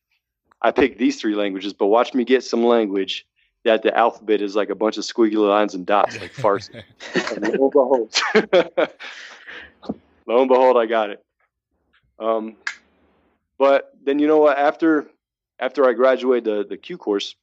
I 0.66 0.72
picked 0.72 0.98
these 0.98 1.22
three 1.22 1.36
languages, 1.36 1.74
but 1.74 1.86
watch 1.86 2.16
me 2.16 2.24
get 2.24 2.44
some 2.44 2.64
language 2.64 3.28
that 3.66 3.84
the 3.84 3.96
alphabet 3.96 4.42
is 4.42 4.56
like 4.56 4.72
a 4.72 4.76
bunch 4.76 4.98
of 4.98 5.04
squiggly 5.04 5.48
lines 5.48 5.76
and 5.76 5.86
dots, 5.86 6.20
like 6.20 6.34
Farsi. 6.42 6.84
and 7.14 7.44
lo 7.44 7.66
and 7.66 7.72
behold, 7.72 8.16
lo 10.26 10.40
and 10.40 10.48
behold, 10.48 10.76
I 10.76 10.88
got 10.88 11.12
it. 11.12 11.24
Um, 12.18 12.56
but 13.60 13.94
then 14.04 14.18
you 14.18 14.26
know 14.26 14.40
what? 14.40 14.58
After 14.58 15.06
after 15.60 15.88
I 15.88 15.94
graduated 15.94 16.46
the 16.46 16.66
the 16.68 16.78
Q 16.78 16.98
course, 16.98 17.36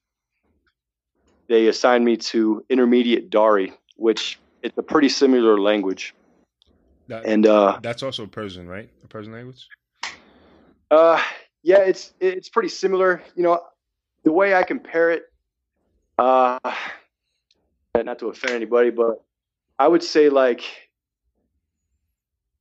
they 1.47 1.67
assigned 1.67 2.03
me 2.03 2.17
to 2.17 2.65
intermediate 2.69 3.29
Dari, 3.29 3.71
which 3.95 4.37
it's 4.63 4.77
a 4.77 4.83
pretty 4.83 5.07
similar 5.07 5.61
language. 5.61 6.13
That, 7.07 7.25
And 7.25 7.47
uh, 7.47 7.79
that's 7.81 8.03
also 8.03 8.25
Persian, 8.25 8.67
right? 8.67 8.89
A 9.05 9.07
Persian 9.07 9.31
language. 9.31 9.69
Uh, 10.91 11.21
yeah, 11.63 11.79
it's 11.79 12.13
it's 12.19 12.49
pretty 12.49 12.69
similar. 12.69 13.23
You 13.35 13.43
know, 13.43 13.61
the 14.23 14.31
way 14.31 14.53
I 14.53 14.63
compare 14.63 15.11
it, 15.11 15.23
uh, 16.19 16.59
not 17.95 18.19
to 18.19 18.27
offend 18.27 18.53
anybody, 18.53 18.89
but 18.89 19.23
I 19.79 19.87
would 19.87 20.03
say 20.03 20.29
like, 20.29 20.61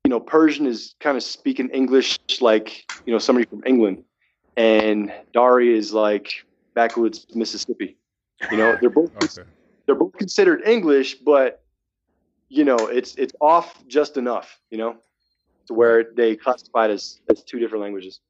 you 0.04 0.08
know, 0.10 0.20
Persian 0.20 0.66
is 0.66 0.94
kind 1.00 1.16
of 1.16 1.24
speaking 1.24 1.68
English 1.70 2.18
like 2.40 2.84
you 3.04 3.12
know 3.12 3.18
somebody 3.18 3.46
from 3.46 3.62
England, 3.66 4.04
and 4.56 5.12
Dari 5.32 5.76
is 5.76 5.92
like 5.92 6.32
backwoods 6.74 7.26
Mississippi. 7.34 7.96
You 8.50 8.56
know, 8.56 8.76
they're 8.80 8.90
both 8.90 9.10
Okay. 9.22 9.48
they're 9.86 9.96
both 9.96 10.12
considered 10.12 10.62
English, 10.64 11.16
but 11.16 11.60
you 12.48 12.64
know, 12.64 12.76
it's 12.86 13.16
it's 13.16 13.32
off 13.40 13.84
just 13.88 14.16
enough, 14.16 14.60
you 14.70 14.78
know, 14.78 14.96
to 15.66 15.74
where 15.74 16.04
they 16.14 16.36
classify 16.36 16.84
it 16.84 16.92
as 16.92 17.20
as 17.28 17.42
two 17.42 17.58
different 17.58 17.82
languages. 17.82 18.20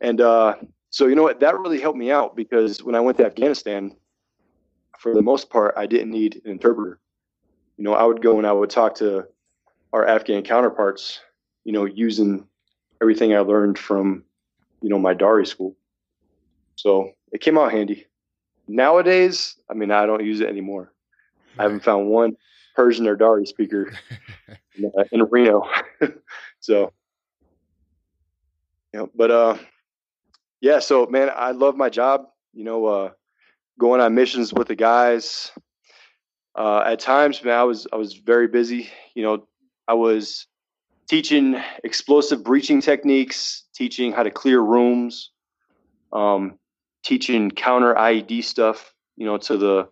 And 0.00 0.20
uh, 0.20 0.54
so, 0.90 1.06
you 1.06 1.14
know 1.14 1.22
what, 1.22 1.40
that 1.40 1.58
really 1.58 1.80
helped 1.80 1.98
me 1.98 2.10
out 2.10 2.36
because 2.36 2.82
when 2.82 2.94
I 2.94 3.00
went 3.00 3.18
to 3.18 3.26
Afghanistan, 3.26 3.94
for 4.98 5.14
the 5.14 5.22
most 5.22 5.50
part, 5.50 5.74
I 5.76 5.86
didn't 5.86 6.10
need 6.10 6.40
an 6.44 6.50
interpreter. 6.50 6.98
You 7.76 7.84
know, 7.84 7.94
I 7.94 8.04
would 8.04 8.22
go 8.22 8.38
and 8.38 8.46
I 8.46 8.52
would 8.52 8.70
talk 8.70 8.94
to 8.96 9.26
our 9.92 10.06
Afghan 10.06 10.42
counterparts, 10.42 11.20
you 11.64 11.72
know, 11.72 11.84
using 11.84 12.46
everything 13.00 13.34
I 13.34 13.40
learned 13.40 13.78
from, 13.78 14.24
you 14.80 14.88
know, 14.88 14.98
my 14.98 15.14
Dari 15.14 15.46
school. 15.46 15.76
So 16.76 17.12
it 17.32 17.40
came 17.40 17.58
out 17.58 17.72
handy. 17.72 18.06
Nowadays, 18.68 19.56
I 19.70 19.74
mean, 19.74 19.90
I 19.90 20.06
don't 20.06 20.24
use 20.24 20.40
it 20.40 20.48
anymore. 20.48 20.92
I 21.58 21.62
haven't 21.62 21.84
found 21.84 22.08
one 22.08 22.36
Persian 22.74 23.06
or 23.06 23.16
Dari 23.16 23.46
speaker 23.46 23.92
in, 24.76 24.92
uh, 24.98 25.04
in 25.12 25.22
Reno. 25.24 25.68
so, 26.60 26.92
you 28.92 29.00
know, 29.00 29.10
but 29.14 29.30
uh, 29.30 29.56
yeah. 30.60 30.78
So, 30.78 31.06
man, 31.06 31.30
I 31.34 31.52
love 31.52 31.76
my 31.76 31.88
job. 31.88 32.26
You 32.52 32.64
know, 32.64 32.86
uh, 32.86 33.10
going 33.78 34.00
on 34.00 34.14
missions 34.14 34.52
with 34.52 34.68
the 34.68 34.76
guys. 34.76 35.50
Uh, 36.54 36.82
at 36.86 37.00
times, 37.00 37.42
man, 37.44 37.58
I 37.58 37.64
was 37.64 37.86
I 37.92 37.96
was 37.96 38.14
very 38.14 38.48
busy. 38.48 38.88
You 39.14 39.22
know, 39.22 39.46
I 39.86 39.94
was 39.94 40.46
teaching 41.08 41.60
explosive 41.84 42.42
breaching 42.42 42.80
techniques, 42.80 43.64
teaching 43.74 44.12
how 44.12 44.22
to 44.22 44.30
clear 44.30 44.60
rooms, 44.60 45.30
um, 46.12 46.58
teaching 47.04 47.50
counter 47.50 47.94
IED 47.94 48.42
stuff. 48.44 48.94
You 49.16 49.26
know, 49.26 49.38
to 49.38 49.56
the 49.56 49.88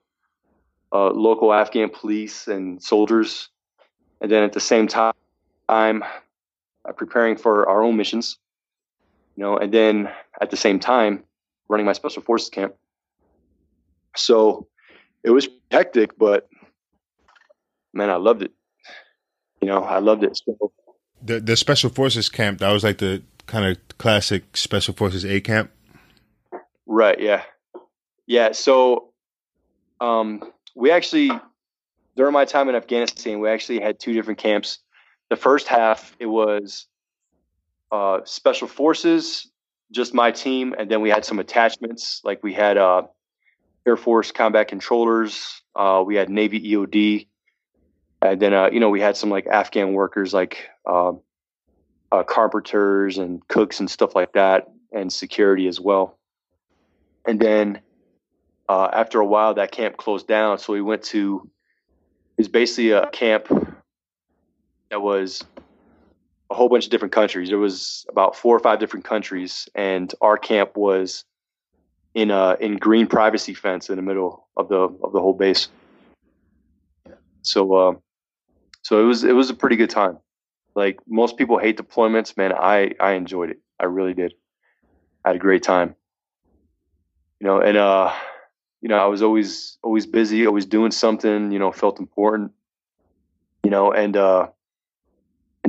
uh, 0.92 1.10
local 1.10 1.52
Afghan 1.52 1.90
police 1.90 2.48
and 2.48 2.82
soldiers, 2.82 3.50
and 4.20 4.30
then 4.30 4.42
at 4.42 4.52
the 4.52 4.60
same 4.60 4.86
time, 4.86 5.14
I'm 5.68 6.02
uh, 6.02 6.92
preparing 6.92 7.36
for 7.36 7.68
our 7.68 7.82
own 7.82 7.96
missions. 7.96 8.38
You 9.36 9.42
know, 9.42 9.56
and 9.58 9.72
then 9.72 10.10
at 10.40 10.50
the 10.50 10.56
same 10.56 10.78
time, 10.78 11.24
running 11.68 11.86
my 11.86 11.92
special 11.92 12.22
forces 12.22 12.50
camp. 12.50 12.74
So 14.16 14.68
it 15.22 15.30
was 15.30 15.48
hectic, 15.70 16.16
but 16.18 16.48
man, 17.92 18.10
I 18.10 18.16
loved 18.16 18.42
it. 18.42 18.52
You 19.60 19.68
know, 19.68 19.82
I 19.82 19.98
loved 19.98 20.24
it. 20.24 20.36
So 20.36 20.72
The 21.22 21.40
the 21.40 21.56
special 21.56 21.90
forces 21.90 22.28
camp 22.28 22.58
that 22.58 22.70
was 22.72 22.84
like 22.84 22.98
the 22.98 23.22
kind 23.46 23.64
of 23.64 23.98
classic 23.98 24.56
special 24.56 24.94
forces 24.94 25.24
A 25.24 25.40
camp. 25.40 25.70
Right. 26.86 27.18
Yeah. 27.20 27.42
Yeah. 28.26 28.52
So, 28.52 29.12
um, 30.00 30.42
we 30.74 30.90
actually, 30.90 31.30
during 32.16 32.32
my 32.32 32.44
time 32.44 32.68
in 32.68 32.74
Afghanistan, 32.74 33.40
we 33.40 33.48
actually 33.48 33.80
had 33.80 33.98
two 33.98 34.12
different 34.12 34.38
camps. 34.38 34.78
The 35.30 35.36
first 35.36 35.66
half, 35.66 36.14
it 36.18 36.26
was 36.26 36.86
uh, 37.90 38.20
special 38.24 38.68
forces, 38.68 39.50
just 39.90 40.14
my 40.14 40.30
team, 40.30 40.74
and 40.76 40.90
then 40.90 41.00
we 41.00 41.10
had 41.10 41.24
some 41.24 41.38
attachments. 41.38 42.20
Like 42.24 42.42
we 42.42 42.52
had 42.52 42.76
uh, 42.76 43.02
Air 43.86 43.96
Force 43.96 44.32
combat 44.32 44.68
controllers, 44.68 45.62
uh, 45.76 46.02
we 46.06 46.16
had 46.16 46.28
Navy 46.28 46.60
EOD, 46.72 47.26
and 48.22 48.40
then 48.40 48.54
uh, 48.54 48.70
you 48.72 48.80
know 48.80 48.90
we 48.90 49.00
had 49.00 49.16
some 49.16 49.30
like 49.30 49.46
Afghan 49.46 49.92
workers, 49.92 50.34
like 50.34 50.68
uh, 50.86 51.12
uh, 52.12 52.22
carpenters 52.22 53.18
and 53.18 53.46
cooks 53.48 53.80
and 53.80 53.90
stuff 53.90 54.14
like 54.14 54.32
that, 54.32 54.68
and 54.92 55.12
security 55.12 55.68
as 55.68 55.80
well 55.80 56.18
and 57.24 57.40
then 57.40 57.80
uh, 58.68 58.88
after 58.92 59.20
a 59.20 59.26
while 59.26 59.54
that 59.54 59.70
camp 59.70 59.96
closed 59.96 60.26
down 60.26 60.58
so 60.58 60.72
we 60.72 60.80
went 60.80 61.02
to 61.02 61.48
it 62.36 62.42
was 62.42 62.48
basically 62.48 62.90
a 62.90 63.08
camp 63.10 63.46
that 64.90 65.00
was 65.00 65.42
a 66.50 66.54
whole 66.54 66.68
bunch 66.68 66.84
of 66.84 66.90
different 66.90 67.12
countries. 67.12 67.48
There 67.48 67.58
was 67.58 68.06
about 68.08 68.36
four 68.36 68.54
or 68.56 68.60
five 68.60 68.78
different 68.78 69.04
countries 69.04 69.68
and 69.74 70.12
our 70.20 70.36
camp 70.36 70.76
was 70.76 71.24
in 72.14 72.30
a 72.30 72.56
in 72.60 72.76
green 72.76 73.06
privacy 73.06 73.54
fence 73.54 73.90
in 73.90 73.96
the 73.96 74.02
middle 74.02 74.46
of 74.56 74.68
the 74.68 74.76
of 74.76 75.12
the 75.12 75.20
whole 75.20 75.34
base. 75.34 75.68
So 77.42 77.74
uh, 77.74 77.94
so 78.82 79.00
it 79.00 79.04
was 79.04 79.24
it 79.24 79.32
was 79.32 79.50
a 79.50 79.54
pretty 79.54 79.76
good 79.76 79.90
time. 79.90 80.18
Like 80.74 80.98
most 81.06 81.36
people 81.36 81.58
hate 81.58 81.76
deployments 81.76 82.36
man. 82.36 82.52
I 82.52 82.92
i 83.00 83.12
enjoyed 83.12 83.50
it. 83.50 83.60
I 83.80 83.86
really 83.86 84.14
did. 84.14 84.34
I 85.24 85.30
had 85.30 85.36
a 85.36 85.40
great 85.40 85.62
time. 85.62 85.96
You 87.40 87.48
know, 87.48 87.60
and 87.60 87.76
uh, 87.76 88.12
you 88.80 88.88
know, 88.88 88.98
I 88.98 89.06
was 89.06 89.22
always 89.22 89.78
always 89.82 90.06
busy, 90.06 90.46
always 90.46 90.66
doing 90.66 90.90
something, 90.90 91.50
you 91.50 91.58
know, 91.58 91.72
felt 91.72 91.98
important, 91.98 92.52
you 93.64 93.70
know, 93.70 93.92
and 93.92 94.16
uh, 94.16 94.48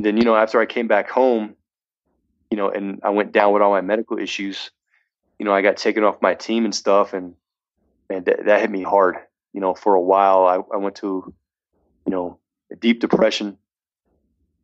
then 0.06 0.16
you 0.16 0.24
know, 0.24 0.36
after 0.36 0.60
I 0.60 0.66
came 0.66 0.88
back 0.88 1.08
home, 1.10 1.54
you 2.50 2.56
know, 2.56 2.70
and 2.70 3.00
I 3.02 3.10
went 3.10 3.32
down 3.32 3.52
with 3.52 3.62
all 3.62 3.70
my 3.70 3.80
medical 3.80 4.18
issues, 4.18 4.70
you 5.38 5.44
know, 5.44 5.52
I 5.52 5.62
got 5.62 5.76
taken 5.76 6.04
off 6.04 6.22
my 6.22 6.34
team 6.34 6.64
and 6.64 6.74
stuff, 6.74 7.12
and 7.12 7.34
and 8.08 8.24
th- 8.24 8.40
that 8.46 8.60
hit 8.60 8.70
me 8.70 8.82
hard, 8.82 9.16
you 9.52 9.60
know, 9.60 9.74
for 9.74 9.94
a 9.94 10.00
while. 10.00 10.46
I, 10.46 10.74
I 10.74 10.78
went 10.78 10.96
to, 10.96 11.34
you 12.06 12.10
know, 12.10 12.38
a 12.72 12.76
deep 12.76 13.00
depression. 13.00 13.58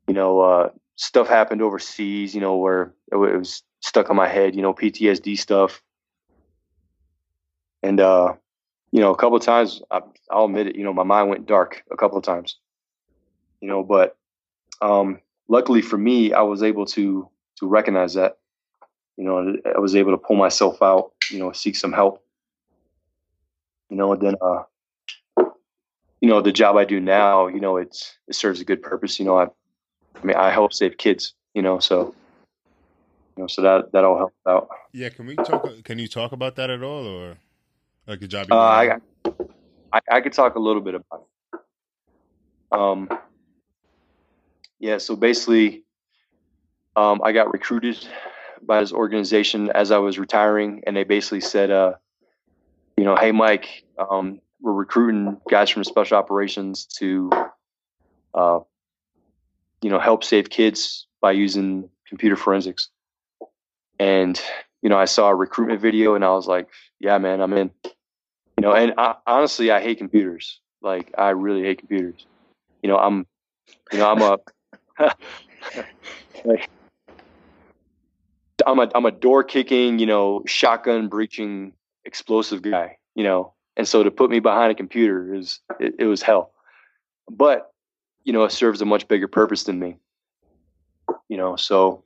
You 0.08 0.14
know, 0.14 0.40
uh, 0.40 0.70
stuff 0.96 1.28
happened 1.28 1.62
overseas, 1.62 2.34
you 2.34 2.40
know, 2.40 2.56
where 2.56 2.94
it 3.10 3.16
was 3.16 3.62
stuck 3.80 4.10
on 4.10 4.16
my 4.16 4.28
head, 4.28 4.54
you 4.54 4.62
know, 4.62 4.74
PTSD 4.74 5.38
stuff 5.38 5.82
and 7.82 8.00
uh, 8.00 8.34
you 8.92 9.00
know, 9.00 9.10
a 9.10 9.16
couple 9.16 9.36
of 9.36 9.42
times 9.42 9.82
I, 9.90 10.00
I'll 10.30 10.44
admit 10.44 10.68
it, 10.68 10.76
you 10.76 10.84
know, 10.84 10.92
my 10.92 11.02
mind 11.02 11.28
went 11.28 11.46
dark 11.46 11.82
a 11.90 11.96
couple 11.96 12.18
of 12.18 12.24
times. 12.24 12.58
You 13.60 13.68
know, 13.68 13.82
but 13.82 14.16
um, 14.80 15.20
luckily 15.48 15.82
for 15.82 15.98
me, 15.98 16.32
I 16.32 16.42
was 16.42 16.62
able 16.62 16.86
to 16.86 17.28
to 17.58 17.66
recognize 17.66 18.14
that. 18.14 18.38
You 19.16 19.24
know, 19.24 19.56
I 19.76 19.78
was 19.78 19.94
able 19.94 20.12
to 20.12 20.18
pull 20.18 20.36
myself 20.36 20.82
out. 20.82 21.12
You 21.30 21.38
know, 21.38 21.52
seek 21.52 21.76
some 21.76 21.92
help. 21.92 22.24
You 23.90 23.96
know, 23.96 24.12
and 24.12 24.22
then 24.22 24.34
uh, 24.40 24.62
you 26.20 26.28
know, 26.28 26.40
the 26.40 26.52
job 26.52 26.76
I 26.76 26.84
do 26.84 27.00
now, 27.00 27.48
you 27.48 27.60
know, 27.60 27.76
it's 27.76 28.16
it 28.28 28.34
serves 28.34 28.60
a 28.60 28.64
good 28.64 28.82
purpose. 28.82 29.18
You 29.18 29.26
know, 29.26 29.38
I, 29.38 29.44
I 29.44 30.24
mean, 30.24 30.36
I 30.36 30.50
help 30.50 30.72
save 30.72 30.96
kids. 30.96 31.34
You 31.54 31.62
know, 31.62 31.78
so 31.78 32.14
you 33.36 33.42
know, 33.42 33.46
so 33.46 33.62
that 33.62 33.92
that 33.92 34.04
all 34.04 34.16
helps 34.16 34.36
out. 34.48 34.68
Yeah, 34.92 35.10
can 35.10 35.26
we 35.26 35.36
talk? 35.36 35.68
Can 35.84 35.98
you 35.98 36.08
talk 36.08 36.32
about 36.32 36.56
that 36.56 36.70
at 36.70 36.82
all, 36.82 37.06
or 37.06 37.36
like 38.06 38.20
the 38.20 38.28
job? 38.28 38.46
you 38.48 38.56
Uh, 38.56 38.58
I. 38.58 38.96
I 39.92 40.00
I 40.10 40.20
could 40.20 40.32
talk 40.32 40.54
a 40.54 40.58
little 40.58 40.80
bit 40.80 40.94
about 40.94 41.26
it. 41.52 41.60
Um, 42.72 43.08
yeah, 44.82 44.98
so 44.98 45.14
basically, 45.14 45.84
um, 46.96 47.20
I 47.24 47.30
got 47.30 47.52
recruited 47.52 48.04
by 48.60 48.80
this 48.80 48.92
organization 48.92 49.70
as 49.70 49.92
I 49.92 49.98
was 49.98 50.18
retiring, 50.18 50.82
and 50.84 50.96
they 50.96 51.04
basically 51.04 51.40
said, 51.40 51.70
uh, 51.70 51.94
you 52.96 53.04
know, 53.04 53.14
hey, 53.14 53.30
Mike, 53.30 53.84
um, 53.96 54.40
we're 54.60 54.72
recruiting 54.72 55.36
guys 55.48 55.70
from 55.70 55.84
special 55.84 56.18
operations 56.18 56.84
to, 56.98 57.30
uh, 58.34 58.58
you 59.82 59.88
know, 59.88 60.00
help 60.00 60.24
save 60.24 60.50
kids 60.50 61.06
by 61.20 61.30
using 61.30 61.88
computer 62.08 62.36
forensics. 62.36 62.88
And 64.00 64.40
you 64.82 64.88
know, 64.88 64.98
I 64.98 65.04
saw 65.04 65.28
a 65.28 65.34
recruitment 65.34 65.80
video, 65.80 66.16
and 66.16 66.24
I 66.24 66.30
was 66.30 66.48
like, 66.48 66.66
yeah, 66.98 67.16
man, 67.18 67.40
I'm 67.40 67.52
in. 67.52 67.70
You 67.84 68.62
know, 68.62 68.72
and 68.72 68.94
I, 68.98 69.14
honestly, 69.28 69.70
I 69.70 69.80
hate 69.80 69.98
computers. 69.98 70.58
Like, 70.82 71.14
I 71.16 71.30
really 71.30 71.62
hate 71.62 71.78
computers. 71.78 72.26
You 72.82 72.88
know, 72.88 72.98
I'm, 72.98 73.26
you 73.92 73.98
know, 73.98 74.10
I'm 74.10 74.20
a, 74.20 74.38
like, 76.44 76.68
I'm 78.66 78.78
a, 78.78 78.90
I'm 78.94 79.06
a 79.06 79.10
door 79.10 79.42
kicking, 79.42 79.98
you 79.98 80.06
know, 80.06 80.42
shotgun 80.46 81.08
breaching, 81.08 81.72
explosive 82.04 82.62
guy. 82.62 82.98
You 83.14 83.24
know, 83.24 83.52
and 83.76 83.86
so 83.86 84.02
to 84.02 84.10
put 84.10 84.30
me 84.30 84.40
behind 84.40 84.72
a 84.72 84.74
computer 84.74 85.34
is, 85.34 85.60
it, 85.78 85.96
it 85.98 86.06
was 86.06 86.22
hell. 86.22 86.52
But, 87.30 87.72
you 88.24 88.32
know, 88.32 88.44
it 88.44 88.52
serves 88.52 88.80
a 88.80 88.86
much 88.86 89.06
bigger 89.08 89.28
purpose 89.28 89.64
than 89.64 89.78
me. 89.78 89.96
You 91.28 91.36
know, 91.36 91.56
so 91.56 92.04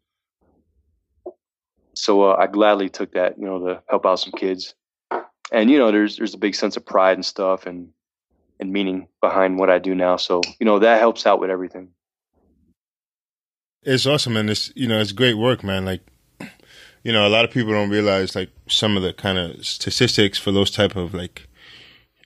so 1.96 2.30
uh, 2.30 2.36
I 2.38 2.46
gladly 2.46 2.88
took 2.88 3.12
that, 3.12 3.38
you 3.38 3.46
know, 3.46 3.58
to 3.66 3.82
help 3.88 4.06
out 4.06 4.20
some 4.20 4.32
kids. 4.32 4.74
And 5.52 5.70
you 5.70 5.78
know, 5.78 5.90
there's 5.90 6.16
there's 6.16 6.34
a 6.34 6.38
big 6.38 6.54
sense 6.54 6.76
of 6.76 6.84
pride 6.84 7.16
and 7.16 7.24
stuff, 7.24 7.66
and 7.66 7.88
and 8.60 8.72
meaning 8.72 9.08
behind 9.20 9.58
what 9.58 9.70
I 9.70 9.78
do 9.78 9.94
now. 9.94 10.16
So 10.16 10.40
you 10.60 10.66
know, 10.66 10.80
that 10.80 10.98
helps 10.98 11.26
out 11.26 11.40
with 11.40 11.50
everything. 11.50 11.90
It's 13.86 14.04
awesome, 14.04 14.36
and 14.36 14.50
it's 14.50 14.72
you 14.74 14.88
know, 14.88 14.98
it's 14.98 15.12
great 15.12 15.34
work, 15.34 15.62
man. 15.62 15.84
Like, 15.84 16.00
you 17.04 17.12
know, 17.12 17.24
a 17.24 17.30
lot 17.30 17.44
of 17.44 17.52
people 17.52 17.72
don't 17.72 17.88
realize 17.88 18.34
like 18.34 18.50
some 18.66 18.96
of 18.96 19.04
the 19.04 19.12
kind 19.12 19.38
of 19.38 19.64
statistics 19.64 20.38
for 20.38 20.50
those 20.50 20.72
type 20.72 20.96
of 20.96 21.14
like 21.14 21.46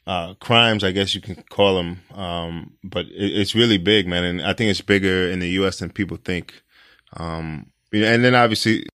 uh, 0.07 0.33
crimes, 0.41 0.83
I 0.83 0.91
guess 0.91 1.15
you 1.15 1.21
can 1.21 1.37
call 1.51 1.77
them. 1.77 2.01
Um, 2.15 2.73
but 2.83 3.05
it, 3.09 3.39
it's 3.39 3.55
really 3.55 3.77
big, 3.77 4.09
man, 4.09 4.25
and 4.25 4.41
I 4.41 4.55
think 4.55 4.71
it's 4.71 4.81
bigger 4.81 5.29
in 5.29 5.41
the 5.41 5.51
U.S. 5.51 5.81
than 5.81 5.91
people 5.91 6.17
think. 6.17 6.63
Um, 7.19 7.67
and 7.93 8.25
then 8.25 8.35
obviously 8.35 8.87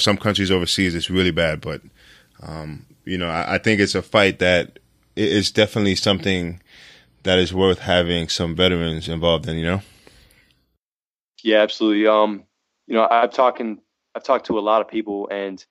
some 0.00 0.16
countries 0.16 0.50
overseas 0.50 0.96
it's 0.96 1.10
really 1.10 1.30
bad, 1.30 1.60
but 1.60 1.80
um, 2.42 2.86
you 3.04 3.18
know 3.18 3.28
I, 3.28 3.54
I, 3.54 3.58
think 3.58 3.80
it's 3.80 3.94
a 3.94 4.02
fight 4.02 4.38
that 4.38 4.78
it's 5.14 5.50
definitely 5.50 5.94
something 5.94 6.60
that 7.22 7.38
is 7.38 7.52
worth 7.52 7.80
having 7.80 8.28
some 8.28 8.56
veterans 8.56 9.08
involved 9.08 9.46
in. 9.46 9.58
You 9.58 9.64
know. 9.64 9.82
Yeah, 11.42 11.58
absolutely. 11.62 12.06
Um, 12.06 12.44
you 12.86 12.94
know, 12.94 13.06
I've 13.10 13.32
talking 13.32 13.78
I've 14.14 14.24
talked 14.24 14.46
to 14.46 14.58
a 14.58 14.60
lot 14.60 14.80
of 14.80 14.88
people, 14.88 15.28
and 15.30 15.64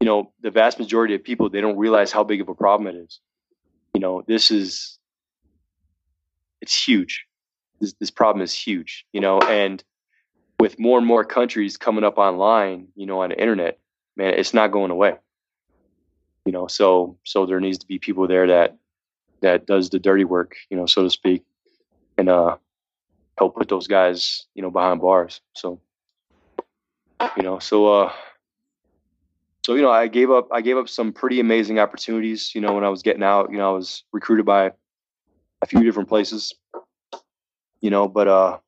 you 0.00 0.06
know, 0.06 0.32
the 0.40 0.50
vast 0.50 0.78
majority 0.78 1.14
of 1.14 1.24
people 1.24 1.50
they 1.50 1.60
don't 1.60 1.76
realize 1.78 2.12
how 2.12 2.24
big 2.24 2.40
of 2.40 2.48
a 2.48 2.54
problem 2.54 2.94
it 2.94 2.98
is. 2.98 3.20
You 3.94 4.00
know, 4.00 4.22
this 4.26 4.50
is 4.50 4.98
it's 6.60 6.86
huge. 6.86 7.26
This 7.80 7.94
this 7.94 8.10
problem 8.10 8.42
is 8.42 8.52
huge. 8.52 9.06
You 9.12 9.20
know, 9.20 9.40
and 9.40 9.82
with 10.60 10.78
more 10.78 10.98
and 10.98 11.06
more 11.06 11.24
countries 11.24 11.76
coming 11.76 12.04
up 12.04 12.18
online, 12.18 12.88
you 12.96 13.06
know, 13.06 13.22
on 13.22 13.30
the 13.30 13.40
internet, 13.40 13.78
man, 14.16 14.34
it's 14.34 14.54
not 14.54 14.72
going 14.72 14.90
away. 14.90 15.16
You 16.44 16.52
know, 16.52 16.66
so 16.66 17.18
so 17.24 17.46
there 17.46 17.60
needs 17.60 17.78
to 17.78 17.86
be 17.86 17.98
people 17.98 18.26
there 18.26 18.46
that 18.48 18.76
that 19.42 19.66
does 19.66 19.90
the 19.90 19.98
dirty 19.98 20.24
work, 20.24 20.56
you 20.70 20.76
know, 20.76 20.86
so 20.86 21.02
to 21.02 21.10
speak, 21.10 21.44
and 22.16 22.28
uh 22.28 22.56
help 23.38 23.56
put 23.56 23.68
those 23.68 23.86
guys, 23.86 24.46
you 24.54 24.62
know, 24.62 24.70
behind 24.70 25.00
bars. 25.00 25.40
So 25.54 25.80
you 27.36 27.42
know, 27.42 27.58
so 27.58 27.86
uh 27.86 28.12
so 29.64 29.74
you 29.74 29.82
know, 29.82 29.90
I 29.90 30.08
gave 30.08 30.30
up 30.30 30.48
I 30.52 30.60
gave 30.60 30.76
up 30.76 30.88
some 30.88 31.12
pretty 31.12 31.40
amazing 31.40 31.78
opportunities, 31.78 32.54
you 32.54 32.60
know, 32.60 32.74
when 32.74 32.84
I 32.84 32.88
was 32.88 33.02
getting 33.02 33.22
out, 33.22 33.50
you 33.50 33.58
know, 33.58 33.70
I 33.70 33.72
was 33.72 34.04
recruited 34.12 34.44
by 34.44 34.72
a 35.62 35.66
few 35.66 35.82
different 35.82 36.08
places. 36.08 36.54
You 37.80 37.90
know, 37.90 38.08
but 38.08 38.28
uh 38.28 38.58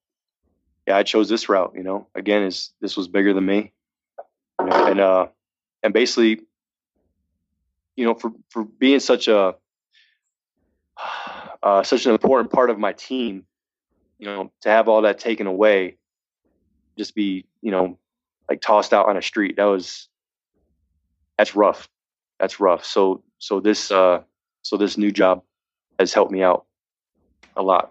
yeah, 0.87 0.97
I 0.97 1.03
chose 1.05 1.29
this 1.29 1.49
route. 1.49 1.73
You 1.77 1.85
know, 1.85 2.09
again, 2.17 2.43
is 2.43 2.73
this 2.81 2.97
was 2.97 3.07
bigger 3.09 3.33
than 3.33 3.47
me, 3.47 3.73
you 4.59 4.67
know, 4.67 4.87
and 4.87 5.01
uh, 5.01 5.27
and 5.85 5.93
basically, 5.93 6.41
you 7.97 8.05
know, 8.05 8.15
for 8.15 8.33
for 8.49 8.65
being 8.65 8.99
such 8.99 9.29
a 9.29 9.55
uh, 11.63 11.83
such 11.85 12.07
an 12.07 12.13
important 12.13 12.51
part 12.51 12.71
of 12.71 12.79
my 12.79 12.93
team, 12.93 13.45
you 14.21 14.27
know, 14.27 14.53
to 14.61 14.69
have 14.69 14.87
all 14.87 15.03
that 15.03 15.19
taken 15.19 15.47
away, 15.47 15.97
just 16.99 17.15
be, 17.15 17.47
you 17.63 17.71
know, 17.71 17.99
like 18.49 18.61
tossed 18.61 18.93
out 18.93 19.09
on 19.09 19.17
a 19.17 19.23
street. 19.23 19.57
That 19.57 19.65
was 19.65 20.09
that's 21.39 21.57
rough. 21.57 21.89
That's 22.39 22.61
rough. 22.61 22.85
So 22.85 23.23
so 23.39 23.61
this 23.61 23.91
uh 23.91 24.21
so 24.63 24.77
this 24.77 24.99
new 24.99 25.11
job 25.11 25.43
has 25.99 26.13
helped 26.13 26.31
me 26.31 26.43
out 26.43 26.67
a 27.57 27.63
lot. 27.63 27.91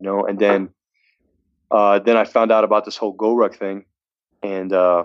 You 0.00 0.06
know, 0.06 0.24
and 0.24 0.38
then 0.38 0.70
uh, 1.70 1.98
then 2.00 2.16
I 2.16 2.24
found 2.24 2.50
out 2.50 2.64
about 2.64 2.84
this 2.84 2.96
whole 2.96 3.14
GORUCK 3.14 3.54
thing, 3.54 3.84
and 4.42 4.72
uh, 4.72 5.04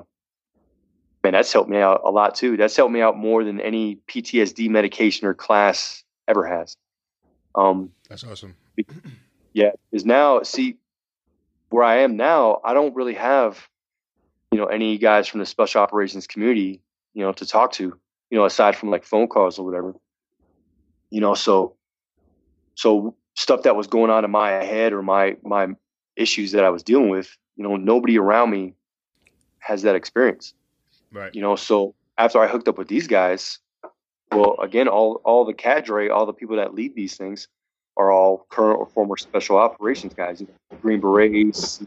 man, 1.24 1.34
that's 1.34 1.54
helped 1.54 1.70
me 1.70 1.78
out 1.78 2.02
a 2.04 2.10
lot 2.10 2.36
too. 2.36 2.58
That's 2.58 2.76
helped 2.76 2.92
me 2.92 3.02
out 3.02 3.18
more 3.18 3.44
than 3.44 3.62
any 3.62 4.00
PTSD 4.08 4.70
medication 4.70 5.28
or 5.28 5.34
class 5.34 6.04
ever 6.28 6.46
has. 6.46 6.76
Um, 7.56 7.92
that's 8.10 8.24
awesome. 8.24 8.56
yeah, 9.58 9.72
is 9.92 10.06
now 10.06 10.44
see 10.44 10.78
where 11.70 11.84
I 11.84 11.98
am 12.02 12.16
now. 12.16 12.62
I 12.64 12.76
don't 12.76 12.94
really 12.94 13.16
have 13.16 13.68
you 14.52 14.60
know 14.60 14.68
any 14.68 15.00
guys 15.00 15.28
from 15.28 15.40
the 15.40 15.48
special 15.48 15.82
operations 15.82 16.28
community 16.28 16.80
you 17.16 17.24
know 17.24 17.32
to 17.34 17.46
talk 17.46 17.72
to 17.74 17.84
you 18.30 18.38
know 18.38 18.46
aside 18.46 18.76
from 18.76 18.92
like 18.92 19.04
phone 19.04 19.28
calls 19.28 19.58
or 19.58 19.66
whatever. 19.66 19.96
You 21.10 21.22
know, 21.22 21.34
so 21.34 21.76
so 22.76 23.16
stuff 23.34 23.64
that 23.64 23.76
was 23.76 23.88
going 23.88 24.12
on 24.12 24.24
in 24.24 24.30
my 24.30 24.52
head 24.52 24.94
or 24.94 25.02
my 25.02 25.38
my 25.42 25.70
issues 26.16 26.52
that 26.52 26.64
I 26.64 26.70
was 26.70 26.84
dealing 26.84 27.10
with, 27.10 27.36
you 27.56 27.64
know, 27.64 27.78
nobody 27.78 28.20
around 28.20 28.52
me 28.52 28.76
has 29.58 29.82
that 29.82 29.96
experience. 29.96 30.54
Right. 31.12 31.34
You 31.34 31.42
know, 31.42 31.56
so 31.56 31.96
after 32.20 32.40
I 32.40 32.48
hooked 32.48 32.68
up 32.68 32.78
with 32.78 32.90
these 32.90 33.08
guys, 33.08 33.58
well, 34.32 34.56
again, 34.62 34.88
all 34.88 35.20
all 35.26 35.46
the 35.46 35.54
cadre, 35.56 36.10
all 36.10 36.28
the 36.28 36.34
people 36.34 36.58
that 36.58 36.76
lead 36.76 36.94
these 36.94 37.18
things 37.18 37.48
are 37.98 38.12
all 38.12 38.46
current 38.50 38.80
or 38.80 38.86
former 38.86 39.18
special 39.18 39.58
operations 39.58 40.14
guys, 40.14 40.42
Green 40.82 41.02
Berets, 41.02 41.84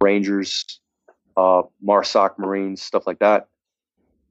Rangers, 0.00 0.80
uh, 1.36 1.62
MARSOC 1.84 2.38
Marines, 2.38 2.80
stuff 2.80 3.06
like 3.06 3.18
that. 3.18 3.48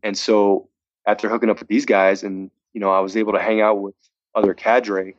And 0.01 0.17
so 0.17 0.69
after 1.05 1.29
hooking 1.29 1.49
up 1.49 1.59
with 1.59 1.67
these 1.67 1.85
guys, 1.85 2.23
and 2.23 2.49
you 2.73 2.81
know, 2.81 2.91
I 2.91 2.99
was 2.99 3.17
able 3.17 3.33
to 3.33 3.39
hang 3.39 3.61
out 3.61 3.81
with 3.81 3.95
other 4.33 4.53
cadre, 4.53 5.15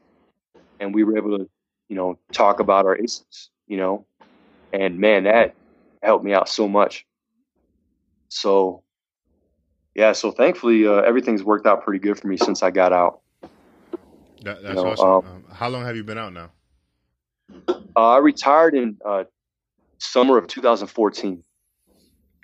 and 0.81 0.94
we 0.94 1.05
were 1.05 1.16
able 1.16 1.38
to, 1.38 1.49
you 1.88 1.96
know, 1.96 2.18
talk 2.33 2.59
about 2.61 2.87
our 2.87 2.96
issues 2.96 3.51
you 3.70 3.77
know, 3.77 4.05
and 4.73 4.99
man, 4.99 5.25
that 5.25 5.55
helped 6.03 6.25
me 6.25 6.35
out 6.35 6.49
so 6.49 6.68
much. 6.68 7.07
So, 8.29 8.83
yeah, 9.94 10.12
so 10.12 10.33
thankfully 10.33 10.87
uh, 10.87 11.03
everything's 11.03 11.44
worked 11.44 11.66
out 11.66 11.85
pretty 11.85 12.01
good 12.01 12.18
for 12.18 12.27
me 12.27 12.37
since 12.37 12.64
I 12.64 12.73
got 12.73 12.92
out. 12.92 13.20
That, 14.42 14.62
that's 14.62 14.76
you 14.76 14.85
know, 14.85 14.90
awesome. 14.90 15.09
Um, 15.09 15.26
um, 15.26 15.44
how 15.53 15.68
long 15.68 15.85
have 15.85 15.96
you 15.96 16.05
been 16.05 16.18
out 16.18 16.33
now? 16.33 16.50
Uh, 17.68 17.74
I 18.11 18.18
retired 18.18 18.74
in 18.74 18.96
uh, 19.05 19.24
summer 19.98 20.38
of 20.38 20.46
2014. 20.46 21.42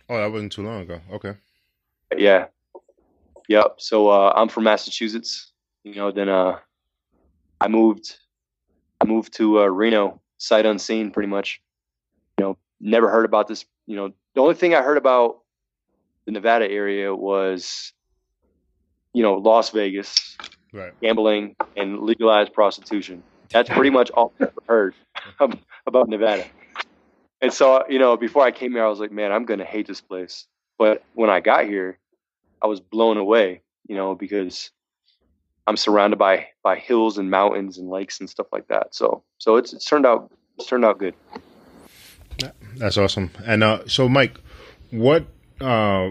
Oh, 0.08 0.16
that 0.16 0.30
wasn't 0.30 0.52
too 0.52 0.62
long 0.62 0.82
ago. 0.82 1.00
Okay. 1.12 1.34
Yeah. 2.16 2.46
Yep. 3.48 3.76
So 3.78 4.08
uh, 4.08 4.32
I'm 4.36 4.48
from 4.48 4.64
Massachusetts. 4.64 5.52
You 5.84 5.94
know, 5.94 6.10
then 6.10 6.28
uh, 6.28 6.58
I 7.60 7.68
moved. 7.68 8.16
I 9.00 9.04
moved 9.04 9.34
to 9.34 9.60
uh, 9.60 9.66
Reno 9.66 10.20
sight 10.38 10.66
unseen, 10.66 11.10
pretty 11.10 11.28
much. 11.28 11.60
You 12.38 12.44
know, 12.44 12.58
never 12.80 13.10
heard 13.10 13.24
about 13.24 13.48
this. 13.48 13.64
You 13.86 13.96
know, 13.96 14.12
the 14.34 14.40
only 14.40 14.54
thing 14.54 14.74
I 14.74 14.82
heard 14.82 14.96
about 14.96 15.38
the 16.24 16.32
Nevada 16.32 16.70
area 16.70 17.14
was, 17.14 17.92
you 19.12 19.22
know, 19.22 19.34
Las 19.34 19.70
Vegas, 19.70 20.36
right. 20.76 21.00
gambling, 21.00 21.56
and 21.76 22.00
legalized 22.00 22.52
prostitution. 22.52 23.22
That's 23.50 23.68
pretty 23.68 23.90
much 23.90 24.10
all 24.10 24.32
I 24.40 24.44
ever 24.44 24.62
heard 24.68 24.94
about 25.86 26.08
Nevada. 26.08 26.46
And 27.40 27.52
so, 27.52 27.84
you 27.88 27.98
know, 27.98 28.16
before 28.16 28.44
I 28.44 28.50
came 28.50 28.72
here, 28.72 28.84
I 28.84 28.88
was 28.88 28.98
like, 28.98 29.12
man, 29.12 29.32
I'm 29.32 29.44
going 29.44 29.60
to 29.60 29.64
hate 29.64 29.86
this 29.86 30.00
place. 30.00 30.46
But 30.78 31.04
when 31.14 31.30
I 31.30 31.40
got 31.40 31.66
here, 31.66 31.98
I 32.62 32.66
was 32.66 32.80
blown 32.80 33.16
away, 33.16 33.62
you 33.88 33.96
know, 33.96 34.14
because 34.14 34.70
I'm 35.66 35.76
surrounded 35.76 36.18
by 36.18 36.48
by 36.62 36.76
hills 36.76 37.18
and 37.18 37.30
mountains 37.30 37.78
and 37.78 37.88
lakes 37.88 38.20
and 38.20 38.28
stuff 38.30 38.46
like 38.52 38.68
that. 38.68 38.94
So 38.94 39.22
so 39.38 39.56
it's 39.56 39.72
it's 39.72 39.84
turned 39.84 40.06
out 40.06 40.30
it's 40.58 40.66
turned 40.66 40.84
out 40.84 40.98
good. 40.98 41.14
That's 42.76 42.98
awesome. 42.98 43.30
And 43.44 43.64
uh, 43.64 43.86
so, 43.86 44.08
Mike, 44.08 44.38
what 44.90 45.26
uh, 45.60 46.10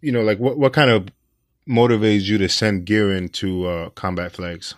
you 0.00 0.12
know, 0.12 0.22
like 0.22 0.38
what 0.38 0.58
what 0.58 0.72
kind 0.72 0.90
of 0.90 1.08
motivates 1.70 2.22
you 2.22 2.36
to 2.38 2.48
send 2.48 2.84
gear 2.84 3.14
into 3.14 3.66
uh, 3.66 3.90
combat 3.90 4.32
flags? 4.32 4.74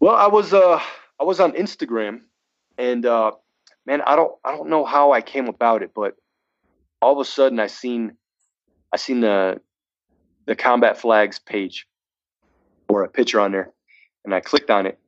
Well, 0.00 0.16
I 0.16 0.26
was 0.26 0.52
uh 0.52 0.80
I 1.20 1.24
was 1.24 1.38
on 1.38 1.52
Instagram, 1.52 2.22
and 2.76 3.06
uh, 3.06 3.32
man, 3.86 4.02
I 4.02 4.16
don't 4.16 4.32
I 4.44 4.50
don't 4.56 4.68
know 4.68 4.84
how 4.84 5.12
I 5.12 5.20
came 5.20 5.46
about 5.46 5.82
it, 5.82 5.92
but 5.94 6.16
all 7.00 7.12
of 7.12 7.18
a 7.18 7.24
sudden 7.24 7.60
I 7.60 7.66
seen 7.66 8.16
I 8.92 8.96
seen 8.96 9.20
the 9.20 9.60
the 10.46 10.56
combat 10.56 10.98
flags 10.98 11.38
page 11.38 11.86
or 12.88 13.04
a 13.04 13.08
picture 13.08 13.40
on 13.40 13.52
there 13.52 13.72
and 14.24 14.34
I 14.34 14.40
clicked 14.40 14.70
on 14.70 14.86
it 14.86 14.98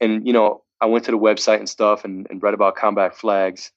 and 0.00 0.26
you 0.26 0.32
know 0.32 0.62
I 0.80 0.86
went 0.86 1.04
to 1.06 1.10
the 1.10 1.18
website 1.18 1.58
and 1.58 1.68
stuff 1.68 2.04
and, 2.04 2.26
and 2.30 2.42
read 2.42 2.54
about 2.54 2.76
combat 2.76 3.16
flags 3.16 3.72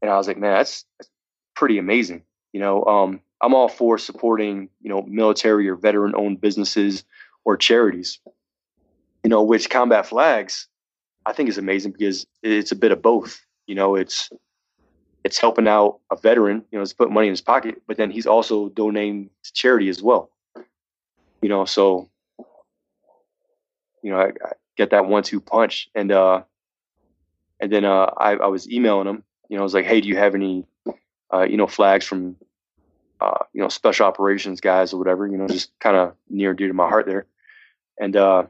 and 0.00 0.10
I 0.10 0.16
was 0.16 0.26
like 0.26 0.38
man 0.38 0.54
that's, 0.54 0.84
that's 0.98 1.10
pretty 1.54 1.78
amazing 1.78 2.22
you 2.52 2.60
know 2.60 2.84
um, 2.84 3.20
I'm 3.42 3.54
all 3.54 3.68
for 3.68 3.98
supporting 3.98 4.68
you 4.80 4.88
know 4.88 5.02
military 5.02 5.68
or 5.68 5.76
veteran 5.76 6.14
owned 6.16 6.40
businesses 6.40 7.04
or 7.44 7.56
charities 7.56 8.20
you 9.24 9.30
know 9.30 9.42
which 9.42 9.68
combat 9.68 10.06
flags 10.06 10.68
I 11.26 11.32
think 11.32 11.48
is 11.48 11.58
amazing 11.58 11.92
because 11.92 12.26
it's 12.42 12.72
a 12.72 12.76
bit 12.76 12.92
of 12.92 13.02
both 13.02 13.44
you 13.66 13.74
know 13.74 13.96
it's 13.96 14.30
it's 15.24 15.38
helping 15.38 15.68
out 15.68 16.00
a 16.10 16.16
veteran, 16.16 16.64
you 16.70 16.78
know, 16.78 16.82
it's 16.82 16.92
putting 16.92 17.14
money 17.14 17.28
in 17.28 17.32
his 17.32 17.40
pocket, 17.40 17.80
but 17.86 17.96
then 17.96 18.10
he's 18.10 18.26
also 18.26 18.68
donating 18.70 19.30
to 19.44 19.52
charity 19.52 19.88
as 19.88 20.02
well. 20.02 20.30
You 21.40 21.48
know, 21.48 21.64
so 21.64 22.08
you 24.02 24.10
know, 24.10 24.18
I, 24.18 24.26
I 24.26 24.52
get 24.76 24.90
that 24.90 25.06
one-two 25.06 25.40
punch, 25.40 25.88
and 25.94 26.10
uh, 26.10 26.42
and 27.60 27.70
then 27.70 27.84
uh, 27.84 28.10
I, 28.16 28.32
I 28.32 28.46
was 28.46 28.68
emailing 28.68 29.06
him. 29.06 29.22
You 29.48 29.56
know, 29.56 29.62
I 29.62 29.64
was 29.64 29.74
like, 29.74 29.84
"Hey, 29.84 30.00
do 30.00 30.08
you 30.08 30.16
have 30.16 30.34
any 30.34 30.66
uh, 31.32 31.42
you 31.42 31.56
know, 31.56 31.66
flags 31.66 32.06
from, 32.06 32.36
uh, 33.22 33.44
you 33.52 33.62
know, 33.62 33.68
special 33.68 34.06
operations 34.06 34.60
guys 34.60 34.92
or 34.92 34.98
whatever, 34.98 35.28
you 35.28 35.36
know, 35.36 35.46
just 35.46 35.78
kind 35.78 35.96
of 35.96 36.14
near 36.28 36.50
and 36.50 36.58
dear 36.58 36.66
to 36.66 36.74
my 36.74 36.88
heart 36.88 37.06
there. 37.06 37.26
And, 38.00 38.16
uh, 38.16 38.46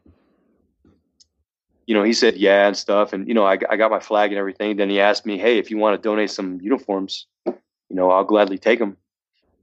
you 1.86 1.94
know, 1.94 2.02
he 2.02 2.14
said, 2.14 2.36
yeah, 2.36 2.66
and 2.68 2.76
stuff. 2.76 3.12
And, 3.12 3.28
you 3.28 3.34
know, 3.34 3.44
I, 3.44 3.58
I 3.68 3.76
got 3.76 3.90
my 3.90 4.00
flag 4.00 4.30
and 4.30 4.38
everything. 4.38 4.76
Then 4.76 4.88
he 4.88 4.98
asked 4.98 5.26
me, 5.26 5.36
Hey, 5.36 5.58
if 5.58 5.70
you 5.70 5.76
want 5.76 6.00
to 6.00 6.08
donate 6.08 6.30
some 6.30 6.58
uniforms, 6.62 7.26
you 7.44 7.54
know, 7.90 8.10
I'll 8.10 8.24
gladly 8.24 8.56
take 8.56 8.78
them. 8.78 8.96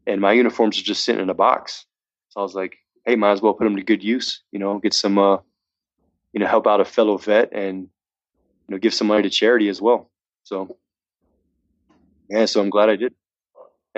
And 0.05 0.21
my 0.21 0.33
uniforms 0.33 0.77
are 0.77 0.83
just 0.83 1.03
sitting 1.03 1.21
in 1.21 1.29
a 1.29 1.33
box. 1.33 1.85
So 2.29 2.41
I 2.41 2.43
was 2.43 2.53
like, 2.53 2.77
Hey, 3.05 3.15
might 3.15 3.31
as 3.31 3.41
well 3.41 3.53
put 3.53 3.63
them 3.63 3.77
to 3.77 3.83
good 3.83 4.03
use, 4.03 4.43
you 4.51 4.59
know, 4.59 4.77
get 4.77 4.93
some, 4.93 5.17
uh, 5.17 5.37
you 6.33 6.39
know, 6.39 6.45
help 6.47 6.67
out 6.67 6.81
a 6.81 6.85
fellow 6.85 7.17
vet 7.17 7.51
and, 7.51 7.87
you 8.67 8.75
know, 8.75 8.77
give 8.77 8.93
some 8.93 9.07
money 9.07 9.23
to 9.23 9.29
charity 9.31 9.69
as 9.69 9.81
well. 9.81 10.11
So, 10.43 10.77
yeah, 12.29 12.45
so 12.45 12.61
I'm 12.61 12.69
glad 12.69 12.89
I 12.89 12.95
did. 12.95 13.15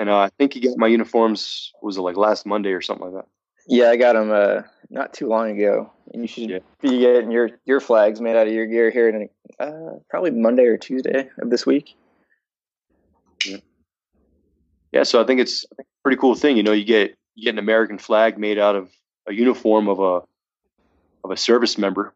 And 0.02 0.10
uh, 0.10 0.18
I 0.18 0.30
think 0.30 0.54
he 0.54 0.58
got 0.58 0.76
my 0.76 0.88
uniforms, 0.88 1.72
was 1.80 1.96
it 1.96 2.00
like 2.00 2.16
last 2.16 2.44
Monday 2.44 2.72
or 2.72 2.80
something 2.80 3.06
like 3.06 3.22
that? 3.22 3.28
Yeah, 3.68 3.90
I 3.90 3.96
got 3.96 4.14
them 4.14 4.32
uh, 4.32 4.62
not 4.90 5.14
too 5.14 5.28
long 5.28 5.56
ago. 5.56 5.92
And 6.12 6.22
you 6.22 6.26
should 6.26 6.50
yeah. 6.50 6.58
be 6.80 6.98
getting 6.98 7.30
your, 7.30 7.50
your 7.66 7.78
flags 7.78 8.20
made 8.20 8.34
out 8.34 8.48
of 8.48 8.52
your 8.52 8.66
gear 8.66 8.90
here 8.90 9.08
in 9.08 9.28
uh, 9.60 10.00
probably 10.10 10.32
Monday 10.32 10.64
or 10.64 10.76
Tuesday 10.76 11.30
of 11.40 11.50
this 11.50 11.64
week. 11.64 11.94
Yeah. 13.46 13.58
yeah, 14.90 15.02
so 15.04 15.22
I 15.22 15.24
think 15.24 15.38
it's 15.38 15.64
a 15.78 15.84
pretty 16.02 16.16
cool 16.16 16.34
thing. 16.34 16.56
You 16.56 16.64
know, 16.64 16.72
you 16.72 16.84
get 16.84 17.16
you 17.36 17.44
get 17.44 17.54
an 17.54 17.60
American 17.60 17.98
flag 17.98 18.38
made 18.38 18.58
out 18.58 18.74
of 18.74 18.90
a 19.28 19.32
uniform 19.32 19.86
of 19.86 20.00
a 20.00 20.22
of 21.22 21.30
a 21.30 21.36
service 21.36 21.78
member, 21.78 22.12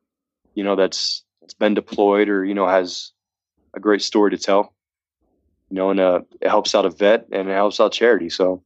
you 0.55 0.65
know, 0.65 0.75
that's 0.75 1.23
that's 1.41 1.55
been 1.55 1.75
deployed 1.75 2.29
or 2.29 2.45
you 2.45 2.55
know 2.55 2.67
has 2.67 3.13
a 3.75 3.81
great 3.81 4.03
story 4.03 4.33
to 4.33 4.39
tell. 4.39 4.75
You 5.71 5.77
know, 5.77 5.91
and 5.91 6.01
uh, 6.01 6.21
it 6.41 6.49
helps 6.49 6.75
out 6.75 6.87
a 6.87 6.91
vet 6.91 7.27
and 7.33 7.49
it 7.49 7.53
helps 7.55 7.81
out 7.81 7.93
charity. 7.93 8.31
So 8.31 8.63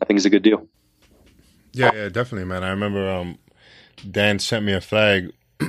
I 0.00 0.04
think 0.04 0.16
it's 0.16 0.26
a 0.26 0.30
good 0.30 0.42
deal. 0.42 0.66
Yeah, 1.72 1.90
yeah, 1.94 2.08
definitely, 2.08 2.46
man. 2.46 2.64
I 2.64 2.70
remember 2.70 3.10
um, 3.10 3.38
Dan 4.10 4.38
sent 4.38 4.64
me 4.64 4.72
a 4.72 4.80
flag, 4.80 5.32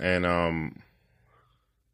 and 0.00 0.26
um, 0.26 0.76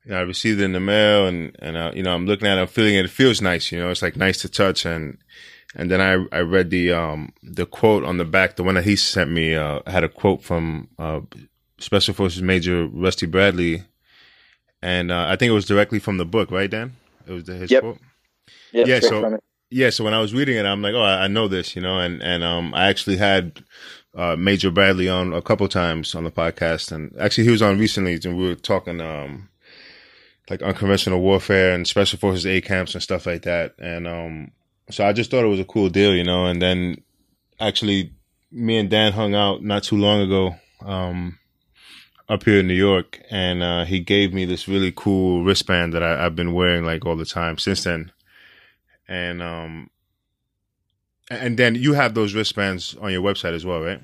you 0.04 0.12
know, 0.12 0.18
I 0.18 0.22
received 0.22 0.60
it 0.60 0.64
in 0.64 0.72
the 0.72 0.80
mail, 0.80 1.26
and 1.26 1.54
and 1.58 1.76
uh, 1.76 1.92
you 1.94 2.02
know, 2.02 2.14
I'm 2.14 2.26
looking 2.26 2.48
at 2.48 2.58
it, 2.58 2.60
I'm 2.62 2.66
feeling 2.66 2.94
it. 2.94 3.04
It 3.04 3.10
feels 3.10 3.42
nice, 3.42 3.70
you 3.70 3.78
know. 3.78 3.90
It's 3.90 4.02
like 4.02 4.16
nice 4.16 4.40
to 4.42 4.48
touch, 4.48 4.86
and 4.86 5.18
and 5.74 5.90
then 5.90 6.00
I 6.00 6.36
I 6.36 6.40
read 6.40 6.70
the 6.70 6.92
um 6.92 7.32
the 7.42 7.66
quote 7.66 8.04
on 8.04 8.16
the 8.16 8.24
back. 8.24 8.56
The 8.56 8.64
one 8.64 8.76
that 8.76 8.84
he 8.84 8.96
sent 8.96 9.30
me 9.30 9.54
uh, 9.54 9.80
had 9.86 10.04
a 10.04 10.08
quote 10.08 10.42
from 10.42 10.88
uh, 10.98 11.20
Special 11.78 12.14
Forces 12.14 12.42
Major 12.42 12.86
Rusty 12.86 13.26
Bradley, 13.26 13.84
and 14.80 15.10
uh, 15.10 15.26
I 15.28 15.36
think 15.36 15.50
it 15.50 15.54
was 15.54 15.66
directly 15.66 15.98
from 15.98 16.16
the 16.16 16.24
book, 16.24 16.50
right, 16.50 16.70
Dan? 16.70 16.94
It 17.26 17.32
was 17.32 17.44
the, 17.44 17.54
his 17.54 17.70
yep. 17.70 17.82
quote. 17.82 17.98
Yep, 18.72 18.86
yeah. 18.86 19.00
So 19.00 19.38
yeah, 19.70 19.90
so 19.90 20.02
when 20.02 20.14
I 20.14 20.20
was 20.20 20.34
reading 20.34 20.56
it, 20.56 20.66
I'm 20.66 20.82
like, 20.82 20.94
oh, 20.94 21.02
I, 21.02 21.24
I 21.24 21.28
know 21.28 21.46
this, 21.46 21.76
you 21.76 21.82
know, 21.82 21.98
and 21.98 22.22
and 22.22 22.42
um, 22.42 22.74
I 22.74 22.88
actually 22.88 23.16
had 23.16 23.62
uh, 24.14 24.36
Major 24.36 24.70
Bradley 24.70 25.08
on 25.08 25.32
a 25.32 25.42
couple 25.42 25.68
times 25.68 26.14
on 26.14 26.24
the 26.24 26.30
podcast, 26.30 26.90
and 26.92 27.14
actually 27.18 27.44
he 27.44 27.50
was 27.50 27.62
on 27.62 27.78
recently, 27.78 28.18
and 28.24 28.36
we 28.36 28.48
were 28.48 28.56
talking 28.56 29.00
um, 29.00 29.48
like 30.48 30.62
unconventional 30.62 31.20
warfare 31.20 31.72
and 31.72 31.86
special 31.86 32.18
forces 32.18 32.46
A 32.46 32.60
camps 32.60 32.94
and 32.94 33.02
stuff 33.02 33.26
like 33.26 33.42
that, 33.42 33.74
and 33.78 34.08
um, 34.08 34.50
so 34.90 35.06
I 35.06 35.12
just 35.12 35.30
thought 35.30 35.44
it 35.44 35.48
was 35.48 35.60
a 35.60 35.64
cool 35.64 35.88
deal, 35.88 36.14
you 36.14 36.24
know, 36.24 36.46
and 36.46 36.60
then 36.60 37.02
actually 37.60 38.12
me 38.50 38.76
and 38.76 38.90
Dan 38.90 39.12
hung 39.12 39.34
out 39.34 39.62
not 39.62 39.84
too 39.84 39.96
long 39.96 40.20
ago. 40.20 40.56
Um, 40.84 41.38
up 42.28 42.44
here 42.44 42.60
in 42.60 42.68
New 42.68 42.74
York, 42.74 43.20
and 43.28 43.60
uh, 43.60 43.84
he 43.84 43.98
gave 43.98 44.32
me 44.32 44.44
this 44.44 44.68
really 44.68 44.92
cool 44.94 45.42
wristband 45.42 45.92
that 45.92 46.02
I, 46.04 46.22
have 46.22 46.36
been 46.36 46.52
wearing 46.52 46.84
like 46.84 47.04
all 47.04 47.16
the 47.16 47.24
time 47.24 47.58
since 47.58 47.82
then. 47.82 48.12
And 49.10 49.42
um, 49.42 49.90
and 51.30 51.58
then 51.58 51.74
you 51.74 51.94
have 51.94 52.14
those 52.14 52.32
wristbands 52.32 52.96
on 53.00 53.10
your 53.10 53.22
website 53.22 53.54
as 53.54 53.66
well, 53.66 53.82
right? 53.82 54.00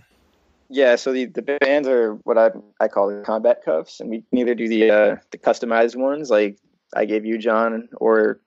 Yeah. 0.68 0.96
So 0.96 1.12
the, 1.12 1.26
the 1.26 1.42
bands 1.42 1.86
are 1.86 2.14
what 2.24 2.36
I 2.36 2.50
I 2.80 2.88
call 2.88 3.08
the 3.08 3.22
combat 3.22 3.64
cuffs, 3.64 4.00
and 4.00 4.10
we 4.10 4.22
can 4.22 4.38
either 4.38 4.56
do 4.56 4.68
the 4.68 4.90
uh, 4.90 5.16
the 5.30 5.38
customized 5.38 5.96
ones 5.96 6.28
like 6.28 6.58
I 6.94 7.04
gave 7.04 7.24
you, 7.24 7.38
John, 7.38 7.88
or 7.96 8.40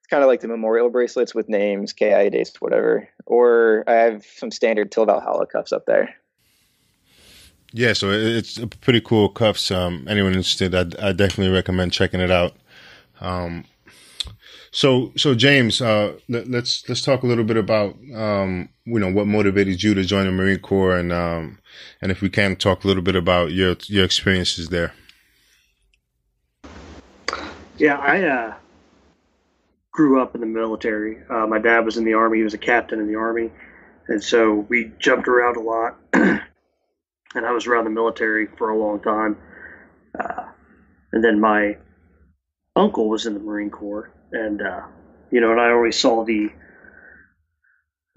it's 0.00 0.08
kind 0.08 0.22
of 0.22 0.28
like 0.28 0.40
the 0.40 0.48
memorial 0.48 0.88
bracelets 0.88 1.34
with 1.34 1.48
names, 1.48 1.92
KI 1.92 2.30
dates, 2.30 2.58
whatever. 2.60 3.08
Or 3.26 3.84
I 3.86 3.94
have 3.94 4.24
some 4.24 4.50
standard 4.50 4.90
Till 4.90 5.04
Valhalla 5.04 5.46
cuffs 5.46 5.72
up 5.72 5.84
there. 5.84 6.14
Yeah, 7.72 7.92
so 7.92 8.10
it's 8.10 8.58
pretty 8.80 9.02
cool 9.02 9.28
cuffs. 9.28 9.70
Um, 9.70 10.06
anyone 10.08 10.32
interested, 10.32 10.74
I, 10.74 11.08
I 11.08 11.12
definitely 11.12 11.52
recommend 11.52 11.92
checking 11.92 12.20
it 12.20 12.30
out. 12.30 12.54
Um, 13.20 13.64
so, 14.70 15.12
so 15.16 15.34
James, 15.34 15.80
uh, 15.80 16.14
let, 16.28 16.42
us 16.42 16.48
let's, 16.48 16.88
let's 16.88 17.02
talk 17.02 17.22
a 17.22 17.26
little 17.26 17.44
bit 17.44 17.56
about 17.56 17.96
um, 18.14 18.68
you 18.84 18.98
know 18.98 19.10
what 19.10 19.26
motivated 19.26 19.82
you 19.82 19.94
to 19.94 20.04
join 20.04 20.26
the 20.26 20.32
Marine 20.32 20.58
Corps, 20.58 20.96
and 20.96 21.12
um, 21.12 21.58
and 22.00 22.12
if 22.12 22.20
we 22.20 22.28
can 22.28 22.56
talk 22.56 22.84
a 22.84 22.86
little 22.86 23.02
bit 23.02 23.16
about 23.16 23.52
your 23.52 23.76
your 23.86 24.04
experiences 24.04 24.68
there. 24.68 24.92
Yeah, 27.78 27.98
I 27.98 28.22
uh, 28.22 28.54
grew 29.92 30.22
up 30.22 30.34
in 30.34 30.40
the 30.40 30.46
military. 30.46 31.18
Uh, 31.28 31.46
my 31.46 31.58
dad 31.58 31.84
was 31.84 31.96
in 31.96 32.04
the 32.04 32.14
army; 32.14 32.38
he 32.38 32.44
was 32.44 32.54
a 32.54 32.58
captain 32.58 33.00
in 33.00 33.06
the 33.06 33.16
army, 33.16 33.50
and 34.08 34.22
so 34.22 34.66
we 34.68 34.92
jumped 34.98 35.28
around 35.28 35.56
a 35.56 35.60
lot. 35.60 35.96
and 37.36 37.44
I 37.44 37.52
was 37.52 37.66
around 37.66 37.84
the 37.84 37.90
military 37.90 38.46
for 38.56 38.70
a 38.70 38.78
long 38.78 39.00
time. 39.00 39.36
Uh, 40.18 40.46
and 41.12 41.22
then 41.22 41.38
my 41.38 41.76
uncle 42.74 43.08
was 43.08 43.26
in 43.26 43.34
the 43.34 43.40
Marine 43.40 43.70
Corps, 43.70 44.10
and 44.32 44.62
uh, 44.62 44.82
you 45.30 45.40
know, 45.40 45.52
and 45.52 45.60
I 45.60 45.70
always 45.70 45.98
saw 45.98 46.24
the 46.24 46.50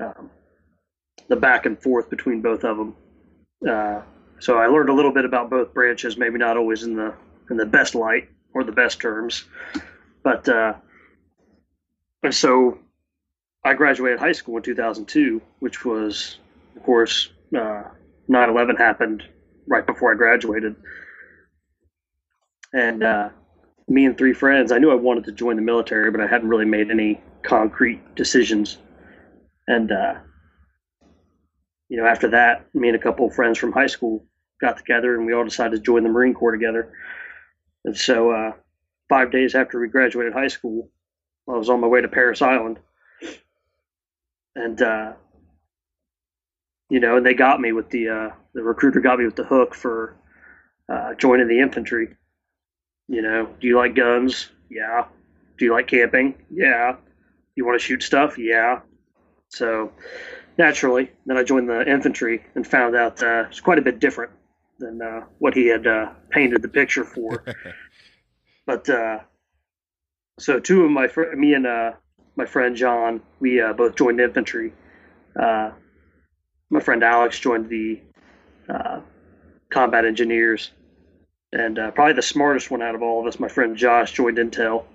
um, 0.01 0.29
the 1.27 1.35
back 1.35 1.65
and 1.65 1.81
forth 1.81 2.09
between 2.09 2.41
both 2.41 2.63
of 2.63 2.77
them. 2.77 2.95
Uh, 3.67 4.01
so 4.39 4.57
I 4.57 4.67
learned 4.67 4.89
a 4.89 4.93
little 4.93 5.13
bit 5.13 5.25
about 5.25 5.49
both 5.49 5.73
branches, 5.73 6.17
maybe 6.17 6.37
not 6.37 6.57
always 6.57 6.83
in 6.83 6.95
the 6.95 7.13
in 7.49 7.57
the 7.57 7.65
best 7.65 7.95
light 7.95 8.29
or 8.53 8.63
the 8.63 8.71
best 8.71 8.99
terms, 8.99 9.43
but 10.23 10.47
uh, 10.47 10.73
and 12.23 12.33
so 12.33 12.79
I 13.63 13.73
graduated 13.73 14.19
high 14.19 14.31
school 14.31 14.57
in 14.57 14.63
2002, 14.63 15.41
which 15.59 15.83
was, 15.85 16.39
of 16.75 16.83
course, 16.83 17.29
uh, 17.55 17.83
9/11 18.29 18.77
happened 18.77 19.23
right 19.67 19.85
before 19.85 20.13
I 20.13 20.15
graduated, 20.15 20.75
and 22.73 23.03
uh, 23.03 23.29
me 23.89 24.05
and 24.05 24.17
three 24.17 24.33
friends. 24.33 24.71
I 24.71 24.77
knew 24.77 24.91
I 24.91 24.95
wanted 24.95 25.25
to 25.25 25.31
join 25.31 25.55
the 25.55 25.61
military, 25.61 26.11
but 26.11 26.21
I 26.21 26.27
hadn't 26.27 26.47
really 26.47 26.65
made 26.65 26.91
any 26.91 27.19
concrete 27.41 28.15
decisions. 28.15 28.77
And 29.67 29.91
uh, 29.91 30.15
you 31.89 31.97
know, 31.97 32.05
after 32.05 32.29
that, 32.29 32.67
me 32.75 32.87
and 32.89 32.95
a 32.95 33.01
couple 33.01 33.27
of 33.27 33.33
friends 33.33 33.57
from 33.57 33.71
high 33.71 33.87
school 33.87 34.25
got 34.61 34.77
together, 34.77 35.15
and 35.15 35.25
we 35.25 35.33
all 35.33 35.43
decided 35.43 35.75
to 35.75 35.81
join 35.81 36.03
the 36.03 36.09
Marine 36.09 36.33
Corps 36.33 36.51
together. 36.51 36.93
And 37.83 37.97
so, 37.97 38.31
uh, 38.31 38.51
five 39.09 39.31
days 39.31 39.55
after 39.55 39.79
we 39.79 39.87
graduated 39.87 40.33
high 40.33 40.47
school, 40.49 40.91
I 41.47 41.53
was 41.53 41.69
on 41.69 41.81
my 41.81 41.87
way 41.87 42.01
to 42.01 42.07
Parris 42.07 42.43
Island, 42.43 42.79
and 44.55 44.81
uh, 44.81 45.13
you 46.89 46.99
know, 46.99 47.17
and 47.17 47.25
they 47.25 47.33
got 47.33 47.59
me 47.59 47.71
with 47.71 47.89
the 47.89 48.09
uh, 48.09 48.29
the 48.53 48.61
recruiter 48.61 48.99
got 48.99 49.17
me 49.17 49.25
with 49.25 49.35
the 49.35 49.43
hook 49.43 49.73
for 49.73 50.15
uh, 50.89 51.15
joining 51.15 51.47
the 51.47 51.59
infantry. 51.59 52.15
You 53.09 53.23
know, 53.23 53.49
do 53.59 53.67
you 53.67 53.75
like 53.75 53.95
guns? 53.95 54.49
Yeah. 54.69 55.05
Do 55.57 55.65
you 55.65 55.73
like 55.73 55.87
camping? 55.87 56.35
Yeah. 56.51 56.95
You 57.55 57.65
want 57.65 57.79
to 57.81 57.85
shoot 57.85 58.03
stuff? 58.03 58.37
Yeah. 58.37 58.81
So 59.49 59.91
naturally, 60.57 61.11
then 61.25 61.35
I 61.35 61.43
joined 61.43 61.67
the 61.67 61.89
infantry 61.89 62.45
and 62.55 62.65
found 62.65 62.95
out 62.95 63.21
uh, 63.23 63.45
it's 63.49 63.59
quite 63.59 63.79
a 63.79 63.81
bit 63.81 63.99
different 63.99 64.31
than 64.77 65.01
uh, 65.01 65.25
what 65.39 65.55
he 65.55 65.67
had 65.67 65.87
uh, 65.87 66.11
painted 66.29 66.61
the 66.61 66.67
picture 66.67 67.03
for. 67.03 67.43
but 68.65 68.87
uh, 68.87 69.19
so 70.37 70.59
two 70.59 70.85
of 70.85 70.91
my 70.91 71.07
fr- 71.07 71.35
me 71.35 71.55
and 71.55 71.65
uh, 71.65 71.93
my 72.35 72.45
friend 72.45 72.75
John, 72.75 73.21
we 73.39 73.59
uh, 73.59 73.73
both 73.73 73.95
joined 73.95 74.19
infantry. 74.21 74.71
Uh, 75.37 75.71
my 76.69 76.79
friend 76.79 77.03
Alex 77.03 77.39
joined 77.39 77.69
the 77.69 77.99
uh, 78.69 79.01
combat 79.69 80.05
engineers, 80.05 80.71
and 81.51 81.79
uh, 81.79 81.91
probably 81.91 82.13
the 82.13 82.21
smartest 82.21 82.69
one 82.69 82.81
out 82.81 82.95
of 82.95 83.01
all 83.01 83.21
of 83.21 83.27
us, 83.27 83.39
my 83.39 83.47
friend 83.47 83.75
Josh 83.75 84.11
joined 84.11 84.37
Intel. 84.37 84.85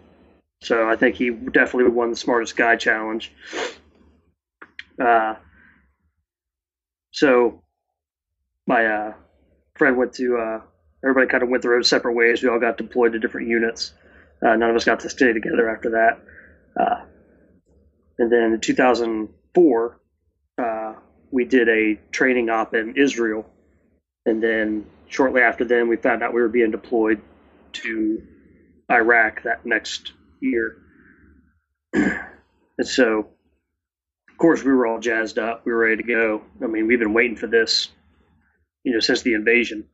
So 0.62 0.88
I 0.88 0.96
think 0.96 1.16
he 1.16 1.30
definitely 1.30 1.90
won 1.90 2.10
the 2.10 2.16
smartest 2.16 2.56
guy 2.56 2.76
challenge. 2.76 3.32
Uh, 5.02 5.34
so 7.10 7.62
my 8.66 8.86
uh, 8.86 9.12
friend 9.74 9.96
went 9.96 10.14
to. 10.14 10.36
Uh, 10.36 10.60
everybody 11.02 11.26
kind 11.26 11.42
of 11.42 11.48
went 11.48 11.62
their 11.62 11.74
own 11.74 11.84
separate 11.84 12.14
ways. 12.14 12.42
We 12.42 12.48
all 12.48 12.60
got 12.60 12.78
deployed 12.78 13.12
to 13.12 13.18
different 13.18 13.48
units. 13.48 13.92
Uh, 14.40 14.56
none 14.56 14.70
of 14.70 14.76
us 14.76 14.84
got 14.84 15.00
to 15.00 15.10
stay 15.10 15.32
together 15.32 15.68
after 15.68 15.90
that. 15.90 16.20
Uh, 16.80 17.04
and 18.18 18.32
then 18.32 18.52
in 18.52 18.60
2004, 18.60 20.00
we 21.34 21.44
did 21.44 21.68
a 21.68 21.98
training 22.12 22.48
op 22.48 22.74
in 22.74 22.94
Israel, 22.96 23.44
and 24.24 24.40
then 24.40 24.86
shortly 25.08 25.42
after 25.42 25.64
then, 25.64 25.88
we 25.88 25.96
found 25.96 26.22
out 26.22 26.34
we 26.34 26.40
were 26.40 26.48
being 26.48 26.70
deployed 26.70 27.20
to 27.72 28.22
Iraq 28.90 29.42
that 29.44 29.64
next 29.64 30.12
year. 30.40 30.78
and 31.94 32.86
so, 32.86 33.28
of 34.28 34.38
course, 34.38 34.62
we 34.62 34.72
were 34.72 34.86
all 34.86 35.00
jazzed 35.00 35.38
up. 35.38 35.64
We 35.64 35.72
were 35.72 35.78
ready 35.78 36.02
to 36.02 36.02
go. 36.02 36.42
I 36.62 36.66
mean, 36.66 36.86
we've 36.86 36.98
been 36.98 37.14
waiting 37.14 37.36
for 37.36 37.46
this, 37.46 37.88
you 38.82 38.92
know, 38.92 39.00
since 39.00 39.22
the 39.22 39.34
invasion, 39.34 39.86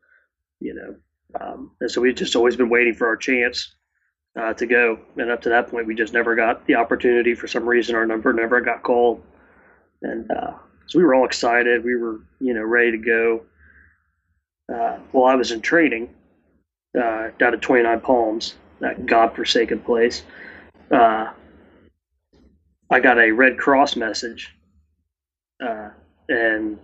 you 0.60 0.74
know. 0.74 0.96
Um, 1.40 1.72
and 1.80 1.90
so 1.90 2.00
we've 2.00 2.14
just 2.14 2.36
always 2.36 2.56
been 2.56 2.70
waiting 2.70 2.94
for 2.94 3.06
our 3.06 3.16
chance 3.16 3.74
uh, 4.36 4.52
to 4.54 4.66
go. 4.66 4.98
And 5.16 5.30
up 5.30 5.42
to 5.42 5.48
that 5.50 5.68
point, 5.68 5.86
we 5.86 5.94
just 5.94 6.12
never 6.12 6.34
got 6.34 6.66
the 6.66 6.76
opportunity 6.76 7.34
for 7.34 7.46
some 7.46 7.68
reason. 7.68 7.94
Our 7.94 8.06
number 8.06 8.32
never 8.32 8.60
got 8.60 8.82
called. 8.82 9.22
And 10.02 10.30
uh, 10.30 10.52
so 10.86 10.98
we 10.98 11.04
were 11.04 11.14
all 11.14 11.24
excited. 11.24 11.84
We 11.84 11.96
were, 11.96 12.20
you 12.40 12.54
know, 12.54 12.62
ready 12.62 12.92
to 12.92 12.98
go. 12.98 13.44
Uh, 14.72 14.98
while 15.12 15.30
I 15.32 15.34
was 15.34 15.50
in 15.50 15.60
training 15.60 16.08
uh, 16.96 17.28
down 17.38 17.54
at 17.54 17.60
29 17.62 18.00
Palms, 18.00 18.54
that 18.80 19.04
godforsaken 19.06 19.80
place, 19.80 20.22
uh, 20.90 21.30
I 22.90 23.00
got 23.00 23.18
a 23.18 23.30
Red 23.30 23.58
Cross 23.58 23.96
message. 23.96 24.54
Uh, 25.64 25.90
and 26.28 26.78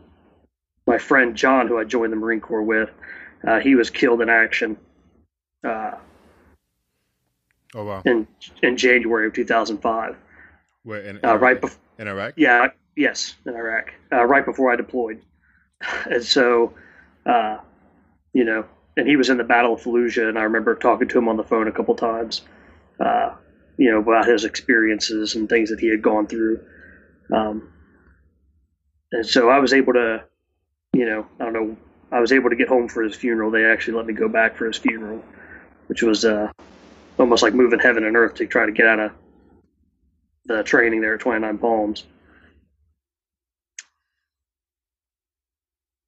my 0.87 0.99
friend 0.99 1.34
John, 1.37 1.68
who 1.68 1.78
I 1.78 1.84
joined 1.84 2.12
the 2.12 2.16
Marine 2.16 2.41
Corps 2.41 2.62
with, 2.62 2.91
uh, 3.47 3.61
he 3.61 3.74
was 3.74 3.91
killed 3.91 4.20
in 4.20 4.28
action 4.28 4.76
uh, 5.64 5.93
Oh 7.74 7.84
wow. 7.84 8.03
in 8.05 8.26
in 8.62 8.76
January 8.76 9.26
of 9.26 9.32
2005. 9.34 10.16
Where 10.84 11.01
in, 11.01 11.20
Uh, 11.24 11.37
right 11.37 11.61
before, 11.61 11.78
in 11.99 12.09
Iraq? 12.09 12.34
yeah, 12.37 12.68
yes, 12.97 13.34
in 13.45 13.55
Iraq, 13.55 13.93
uh, 14.12 14.24
right 14.24 14.45
before 14.45 14.72
I 14.72 14.76
deployed, 14.76 15.20
and 16.11 16.22
so, 16.24 16.72
uh, 17.26 17.59
you 18.37 18.45
know, 18.45 18.66
and 18.99 19.09
he 19.09 19.16
was 19.16 19.30
in 19.30 19.39
the 19.39 19.45
Battle 19.45 19.72
of 19.72 19.80
Fallujah, 19.80 20.28
and 20.28 20.39
I 20.39 20.43
remember 20.43 20.74
talking 20.74 21.09
to 21.09 21.18
him 21.18 21.26
on 21.26 21.39
the 21.39 21.43
phone 21.43 21.68
a 21.68 21.72
couple 21.72 21.95
times, 21.95 22.43
uh, 23.01 23.34
you 23.78 23.91
know, 23.91 23.99
about 23.99 24.26
his 24.26 24.45
experiences 24.45 25.34
and 25.34 25.49
things 25.49 25.70
that 25.70 25.80
he 25.80 25.89
had 25.89 26.03
gone 26.03 26.26
through, 26.26 26.61
um, 27.34 27.72
and 29.11 29.24
so 29.26 29.49
I 29.49 29.59
was 29.59 29.72
able 29.72 29.95
to, 29.95 30.22
you 30.93 31.07
know, 31.07 31.26
I 31.41 31.45
don't 31.45 31.55
know, 31.55 31.76
I 32.12 32.20
was 32.20 32.30
able 32.30 32.51
to 32.51 32.57
get 32.57 32.68
home 32.68 32.89
for 32.91 33.03
his 33.03 33.16
funeral. 33.16 33.51
They 33.51 33.64
actually 33.64 33.97
let 33.97 34.05
me 34.05 34.12
go 34.12 34.28
back 34.28 34.55
for 34.55 34.66
his 34.66 34.76
funeral, 34.76 35.24
which 35.87 36.03
was 36.03 36.26
uh, 36.26 36.53
almost 37.18 37.43
like 37.43 37.55
moving 37.55 37.78
heaven 37.78 38.05
and 38.05 38.18
earth 38.18 38.34
to 38.34 38.47
try 38.47 38.66
to 38.66 38.72
get 38.72 38.87
out 38.87 39.01
of 39.01 39.12
the 40.45 40.62
training 40.62 41.01
there 41.01 41.14
at 41.14 41.20
29 41.20 41.57
Palms. 41.57 42.05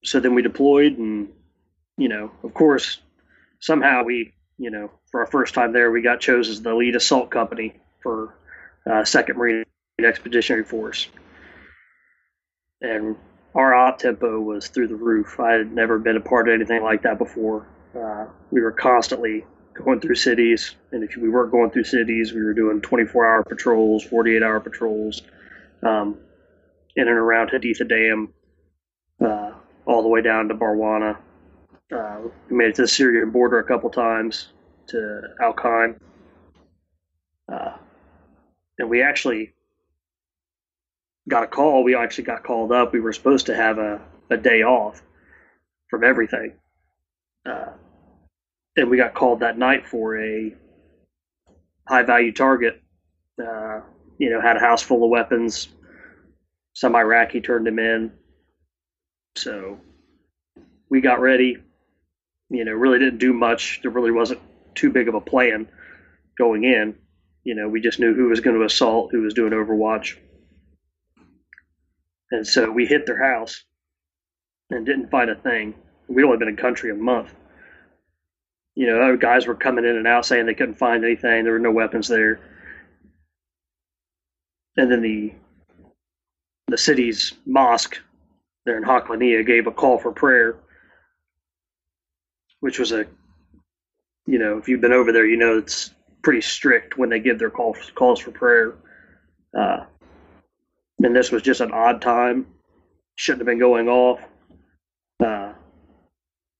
So 0.05 0.21
then 0.21 0.35
we 0.35 0.43
deployed, 0.43 0.99
and 0.99 1.31
you 1.99 2.09
know, 2.09 2.31
of 2.43 2.55
course, 2.55 2.99
somehow 3.61 4.05
we, 4.05 4.33
you 4.57 4.71
know, 4.71 4.91
for 5.11 5.21
our 5.21 5.27
first 5.27 5.53
time 5.53 5.73
there, 5.73 5.91
we 5.91 6.01
got 6.01 6.21
chosen 6.21 6.53
as 6.53 6.63
the 6.63 6.75
lead 6.75 6.97
assault 6.97 7.31
company 7.31 7.75
for 8.03 8.35
uh, 8.91 9.05
Second 9.05 9.37
Marine 9.37 9.65
Expeditionary 10.03 10.65
Force, 10.65 11.09
and 12.81 13.17
our 13.55 13.75
op 13.75 13.99
tempo 13.99 14.41
was 14.41 14.69
through 14.69 14.87
the 14.87 14.97
roof. 14.97 15.41
I 15.41 15.55
had 15.55 15.73
never 15.73 15.99
been 15.99 16.17
a 16.17 16.21
part 16.21 16.49
of 16.49 16.55
anything 16.55 16.83
like 16.83 17.03
that 17.03 17.19
before. 17.19 17.67
Uh, 17.95 18.27
we 18.51 18.61
were 18.61 18.73
constantly 18.73 19.45
going 19.75 20.01
through 20.01 20.15
cities, 20.15 20.77
and 20.93 21.03
if 21.03 21.17
we 21.17 21.29
weren't 21.29 21.51
going 21.51 21.71
through 21.71 21.85
cities, 21.85 22.33
we 22.33 22.43
were 22.43 22.55
doing 22.55 22.81
24-hour 22.81 23.45
patrols, 23.45 24.05
48-hour 24.05 24.61
patrols, 24.61 25.23
um, 25.83 26.17
in 26.95 27.09
and 27.09 27.17
around 27.17 27.51
Haditha 27.51 27.89
Dam, 27.89 28.33
uh, 29.25 29.53
all 29.87 30.03
the 30.03 30.09
way 30.09 30.23
down 30.23 30.49
to 30.49 30.55
Barwana. 30.55 31.17
Uh, 31.95 32.19
we 32.51 32.57
made 32.57 32.69
it 32.69 32.75
to 32.77 32.83
the 32.83 32.89
Syrian 32.89 33.31
border 33.31 33.59
a 33.59 33.65
couple 33.65 33.89
times 33.91 34.49
to 34.89 35.23
Al 35.41 35.55
Qaim. 35.55 35.99
Uh, 37.51 37.77
and 38.79 38.91
we 38.91 39.03
actually 39.03 39.55
got 41.29 41.45
a 41.45 41.47
call. 41.47 41.83
We 41.83 41.95
actually 41.95 42.25
got 42.25 42.43
called 42.43 42.73
up. 42.73 42.93
We 42.93 43.01
were 43.01 43.13
supposed 43.13 43.47
to 43.47 43.57
have 43.57 43.79
a, 43.79 44.01
a 44.31 44.37
day 44.37 44.63
off 44.63 45.03
from 45.89 46.05
everything. 46.05 46.55
Uh, 47.47 47.73
and 48.77 48.91
we 48.91 48.97
got 48.97 49.15
called 49.15 49.41
that 49.41 49.59
night 49.59 49.87
for 49.87 50.19
a 50.19 50.55
high 51.87 52.03
value 52.03 52.33
target. 52.33 52.83
Uh, 53.43 53.81
you 54.19 54.31
know, 54.31 54.41
had 54.41 54.57
a 54.57 54.61
house 54.61 54.83
full 54.83 55.05
of 55.05 55.11
weapons. 55.11 55.69
Some 56.75 56.95
Iraqi 56.95 57.41
turned 57.41 57.67
him 57.67 57.79
in. 57.79 58.13
So 59.37 59.81
we 60.91 61.01
got 61.01 61.21
ready. 61.21 61.59
You 62.51 62.65
know, 62.65 62.73
really 62.73 62.99
didn't 62.99 63.19
do 63.19 63.33
much. 63.33 63.81
There 63.83 63.91
really 63.91 64.11
wasn't 64.11 64.41
too 64.75 64.91
big 64.91 65.09
of 65.09 65.15
a 65.15 65.21
plan 65.21 65.69
going 66.37 66.65
in. 66.65 66.97
You 67.45 67.55
know, 67.55 67.69
we 67.69 67.81
just 67.81 68.01
knew 68.01 68.15
who 68.15 68.29
was 68.29 68.41
going 68.41 68.57
to 68.57 68.65
assault, 68.65 69.11
who 69.13 69.23
was 69.23 69.35
doing 69.35 69.53
Overwatch. 69.53 70.17
And 72.31 72.47
so 72.47 72.71
we 72.71 72.87
hit 72.87 73.07
their 73.07 73.23
house 73.23 73.65
and 74.71 74.85
didn't 74.85 75.11
find 75.11 75.31
a 75.31 75.35
thing. 75.35 75.75
We'd 76.09 76.25
only 76.25 76.39
been 76.39 76.49
in 76.49 76.57
country 76.57 76.91
a 76.91 76.95
month. 76.95 77.35
You 78.75 78.87
know, 78.87 79.17
guys 79.17 79.47
were 79.47 79.55
coming 79.55 79.85
in 79.85 79.97
and 79.97 80.07
out 80.07 80.25
saying 80.25 80.47
they 80.47 80.55
couldn't 80.55 80.79
find 80.79 81.05
anything. 81.05 81.45
There 81.45 81.55
were 81.55 81.59
no 81.59 81.73
weapons 81.73 82.07
there. 82.09 82.41
And 84.77 84.91
then 84.91 85.03
the 85.03 85.33
the 86.69 86.79
city's 86.79 87.33
mosque 87.47 87.99
there 88.65 88.77
in 88.77 88.85
Haklania 88.85 89.45
gave 89.45 89.67
a 89.67 89.73
call 89.73 89.99
for 89.99 90.13
prayer, 90.13 90.57
which 92.61 92.79
was 92.79 92.93
a, 92.93 93.07
you 94.27 94.39
know, 94.39 94.59
if 94.59 94.69
you've 94.69 94.81
been 94.81 94.93
over 94.93 95.13
there, 95.13 95.27
you 95.27 95.37
know 95.37 95.59
it's 95.59 95.93
pretty 96.23 96.41
strict 96.41 96.99
when 96.99 97.09
they 97.09 97.21
give 97.21 97.39
their 97.39 97.51
calls 97.51 98.21
for 98.21 98.31
prayer. 98.31 98.75
Uh, 99.57 99.85
and 101.03 101.15
this 101.15 101.31
was 101.31 101.43
just 101.43 101.61
an 101.61 101.73
odd 101.73 102.03
time. 102.03 102.47
Shouldn't 103.17 103.41
have 103.41 103.47
been 103.47 103.59
going 103.59 103.89
off. 103.89 104.21
Uh, 105.25 105.53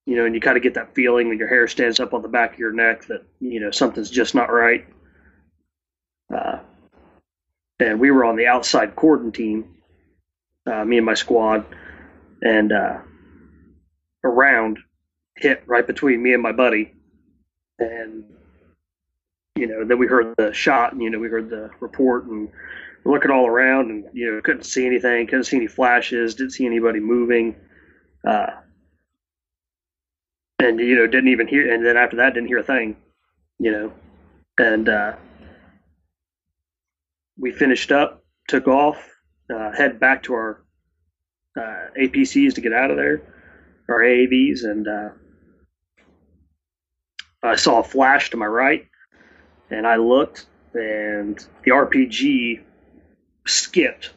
you 0.07 0.17
know, 0.17 0.25
and 0.25 0.35
you 0.35 0.41
kind 0.41 0.57
of 0.57 0.63
get 0.63 0.75
that 0.75 0.95
feeling 0.95 1.29
when 1.29 1.39
your 1.39 1.49
hair 1.49 1.69
stands 1.69 2.01
up 2.01 2.15
on 2.15 2.23
the 2.23 2.29
back 2.29 2.55
of 2.55 2.59
your 2.59 2.73
neck 2.73 3.05
that 3.07 3.25
you 3.41 3.61
know 3.61 3.71
something's 3.71 4.11
just 4.11 4.35
not 4.35 4.51
right. 4.51 4.87
Uh, 6.35 6.61
and 7.79 8.01
we 8.01 8.11
were 8.11 8.25
on 8.25 8.37
the 8.37 8.47
outside 8.47 8.97
cordon 8.97 9.31
team, 9.31 9.77
uh, 10.67 10.85
me 10.85 10.97
and 10.97 11.07
my 11.07 11.15
squad, 11.15 11.65
and 12.43 12.73
uh, 12.73 12.99
a 14.25 14.29
round 14.29 14.79
hit 15.39 15.63
right 15.67 15.87
between 15.87 16.23
me 16.23 16.35
and 16.35 16.43
my 16.43 16.53
buddy, 16.53 16.95
and 17.79 18.25
you 19.57 19.67
know, 19.67 19.85
then 19.85 19.99
we 19.99 20.07
heard 20.07 20.35
the 20.37 20.53
shot, 20.53 20.93
and 20.93 21.03
you 21.03 21.11
know, 21.11 21.19
we 21.19 21.29
heard 21.29 21.51
the 21.51 21.71
report, 21.81 22.25
and 22.25 22.49
we're 23.05 23.13
looking 23.13 23.31
all 23.31 23.47
around, 23.47 23.91
and 23.91 24.05
you 24.13 24.31
know, 24.31 24.41
couldn't 24.41 24.65
see 24.65 24.87
anything, 24.87 25.27
couldn't 25.27 25.45
see 25.45 25.57
any 25.57 25.67
flashes, 25.67 26.35
didn't 26.35 26.53
see 26.53 26.67
anybody 26.67 27.01
moving, 27.01 27.57
uh, 28.27 28.51
and 30.59 30.79
you 30.81 30.97
know, 30.97 31.07
didn't 31.07 31.29
even 31.29 31.47
hear, 31.47 31.73
and 31.73 31.85
then 31.85 31.97
after 31.97 32.17
that, 32.17 32.35
didn't 32.35 32.49
hear 32.49 32.59
a 32.59 32.63
thing, 32.63 32.97
you 33.59 33.71
know, 33.71 33.93
and 34.59 34.89
uh, 34.89 35.15
we 37.39 37.53
finished 37.53 37.93
up, 37.93 38.25
took 38.49 38.67
off, 38.69 39.09
uh, 39.55 39.73
head 39.73 39.99
back 39.99 40.23
to 40.25 40.35
our 40.35 40.65
uh, 41.57 41.87
APCs 42.01 42.55
to 42.55 42.61
get 42.61 42.73
out 42.73 42.91
of 42.91 42.97
there, 42.97 43.23
our 43.89 44.01
AAVs, 44.01 44.65
and 44.65 44.87
uh, 44.87 45.09
I 47.43 47.57
saw 47.57 47.81
a 47.81 47.85
flash 47.85 48.31
to 48.31 48.37
my 48.37 48.47
right, 48.47 48.87
and 49.71 49.87
I 49.87 49.97
looked, 49.97 50.47
and 50.75 51.39
the 51.65 51.71
RPG 51.71 52.61
skipped. 53.47 54.11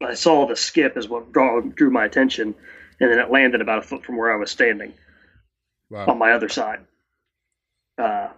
I 0.00 0.14
saw 0.14 0.46
the 0.46 0.56
skip 0.56 0.96
is 0.96 1.08
what 1.08 1.32
draw, 1.32 1.60
drew 1.60 1.90
my 1.90 2.04
attention, 2.04 2.54
and 3.00 3.10
then 3.10 3.18
it 3.18 3.30
landed 3.30 3.60
about 3.60 3.78
a 3.78 3.82
foot 3.82 4.04
from 4.04 4.16
where 4.16 4.32
I 4.32 4.36
was 4.36 4.50
standing 4.50 4.92
Wow. 5.90 6.06
on 6.06 6.18
my 6.18 6.32
other 6.32 6.48
side. 6.48 6.80
Uh, 7.96 8.28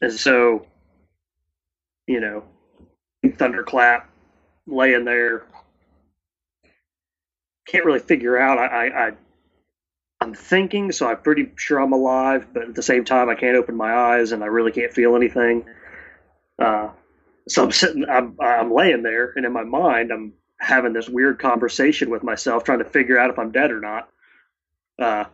and 0.00 0.12
so, 0.12 0.66
you 2.06 2.18
know, 2.20 2.44
thunderclap, 3.36 4.10
laying 4.66 5.04
there. 5.04 5.44
Can't 7.66 7.84
really 7.84 8.00
figure 8.00 8.38
out. 8.38 8.58
I, 8.58 8.66
I, 8.66 9.06
I, 9.08 9.12
I'm 10.30 10.34
thinking, 10.34 10.92
so 10.92 11.08
I'm 11.08 11.18
pretty 11.18 11.50
sure 11.56 11.80
I'm 11.80 11.92
alive, 11.92 12.48
but 12.52 12.62
at 12.62 12.74
the 12.74 12.82
same 12.82 13.04
time, 13.04 13.28
I 13.28 13.34
can't 13.34 13.56
open 13.56 13.76
my 13.76 13.92
eyes 13.92 14.32
and 14.32 14.42
I 14.42 14.46
really 14.46 14.72
can't 14.72 14.92
feel 14.92 15.16
anything. 15.16 15.64
Uh, 16.58 16.90
so 17.48 17.64
I'm 17.64 17.72
sitting, 17.72 18.04
I'm, 18.08 18.36
I'm 18.40 18.72
laying 18.72 19.02
there, 19.02 19.32
and 19.34 19.44
in 19.44 19.52
my 19.52 19.64
mind, 19.64 20.12
I'm 20.12 20.32
having 20.60 20.92
this 20.92 21.08
weird 21.08 21.38
conversation 21.40 22.10
with 22.10 22.22
myself, 22.22 22.64
trying 22.64 22.78
to 22.78 22.84
figure 22.84 23.18
out 23.18 23.30
if 23.30 23.38
I'm 23.38 23.50
dead 23.50 23.70
or 23.70 23.80
not. 23.80 24.08
Uh, 24.98 25.24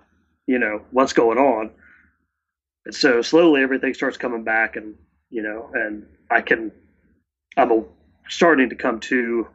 you 0.47 0.59
know 0.59 0.83
what's 0.93 1.13
going 1.13 1.39
on 1.39 1.71
and 2.85 2.95
so 2.95 3.21
slowly 3.21 3.63
everything 3.63 3.95
starts 3.95 4.17
coming 4.17 4.45
back 4.45 4.77
and 4.77 4.95
you 5.29 5.43
know 5.43 5.71
and 5.75 6.07
i 6.31 6.41
can 6.41 6.71
i'm 7.57 7.73
a, 7.73 7.83
starting 8.29 8.69
to 8.69 8.77
come 8.77 9.01
to 9.01 9.47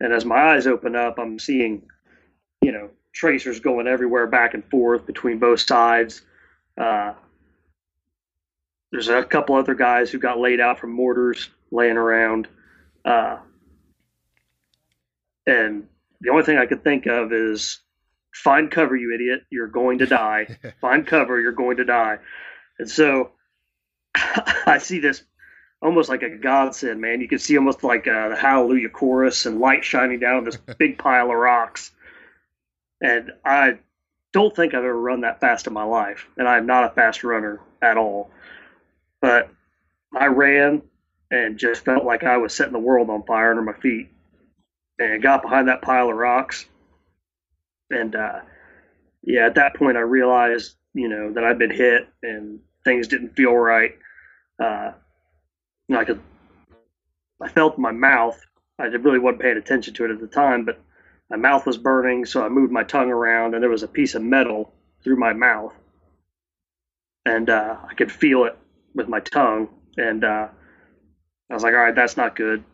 and 0.00 0.12
as 0.12 0.24
my 0.24 0.54
eyes 0.54 0.66
open 0.66 0.96
up 0.96 1.18
i'm 1.18 1.38
seeing 1.38 1.82
you 2.62 2.72
know 2.72 2.88
tracers 3.18 3.60
going 3.60 3.86
everywhere 3.86 4.26
back 4.26 4.54
and 4.54 4.64
forth 4.70 5.06
between 5.06 5.38
both 5.38 5.60
sides 5.60 6.22
uh, 6.78 7.12
there's 8.92 9.08
a 9.08 9.24
couple 9.24 9.56
other 9.56 9.74
guys 9.74 10.10
who 10.10 10.18
got 10.18 10.38
laid 10.38 10.60
out 10.60 10.78
from 10.78 10.92
mortars 10.92 11.50
laying 11.72 11.96
around 11.96 12.48
Uh, 13.04 13.38
and 15.46 15.88
the 16.20 16.30
only 16.30 16.44
thing 16.44 16.58
I 16.58 16.66
could 16.66 16.84
think 16.84 17.06
of 17.06 17.32
is 17.32 17.80
find 18.34 18.70
cover, 18.70 18.96
you 18.96 19.14
idiot. 19.14 19.44
You're 19.50 19.68
going 19.68 19.98
to 19.98 20.06
die. 20.06 20.58
find 20.80 21.06
cover. 21.06 21.40
You're 21.40 21.52
going 21.52 21.78
to 21.78 21.84
die. 21.84 22.18
And 22.78 22.90
so 22.90 23.32
I 24.14 24.78
see 24.78 25.00
this 25.00 25.22
almost 25.80 26.08
like 26.10 26.22
a 26.22 26.36
godsend, 26.36 27.00
man. 27.00 27.20
You 27.20 27.28
can 27.28 27.38
see 27.38 27.56
almost 27.56 27.82
like 27.82 28.06
uh, 28.06 28.28
the 28.28 28.36
Hallelujah 28.36 28.90
chorus 28.90 29.46
and 29.46 29.60
light 29.60 29.84
shining 29.84 30.20
down 30.20 30.36
on 30.36 30.44
this 30.44 30.58
big 30.78 30.98
pile 30.98 31.30
of 31.30 31.36
rocks. 31.36 31.92
And 33.00 33.32
I 33.44 33.78
don't 34.32 34.54
think 34.54 34.74
I've 34.74 34.84
ever 34.84 35.00
run 35.00 35.22
that 35.22 35.40
fast 35.40 35.66
in 35.66 35.72
my 35.72 35.84
life, 35.84 36.26
and 36.36 36.48
I'm 36.48 36.66
not 36.66 36.84
a 36.84 36.94
fast 36.94 37.24
runner 37.24 37.60
at 37.80 37.96
all. 37.96 38.30
But 39.20 39.50
I 40.16 40.26
ran 40.26 40.82
and 41.30 41.58
just 41.58 41.84
felt 41.84 42.04
like 42.04 42.24
I 42.24 42.38
was 42.38 42.54
setting 42.54 42.72
the 42.72 42.78
world 42.78 43.10
on 43.10 43.22
fire 43.24 43.50
under 43.50 43.62
my 43.62 43.74
feet, 43.74 44.08
and 44.98 45.22
got 45.22 45.42
behind 45.42 45.68
that 45.68 45.82
pile 45.82 46.10
of 46.10 46.16
rocks. 46.16 46.66
And 47.90 48.14
uh, 48.14 48.40
yeah, 49.22 49.46
at 49.46 49.54
that 49.54 49.74
point, 49.76 49.96
I 49.96 50.00
realized, 50.00 50.76
you 50.94 51.08
know, 51.08 51.32
that 51.32 51.44
I'd 51.44 51.58
been 51.58 51.70
hit 51.70 52.08
and 52.22 52.60
things 52.84 53.08
didn't 53.08 53.36
feel 53.36 53.54
right. 53.54 53.96
Uh, 54.58 54.92
I 55.94 56.04
could, 56.04 56.20
I 57.40 57.48
felt 57.48 57.78
my 57.78 57.92
mouth. 57.92 58.38
I 58.78 58.84
really 58.84 59.18
wasn't 59.18 59.42
paying 59.42 59.56
attention 59.56 59.94
to 59.94 60.04
it 60.04 60.10
at 60.10 60.20
the 60.20 60.26
time, 60.26 60.64
but 60.64 60.80
my 61.30 61.36
mouth 61.36 61.66
was 61.66 61.76
burning, 61.76 62.24
so 62.24 62.42
I 62.42 62.48
moved 62.48 62.72
my 62.72 62.84
tongue 62.84 63.10
around, 63.10 63.54
and 63.54 63.62
there 63.62 63.70
was 63.70 63.82
a 63.82 63.88
piece 63.88 64.14
of 64.14 64.22
metal 64.22 64.72
through 65.02 65.16
my 65.16 65.32
mouth, 65.32 65.74
and 67.26 67.50
uh, 67.50 67.76
I 67.88 67.94
could 67.94 68.10
feel 68.10 68.44
it 68.44 68.56
with 68.94 69.08
my 69.08 69.20
tongue, 69.20 69.68
and 69.96 70.24
uh, 70.24 70.48
I 71.50 71.54
was 71.54 71.62
like, 71.62 71.74
"All 71.74 71.80
right, 71.80 71.94
that's 71.94 72.16
not 72.16 72.34
good." 72.34 72.64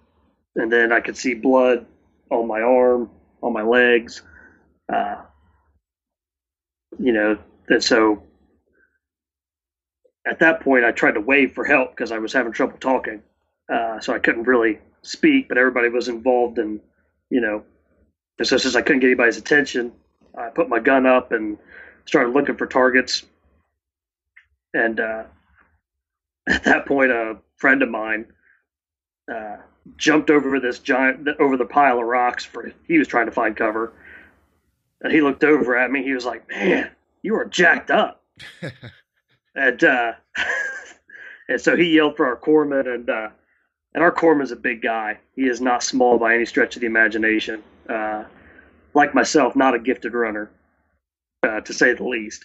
And 0.57 0.73
then 0.73 0.93
I 0.93 1.01
could 1.01 1.17
see 1.17 1.35
blood 1.35 1.87
on 2.31 2.47
my 2.47 2.61
arm, 2.61 3.11
on 3.43 3.53
my 3.53 3.63
legs, 3.63 4.23
uh, 4.93 5.17
you 6.99 7.13
know. 7.13 7.39
And 7.69 7.83
so 7.83 8.23
at 10.27 10.39
that 10.39 10.61
point, 10.61 10.85
I 10.85 10.93
tried 10.93 11.15
to 11.15 11.21
wave 11.21 11.55
for 11.55 11.65
help 11.65 11.91
because 11.91 12.13
I 12.13 12.19
was 12.19 12.33
having 12.33 12.53
trouble 12.53 12.79
talking, 12.79 13.21
uh, 13.73 13.99
so 13.99 14.15
I 14.15 14.21
couldn't 14.21 14.45
really 14.45 14.79
speak. 15.03 15.49
But 15.49 15.59
everybody 15.59 15.89
was 15.89 16.07
involved, 16.07 16.59
and 16.59 16.81
you 17.31 17.41
know, 17.41 17.65
and 18.39 18.49
so 18.49 18.57
since 18.57 18.75
I 18.75 18.83
couldn't 18.83 19.01
get 19.01 19.09
anybody's 19.09 19.37
attention, 19.37 19.93
I 20.37 20.49
put 20.49 20.69
my 20.69 20.81
gun 20.81 21.07
up 21.07 21.33
and 21.33 21.57
started 22.05 22.33
looking 22.33 22.57
for 22.57 22.67
targets. 22.67 23.25
And 24.73 24.99
uh, 24.99 25.25
at 26.49 26.65
that 26.65 26.87
point, 26.87 27.11
a 27.11 27.39
friend 27.57 27.83
of 27.83 27.89
mine 27.89 28.27
uh, 29.33 29.57
jumped 29.97 30.31
over 30.31 30.59
this 30.59 30.79
giant, 30.79 31.29
over 31.39 31.57
the 31.57 31.65
pile 31.65 31.99
of 31.99 32.07
rocks 32.07 32.45
for 32.45 32.73
he 32.87 32.99
was 32.99 33.09
trying 33.09 33.27
to 33.27 33.33
find 33.33 33.57
cover. 33.57 33.93
And 35.01 35.13
he 35.13 35.21
looked 35.21 35.45
over 35.45 35.77
at 35.77 35.91
me. 35.91 36.03
He 36.03 36.15
was 36.15 36.25
like, 36.25 36.49
"Man, 36.49 36.91
you 37.23 37.35
are 37.37 37.45
jacked 37.45 37.91
up." 37.91 38.23
and 39.55 39.85
uh, 39.85 40.13
and 41.49 41.61
so 41.61 41.77
he 41.77 41.95
yelled 41.95 42.17
for 42.17 42.27
our 42.27 42.37
corpsman, 42.37 42.93
and 42.93 43.11
uh, 43.11 43.29
and 43.95 44.03
our 44.03 44.13
corpsman's 44.13 44.51
a 44.51 44.57
big 44.57 44.81
guy. 44.81 45.19
He 45.37 45.43
is 45.43 45.61
not 45.61 45.83
small 45.83 46.19
by 46.19 46.35
any 46.35 46.47
stretch 46.47 46.77
of 46.77 46.81
the 46.81 46.87
imagination. 46.87 47.63
Uh, 47.89 48.25
like 48.95 49.15
myself, 49.15 49.57
not 49.57 49.75
a 49.75 49.79
gifted 49.79 50.15
runner, 50.15 50.51
uh, 51.43 51.61
to 51.61 51.73
say 51.73 51.93
the 51.93 52.05
least. 52.05 52.45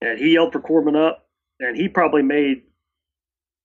And 0.00 0.18
he 0.18 0.34
yelled 0.34 0.52
for 0.52 0.60
corpsman 0.60 0.96
up, 0.96 1.26
and 1.58 1.76
he 1.76 1.88
probably 1.88 2.22
made. 2.22 2.62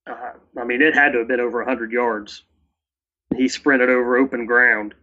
Uh, 0.08 0.32
I 0.58 0.64
mean, 0.64 0.82
it 0.82 0.96
had 0.96 1.12
to 1.14 1.20
have 1.20 1.28
been 1.28 1.40
over 1.40 1.64
hundred 1.64 1.92
yards. 1.92 2.44
He 3.36 3.48
sprinted 3.48 3.90
over 3.90 4.18
open 4.18 4.46
ground 4.46 4.96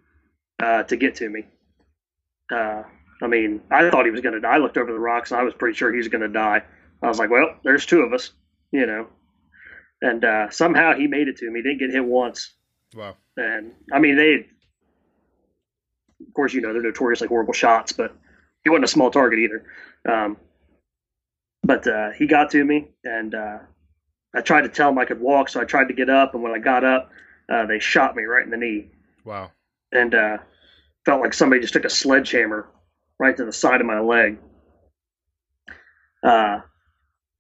uh, 0.63 0.83
to 0.85 0.97
get 0.97 1.17
to 1.17 1.29
me. 1.29 1.45
Uh, 2.51 2.83
I 3.23 3.27
mean, 3.27 3.61
I 3.71 3.89
thought 3.91 4.05
he 4.05 4.11
was 4.11 4.21
going 4.21 4.35
to 4.35 4.41
die. 4.41 4.55
I 4.55 4.59
looked 4.59 4.77
over 4.77 4.93
the 4.93 4.99
rocks, 4.99 5.31
and 5.31 5.41
I 5.41 5.45
was 5.45 5.55
pretty 5.55 5.77
sure 5.77 5.93
he 5.93 5.99
was 5.99 6.09
going 6.09 6.23
to 6.23 6.29
die. 6.29 6.63
I 7.03 7.09
was 7.09 7.19
like, 7.19 7.31
well, 7.31 7.57
there's 7.65 7.87
two 7.87 8.01
of 8.01 8.13
us, 8.13 8.33
you 8.73 8.87
know. 8.87 9.09
And 10.01 10.25
uh, 10.25 10.51
somehow 10.51 10.95
he 10.95 11.07
made 11.07 11.29
it 11.29 11.37
to 11.39 11.51
me. 11.51 11.63
Didn't 11.63 11.79
get 11.79 11.91
hit 11.91 12.05
once. 12.05 12.55
Wow. 12.95 13.17
And 13.37 13.73
I 13.93 13.99
mean, 13.99 14.17
they, 14.17 14.47
of 16.27 16.35
course, 16.35 16.55
you 16.55 16.61
know, 16.61 16.73
they're 16.73 16.83
notoriously 16.83 17.29
horrible 17.29 17.53
shots, 17.53 17.93
but 17.93 18.15
he 18.65 18.71
wasn't 18.71 18.85
a 18.85 18.89
small 18.89 19.11
target 19.11 19.39
either. 19.39 19.65
Um, 20.09 20.37
but 21.63 21.87
uh, 21.87 22.11
he 22.17 22.27
got 22.27 22.51
to 22.53 22.65
me, 22.65 22.89
and 23.05 23.35
uh, 23.35 23.59
I 24.35 24.41
tried 24.41 24.63
to 24.63 24.69
tell 24.69 24.89
him 24.91 24.99
I 24.99 25.05
could 25.05 25.21
walk, 25.21 25.49
so 25.49 25.61
I 25.61 25.65
tried 25.65 25.89
to 25.89 25.95
get 25.95 26.09
up. 26.09 26.35
And 26.35 26.43
when 26.43 26.53
I 26.53 26.59
got 26.59 26.85
up, 26.85 27.11
uh, 27.53 27.67
they 27.67 27.79
shot 27.79 28.17
me 28.17 28.25
right 28.25 28.45
in 28.45 28.51
the 28.51 28.57
knee. 28.57 28.91
Wow. 29.25 29.51
And 29.93 30.15
uh, 30.15 30.39
felt 31.05 31.21
like 31.21 31.35
somebody 31.35 31.61
just 31.61 31.73
took 31.73 31.85
a 31.85 31.91
sledgehammer 31.91 32.69
right 33.19 33.37
to 33.37 33.45
the 33.45 33.53
side 33.53 33.81
of 33.81 33.87
my 33.87 34.01
leg. 34.01 34.39
Uh, 36.23 36.61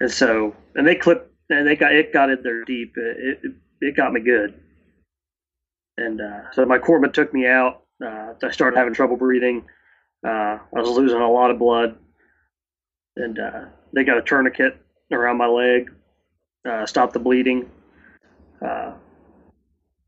and 0.00 0.10
so, 0.10 0.54
and 0.74 0.86
they 0.86 0.94
clipped, 0.94 1.30
and 1.50 1.66
they 1.66 1.76
got 1.76 1.92
it 1.92 2.12
got 2.12 2.30
in 2.30 2.42
there 2.42 2.64
deep. 2.64 2.94
It 2.96 3.40
it, 3.42 3.52
it 3.80 3.96
got 3.96 4.12
me 4.12 4.20
good. 4.20 4.60
And 5.96 6.20
uh, 6.20 6.50
so 6.52 6.64
my 6.64 6.78
corpsman 6.78 7.12
took 7.12 7.34
me 7.34 7.46
out. 7.46 7.82
Uh, 8.05 8.34
I 8.42 8.51
started 8.51 8.76
having 8.76 8.94
trouble 8.94 9.16
breathing. 9.16 9.64
Uh, 10.24 10.59
I 10.59 10.80
was 10.80 10.88
losing 10.88 11.20
a 11.20 11.30
lot 11.30 11.51
of 11.51 11.59
blood, 11.59 11.96
and 13.16 13.38
uh, 13.38 13.64
they 13.92 14.05
got 14.05 14.18
a 14.18 14.22
tourniquet 14.22 14.76
around 15.12 15.36
my 15.38 15.46
leg, 15.46 15.92
uh, 16.68 16.86
stopped 16.86 17.12
the 17.12 17.18
bleeding. 17.18 17.70
Uh, 18.64 18.92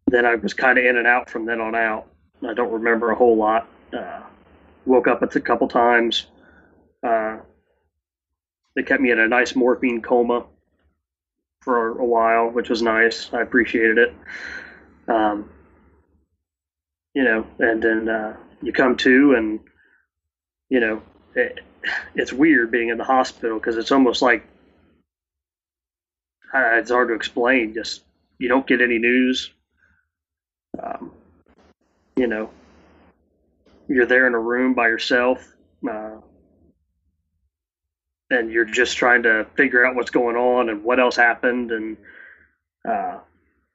then 0.09 0.26
I 0.26 0.34
was 0.34 0.55
kind 0.55 0.78
of 0.78 0.84
in 0.84 0.97
and 0.97 1.07
out 1.07 1.30
from 1.30 1.47
then 1.47 1.61
on 1.61 1.74
out. 1.74 2.07
I 2.47 2.55
don't 2.55 2.72
remember 2.72 3.11
a 3.11 3.14
whole 3.14 3.36
lot. 3.36 3.68
woke 4.86 5.07
up 5.07 5.22
a 5.22 5.41
couple 5.41 5.68
times. 5.68 6.26
They 8.76 8.82
kept 8.82 9.03
me 9.03 9.11
in 9.11 9.18
a 9.18 9.28
nice 9.28 9.55
morphine 9.55 10.01
coma 10.01 10.47
for 11.61 11.99
a 11.99 12.05
while, 12.05 12.49
which 12.49 12.70
was 12.70 12.82
nice. 12.82 13.30
I 13.32 13.43
appreciated 13.43 13.99
it. 13.99 14.14
Um, 15.09 15.51
you 17.14 17.24
know, 17.24 17.46
and 17.58 17.82
then 17.82 18.08
uh, 18.08 18.36
you 18.62 18.72
come 18.72 18.96
to, 18.98 19.34
and 19.34 19.61
you 20.68 20.80
know, 20.80 21.02
it, 21.34 21.61
it's 22.14 22.32
weird 22.32 22.70
being 22.70 22.88
in 22.88 22.98
the 22.98 23.04
hospital 23.04 23.58
because 23.58 23.76
it's 23.76 23.92
almost 23.92 24.22
like 24.22 24.46
uh, 26.54 26.76
it's 26.78 26.90
hard 26.90 27.08
to 27.08 27.14
explain. 27.14 27.74
Just 27.74 28.02
you 28.38 28.48
don't 28.48 28.66
get 28.66 28.80
any 28.80 28.98
news. 28.98 29.52
Um, 30.82 31.12
you 32.16 32.26
know, 32.26 32.50
you're 33.88 34.06
there 34.06 34.26
in 34.26 34.34
a 34.34 34.38
room 34.38 34.74
by 34.74 34.88
yourself. 34.88 35.46
Uh, 35.88 36.16
and 38.30 38.52
you're 38.52 38.64
just 38.64 38.96
trying 38.96 39.24
to 39.24 39.46
figure 39.56 39.84
out 39.84 39.96
what's 39.96 40.11
going 40.11 40.36
on 40.36 40.68
and 40.68 40.84
what 40.84 41.00
else 41.00 41.16
happened 41.16 41.72
and 41.72 41.96
uh, 42.88 43.18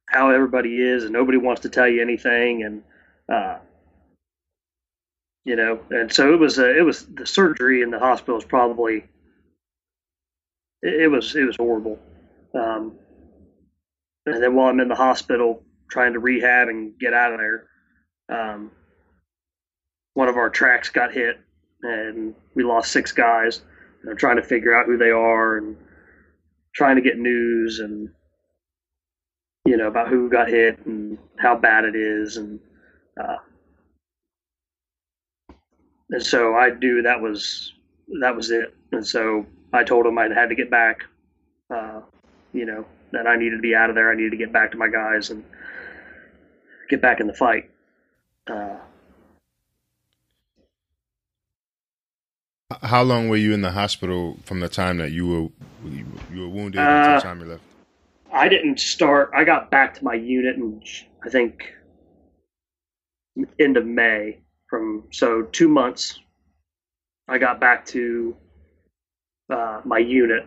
how 0.07 0.31
everybody 0.31 0.81
is, 0.81 1.03
and 1.03 1.13
nobody 1.13 1.37
wants 1.37 1.61
to 1.61 1.69
tell 1.69 1.87
you 1.87 2.01
anything, 2.01 2.63
and 2.63 2.83
uh, 3.31 3.57
you 5.45 5.55
know, 5.55 5.79
and 5.91 6.11
so 6.11 6.33
it 6.33 6.39
was. 6.39 6.59
Uh, 6.59 6.73
it 6.73 6.81
was 6.81 7.05
the 7.05 7.25
surgery 7.25 7.81
in 7.81 7.91
the 7.91 7.99
hospital 7.99 8.35
was 8.35 8.45
probably 8.45 9.05
it, 10.81 11.01
it 11.03 11.07
was 11.07 11.35
it 11.35 11.43
was 11.43 11.55
horrible. 11.55 11.99
Um, 12.53 12.93
and 14.25 14.41
then 14.41 14.55
while 14.55 14.69
I'm 14.69 14.79
in 14.79 14.87
the 14.87 14.95
hospital 14.95 15.63
trying 15.89 16.13
to 16.13 16.19
rehab 16.19 16.67
and 16.67 16.97
get 16.97 17.13
out 17.13 17.33
of 17.33 17.39
there, 17.39 17.67
um, 18.29 18.71
one 20.15 20.29
of 20.29 20.37
our 20.37 20.49
tracks 20.49 20.89
got 20.89 21.13
hit, 21.13 21.39
and 21.83 22.33
we 22.55 22.63
lost 22.63 22.91
six 22.91 23.11
guys 23.11 23.61
you 24.03 24.09
know, 24.09 24.15
trying 24.15 24.37
to 24.37 24.43
figure 24.43 24.77
out 24.77 24.87
who 24.87 24.97
they 24.97 25.11
are 25.11 25.57
and 25.57 25.77
trying 26.73 26.95
to 26.95 27.01
get 27.01 27.17
news 27.19 27.79
and 27.79 28.09
you 29.65 29.77
know 29.77 29.87
about 29.87 30.09
who 30.09 30.29
got 30.29 30.47
hit 30.47 30.77
and 30.85 31.17
how 31.37 31.55
bad 31.55 31.85
it 31.85 31.95
is 31.95 32.37
and 32.37 32.59
uh, 33.21 33.37
and 36.11 36.23
so 36.23 36.55
I 36.55 36.69
knew 36.69 37.01
that 37.01 37.21
was 37.21 37.73
that 38.21 38.35
was 38.35 38.51
it 38.51 38.75
and 38.91 39.05
so 39.05 39.45
I 39.73 39.83
told 39.83 40.05
him 40.05 40.17
I 40.17 40.27
had 40.33 40.49
to 40.49 40.55
get 40.55 40.69
back 40.69 41.03
uh, 41.69 42.01
you 42.53 42.65
know 42.65 42.85
that 43.11 43.27
I 43.27 43.35
needed 43.35 43.57
to 43.57 43.61
be 43.61 43.75
out 43.75 43.89
of 43.89 43.95
there 43.95 44.11
I 44.11 44.15
needed 44.15 44.31
to 44.31 44.37
get 44.37 44.53
back 44.53 44.71
to 44.71 44.77
my 44.77 44.87
guys 44.87 45.29
and 45.29 45.43
get 46.89 47.01
back 47.01 47.19
in 47.19 47.27
the 47.27 47.33
fight 47.33 47.69
uh, 48.47 48.77
How 52.81 53.03
long 53.03 53.29
were 53.29 53.37
you 53.37 53.53
in 53.53 53.61
the 53.61 53.71
hospital 53.71 54.37
from 54.43 54.59
the 54.59 54.69
time 54.69 54.97
that 54.97 55.11
you 55.11 55.27
were 55.27 55.89
you 56.33 56.41
were 56.41 56.49
wounded 56.49 56.79
uh, 56.79 56.83
until 56.83 57.15
the 57.15 57.21
time 57.21 57.39
you 57.39 57.45
left? 57.45 57.63
I 58.33 58.49
didn't 58.49 58.79
start. 58.79 59.31
I 59.35 59.43
got 59.43 59.69
back 59.69 59.93
to 59.95 60.03
my 60.03 60.15
unit 60.15 60.57
and 60.57 60.83
I 61.23 61.29
think 61.29 61.73
end 63.59 63.77
of 63.77 63.85
May. 63.85 64.39
From 64.69 65.03
so 65.11 65.43
two 65.43 65.67
months, 65.67 66.19
I 67.27 67.37
got 67.37 67.59
back 67.59 67.85
to 67.87 68.35
uh, 69.49 69.81
my 69.85 69.99
unit, 69.99 70.45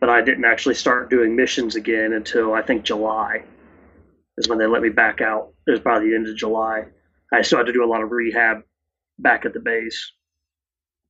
but 0.00 0.10
I 0.10 0.22
didn't 0.22 0.44
actually 0.44 0.74
start 0.74 1.10
doing 1.10 1.36
missions 1.36 1.76
again 1.76 2.12
until 2.12 2.52
I 2.52 2.62
think 2.62 2.84
July. 2.84 3.44
is 4.36 4.48
when 4.48 4.58
they 4.58 4.66
let 4.66 4.82
me 4.82 4.88
back 4.88 5.20
out. 5.20 5.52
It 5.66 5.70
was 5.70 5.80
by 5.80 6.00
the 6.00 6.14
end 6.14 6.26
of 6.26 6.36
July. 6.36 6.86
I 7.32 7.42
still 7.42 7.58
had 7.58 7.66
to 7.66 7.72
do 7.72 7.84
a 7.84 7.86
lot 7.86 8.02
of 8.02 8.10
rehab 8.10 8.62
back 9.18 9.44
at 9.44 9.52
the 9.52 9.60
base 9.60 10.12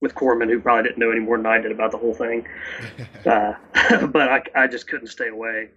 with 0.01 0.15
Corpsman, 0.15 0.49
who 0.49 0.61
probably 0.61 0.85
didn't 0.85 0.99
know 0.99 1.11
any 1.11 1.21
more 1.21 1.37
than 1.37 1.47
I 1.47 1.59
did 1.59 1.73
about 1.73 1.93
the 1.93 1.99
whole 1.99 2.15
thing. 2.15 2.47
uh, 3.27 3.55
but 4.07 4.29
I, 4.29 4.43
I 4.55 4.67
just 4.67 4.89
couldn't 4.89 5.09
stay 5.09 5.29
away. 5.29 5.69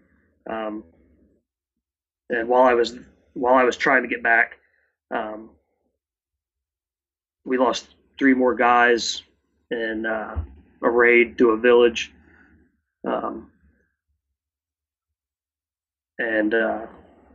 Um, 0.49 0.83
and 2.29 2.47
while 2.47 2.63
I 2.63 2.73
was 2.73 2.97
while 3.33 3.55
I 3.55 3.63
was 3.63 3.77
trying 3.77 4.03
to 4.03 4.07
get 4.07 4.23
back, 4.23 4.57
um, 5.13 5.49
we 7.45 7.57
lost 7.57 7.87
three 8.17 8.33
more 8.33 8.55
guys 8.55 9.21
in 9.69 10.05
uh, 10.05 10.43
a 10.81 10.89
raid 10.89 11.37
to 11.37 11.51
a 11.51 11.57
village. 11.57 12.11
Um, 13.05 13.51
and 16.19 16.53
uh, 16.53 16.85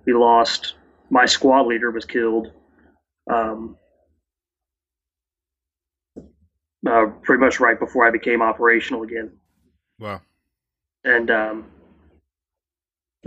we 0.04 0.14
lost. 0.14 0.74
My 1.10 1.26
squad 1.26 1.66
leader 1.66 1.90
was 1.90 2.04
killed. 2.04 2.52
Um, 3.30 3.76
uh, 6.86 7.06
pretty 7.22 7.40
much 7.40 7.60
right 7.60 7.78
before 7.78 8.06
I 8.06 8.10
became 8.10 8.40
operational 8.40 9.02
again. 9.02 9.32
Wow. 9.98 10.20
And 11.04 11.30
um, 11.30 11.66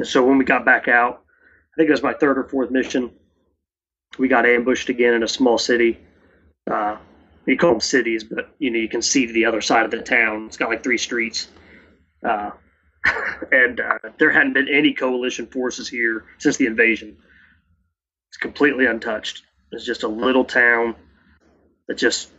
so 0.04 0.26
when 0.26 0.38
we 0.38 0.46
got 0.46 0.66
back 0.66 0.88
out, 0.88 1.24
I 1.74 1.76
think 1.78 1.90
it 1.90 1.92
was 1.92 2.04
my 2.04 2.14
third 2.14 2.38
or 2.38 2.44
fourth 2.46 2.72
mission. 2.72 3.12
We 4.18 4.28
got 4.28 4.46
ambushed 4.46 4.90
again 4.90 5.14
in 5.14 5.24
a 5.24 5.28
small 5.28 5.58
city. 5.58 6.00
Uh, 6.70 6.98
you 7.46 7.58
call 7.58 7.72
them 7.72 7.80
cities, 7.80 8.24
but 8.24 8.54
you 8.60 8.70
know 8.70 8.78
you 8.78 8.90
can 8.90 9.02
see 9.02 9.26
the 9.26 9.46
other 9.46 9.62
side 9.62 9.86
of 9.86 9.92
the 9.92 10.02
town. 10.02 10.46
It's 10.48 10.58
got 10.58 10.70
like 10.70 10.84
three 10.84 10.98
streets, 10.98 11.48
uh, 12.24 12.52
and 13.52 13.80
uh, 13.80 13.98
there 14.20 14.32
hadn't 14.32 14.54
been 14.54 14.68
any 14.68 14.94
coalition 14.94 15.48
forces 15.48 15.90
here 15.90 16.26
since 16.38 16.58
the 16.58 16.68
invasion. 16.68 17.18
It's 18.30 18.38
completely 18.38 18.86
untouched. 18.86 19.44
It's 19.72 19.86
just 19.86 20.04
a 20.04 20.08
little 20.08 20.46
town 20.46 20.96
that 21.88 21.98
just, 21.98 22.30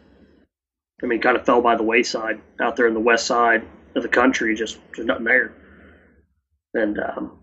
I 1.03 1.07
mean, 1.07 1.21
kind 1.21 1.37
of 1.37 1.45
fell 1.45 1.63
by 1.63 1.77
the 1.77 1.83
wayside 1.83 2.41
out 2.61 2.77
there 2.77 2.87
in 2.87 2.95
the 2.95 3.01
west 3.01 3.27
side 3.27 3.67
of 3.95 4.03
the 4.03 4.09
country. 4.09 4.55
Just 4.55 4.79
there's 4.95 5.07
nothing 5.07 5.25
there, 5.25 5.53
and 6.75 6.99
um, 6.99 7.39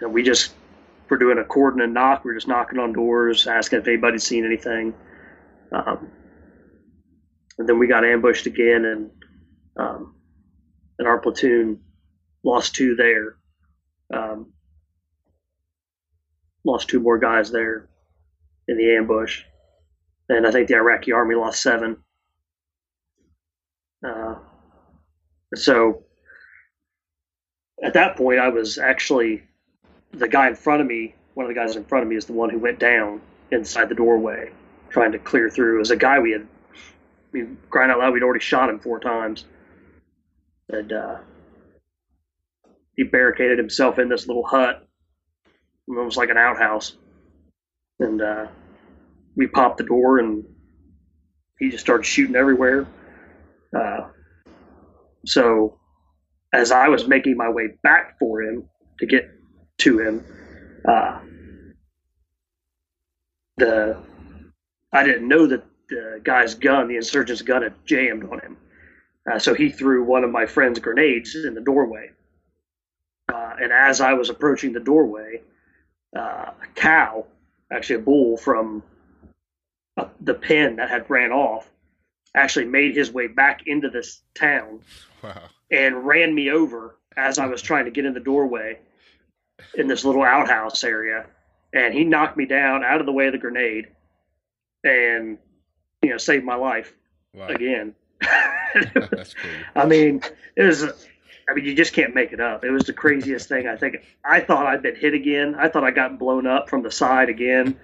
and 0.00 0.12
we 0.12 0.22
just 0.22 0.54
were 1.08 1.18
doing 1.18 1.38
a 1.38 1.44
cordon 1.44 1.80
and 1.82 1.94
knock. 1.94 2.24
We 2.24 2.30
are 2.30 2.34
just 2.34 2.48
knocking 2.48 2.78
on 2.78 2.92
doors, 2.92 3.46
asking 3.46 3.80
if 3.80 3.88
anybody's 3.88 4.24
seen 4.24 4.44
anything. 4.44 4.94
Um, 5.72 6.10
and 7.58 7.68
then 7.68 7.78
we 7.78 7.86
got 7.86 8.04
ambushed 8.04 8.46
again, 8.46 8.84
and 8.84 9.10
um, 9.76 10.14
and 10.98 11.06
our 11.06 11.18
platoon 11.18 11.80
lost 12.42 12.74
two 12.74 12.94
there. 12.96 13.36
Um, 14.12 14.52
lost 16.64 16.88
two 16.88 17.00
more 17.00 17.18
guys 17.18 17.50
there 17.50 17.88
in 18.68 18.76
the 18.76 18.96
ambush, 18.96 19.42
and 20.28 20.46
I 20.46 20.50
think 20.50 20.68
the 20.68 20.76
Iraqi 20.76 21.12
army 21.12 21.34
lost 21.34 21.62
seven. 21.62 21.96
Uh, 24.06 24.36
so 25.54 26.04
at 27.82 27.94
that 27.94 28.16
point, 28.16 28.38
I 28.38 28.48
was 28.48 28.78
actually 28.78 29.42
the 30.18 30.28
guy 30.28 30.48
in 30.48 30.54
front 30.54 30.80
of 30.80 30.86
me. 30.86 31.14
One 31.34 31.46
of 31.46 31.48
the 31.48 31.54
guys 31.54 31.76
in 31.76 31.84
front 31.84 32.04
of 32.04 32.08
me 32.08 32.16
is 32.16 32.26
the 32.26 32.32
one 32.32 32.50
who 32.50 32.58
went 32.58 32.78
down 32.78 33.20
inside 33.50 33.88
the 33.88 33.94
doorway 33.94 34.50
trying 34.90 35.12
to 35.12 35.18
clear 35.18 35.50
through. 35.50 35.76
It 35.76 35.78
was 35.80 35.90
a 35.90 35.96
guy 35.96 36.20
we 36.20 36.30
had, 36.30 36.46
mean, 37.32 37.58
crying 37.68 37.90
out 37.90 37.98
loud, 37.98 38.12
we'd 38.12 38.22
already 38.22 38.40
shot 38.40 38.70
him 38.70 38.78
four 38.78 39.00
times. 39.00 39.44
And 40.68 40.92
uh, 40.92 41.16
he 42.96 43.02
barricaded 43.02 43.58
himself 43.58 43.98
in 43.98 44.08
this 44.08 44.28
little 44.28 44.46
hut, 44.46 44.86
almost 45.88 46.16
like 46.16 46.30
an 46.30 46.36
outhouse. 46.36 46.96
And 47.98 48.22
uh, 48.22 48.46
we 49.36 49.48
popped 49.48 49.78
the 49.78 49.84
door, 49.84 50.20
and 50.20 50.44
he 51.58 51.70
just 51.70 51.84
started 51.84 52.04
shooting 52.04 52.36
everywhere. 52.36 52.86
Uh, 53.76 54.08
so, 55.26 55.80
as 56.52 56.70
I 56.70 56.88
was 56.88 57.08
making 57.08 57.36
my 57.36 57.50
way 57.50 57.70
back 57.82 58.16
for 58.20 58.42
him 58.42 58.68
to 59.00 59.06
get 59.06 59.28
to 59.84 59.98
him, 59.98 60.24
uh, 60.86 61.18
the 63.56 63.96
I 64.92 65.04
didn't 65.04 65.28
know 65.28 65.46
that 65.46 65.64
the 65.88 66.20
guy's 66.22 66.54
gun, 66.54 66.88
the 66.88 66.96
insurgent's 66.96 67.42
gun, 67.42 67.62
had 67.62 67.74
jammed 67.84 68.24
on 68.24 68.40
him. 68.40 68.56
Uh, 69.30 69.38
so 69.38 69.54
he 69.54 69.70
threw 69.70 70.04
one 70.04 70.24
of 70.24 70.30
my 70.30 70.46
friend's 70.46 70.78
grenades 70.78 71.34
in 71.34 71.54
the 71.54 71.60
doorway. 71.60 72.10
Uh, 73.32 73.54
and 73.60 73.72
as 73.72 74.00
I 74.00 74.12
was 74.14 74.28
approaching 74.30 74.72
the 74.72 74.80
doorway, 74.80 75.40
uh, 76.16 76.50
a 76.62 76.66
cow, 76.74 77.26
actually 77.72 77.96
a 77.96 78.00
bull 78.00 78.36
from 78.36 78.82
uh, 79.96 80.06
the 80.20 80.34
pen 80.34 80.76
that 80.76 80.90
had 80.90 81.08
ran 81.10 81.32
off, 81.32 81.70
actually 82.34 82.66
made 82.66 82.96
his 82.96 83.12
way 83.12 83.26
back 83.26 83.62
into 83.66 83.88
this 83.90 84.22
town 84.34 84.80
Wow. 85.22 85.42
and 85.70 86.06
ran 86.06 86.34
me 86.34 86.50
over 86.50 86.96
as 87.16 87.38
I 87.38 87.46
was 87.46 87.62
trying 87.62 87.84
to 87.86 87.90
get 87.90 88.04
in 88.04 88.14
the 88.14 88.20
doorway 88.20 88.78
in 89.74 89.86
this 89.88 90.04
little 90.04 90.22
outhouse 90.22 90.84
area. 90.84 91.26
And 91.72 91.92
he 91.92 92.04
knocked 92.04 92.36
me 92.36 92.46
down 92.46 92.84
out 92.84 93.00
of 93.00 93.06
the 93.06 93.12
way 93.12 93.26
of 93.26 93.32
the 93.32 93.38
grenade 93.38 93.88
and, 94.84 95.38
you 96.02 96.10
know, 96.10 96.18
saved 96.18 96.44
my 96.44 96.54
life 96.54 96.92
Wow. 97.34 97.48
again. 97.48 97.94
Cool. 98.74 99.50
I 99.76 99.86
mean, 99.86 100.20
it 100.56 100.64
was. 100.64 100.82
I 101.48 101.54
mean, 101.54 101.64
you 101.64 101.76
just 101.76 101.92
can't 101.92 102.12
make 102.12 102.32
it 102.32 102.40
up. 102.40 102.64
It 102.64 102.70
was 102.72 102.82
the 102.82 102.92
craziest 102.92 103.48
thing. 103.48 103.68
I 103.68 103.76
think 103.76 103.98
I 104.24 104.40
thought 104.40 104.66
I'd 104.66 104.82
been 104.82 104.96
hit 104.96 105.14
again. 105.14 105.54
I 105.56 105.68
thought 105.68 105.84
I 105.84 105.92
got 105.92 106.18
blown 106.18 106.44
up 106.44 106.68
from 106.68 106.82
the 106.82 106.90
side 106.90 107.28
again. 107.28 107.78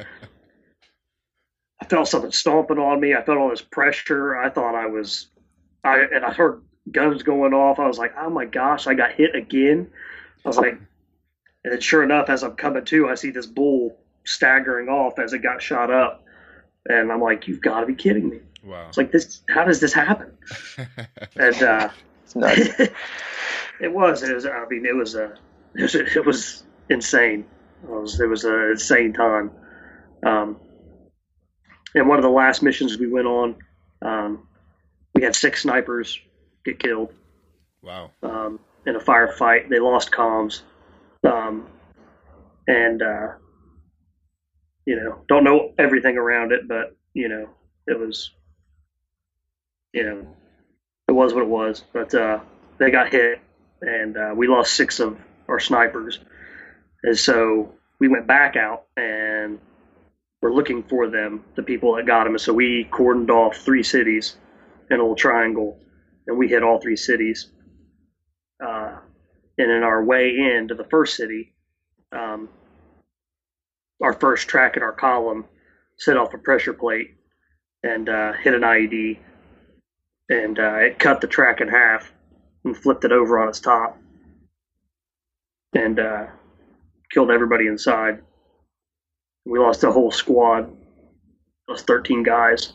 I 1.81 1.85
felt 1.85 2.09
something 2.09 2.33
stomping 2.33 2.79
on 2.79 2.99
me. 3.01 3.15
I 3.15 3.23
felt 3.23 3.39
all 3.39 3.51
this 3.51 3.63
pressure. 3.63 4.37
I 4.37 4.51
thought 4.51 4.75
I 4.75 4.87
was, 4.87 5.29
I 5.85 6.01
and 6.13 6.25
I 6.25 6.33
heard 6.33 6.61
guns 6.91 7.23
going 7.23 7.55
off. 7.55 7.79
I 7.79 7.87
was 7.87 7.99
like, 7.99 8.15
oh 8.19 8.31
my 8.31 8.47
gosh, 8.47 8.89
I 8.89 8.95
got 8.95 9.13
hit 9.13 9.37
again. 9.37 9.89
I 10.45 10.49
was 10.49 10.57
like, 10.59 10.81
and 11.65 11.73
then 11.73 11.81
sure 11.81 12.03
enough, 12.03 12.29
as 12.29 12.43
I'm 12.43 12.57
coming 12.57 12.85
to, 12.87 13.09
I 13.09 13.15
see 13.15 13.31
this 13.31 13.47
bull 13.47 13.97
staggering 14.25 14.89
off 14.89 15.19
as 15.19 15.33
it 15.33 15.41
got 15.41 15.63
shot 15.63 15.91
up, 15.91 16.25
and 16.87 17.13
I'm 17.13 17.21
like, 17.21 17.49
you've 17.49 17.61
got 17.61 17.81
to 17.81 17.87
be 17.87 17.95
kidding 17.95 18.29
me. 18.29 18.41
Wow. 18.65 18.87
It's 18.89 18.97
like 18.97 19.13
this. 19.13 19.43
How 19.49 19.65
does 19.65 19.81
this 19.81 19.93
happen? 19.93 20.37
And 21.37 21.63
uh, 21.63 21.89
it 22.35 22.93
was. 23.93 24.23
It 24.23 24.35
was. 24.35 24.47
I 24.47 24.67
mean, 24.69 24.87
it 24.87 24.95
was 24.95 25.15
a. 25.15 25.35
It 25.73 25.83
was, 25.83 25.95
it 25.95 26.27
was 26.27 26.65
insane. 26.89 27.45
It 27.85 27.89
was. 27.89 28.19
It 28.19 28.29
was 28.29 28.45
an 28.45 28.71
insane 28.73 29.13
time. 29.13 29.53
Um, 30.27 30.57
and 31.95 32.09
one 32.09 32.19
of 32.19 32.25
the 32.25 32.31
last 32.31 32.61
missions 32.63 32.99
we 32.99 33.07
went 33.07 33.29
on, 33.29 33.57
um, 34.03 34.49
we 35.15 35.23
had 35.23 35.37
six 35.37 35.63
snipers 35.63 36.21
get 36.65 36.81
killed 36.81 37.13
wow. 37.83 38.11
um, 38.23 38.59
in 38.85 38.97
a 38.97 38.99
firefight. 39.01 39.69
They 39.69 39.79
lost 39.79 40.11
comms, 40.11 40.63
um, 41.25 41.67
and 42.67 43.03
uh, 43.03 43.29
you 44.87 44.97
know, 44.97 45.23
don't 45.29 45.45
know 45.45 45.73
everything 45.79 46.17
around 46.17 46.53
it, 46.53 46.67
but 46.69 46.97
you 47.15 47.29
know, 47.29 47.49
it 47.87 47.99
was, 47.99 48.31
you 49.93 50.05
know, 50.05 50.27
it 51.09 51.13
was 51.13 51.35
what 51.35 51.43
it 51.43 51.49
was. 51.49 51.85
But 51.93 52.15
uh, 52.15 52.41
they 52.79 52.91
got 52.91 53.11
hit, 53.13 53.41
and 53.81 54.17
uh, 54.17 54.33
we 54.35 54.49
lost 54.49 54.75
six 54.75 55.01
of 55.01 55.19
our 55.49 55.61
snipers, 55.61 56.19
and 57.03 57.19
so 57.19 57.75
we 57.99 58.09
went 58.09 58.27
back 58.27 58.57
out 58.57 58.87
and 58.97 59.59
we're 60.43 60.53
looking 60.53 60.83
for 60.85 61.09
them, 61.09 61.45
the 61.55 61.63
people 61.63 61.97
that 61.97 62.07
got 62.07 62.25
them. 62.25 62.33
And 62.33 62.41
so 62.41 62.53
we 62.53 62.89
cordoned 62.91 63.29
off 63.29 63.57
three 63.59 63.83
cities 63.83 64.37
in 64.91 64.97
a 64.97 65.03
little 65.03 65.15
triangle, 65.15 65.79
and 66.27 66.39
we 66.39 66.49
hit 66.49 66.63
all 66.63 66.81
three 66.81 66.97
cities. 66.97 67.51
And 69.61 69.71
in 69.71 69.83
our 69.83 70.03
way 70.03 70.31
into 70.39 70.75
the 70.75 70.85
first 70.85 71.17
city, 71.17 71.53
um, 72.13 72.49
our 74.03 74.15
first 74.15 74.49
track 74.49 74.79
in 74.79 74.83
our 74.83 74.93
column 74.93 75.45
set 75.99 76.17
off 76.17 76.33
a 76.33 76.39
pressure 76.39 76.73
plate 76.73 77.15
and 77.83 78.09
uh, 78.09 78.33
hit 78.33 78.55
an 78.55 78.63
IED, 78.63 79.19
and 80.31 80.59
uh, 80.59 80.77
it 80.77 80.99
cut 80.99 81.21
the 81.21 81.27
track 81.27 81.61
in 81.61 81.69
half 81.69 82.11
and 82.65 82.75
flipped 82.75 83.05
it 83.05 83.13
over 83.13 83.39
on 83.39 83.51
its 83.51 83.61
top, 83.61 83.99
and 85.75 86.01
uh, 86.01 86.27
killed 87.11 87.31
everybody 87.31 87.67
inside. 87.67 88.23
We 89.45 89.59
lost 89.59 89.85
a 89.85 89.93
whole 89.93 90.11
squad, 90.11 90.75
lost 91.69 91.87
13 91.87 92.23
guys 92.23 92.73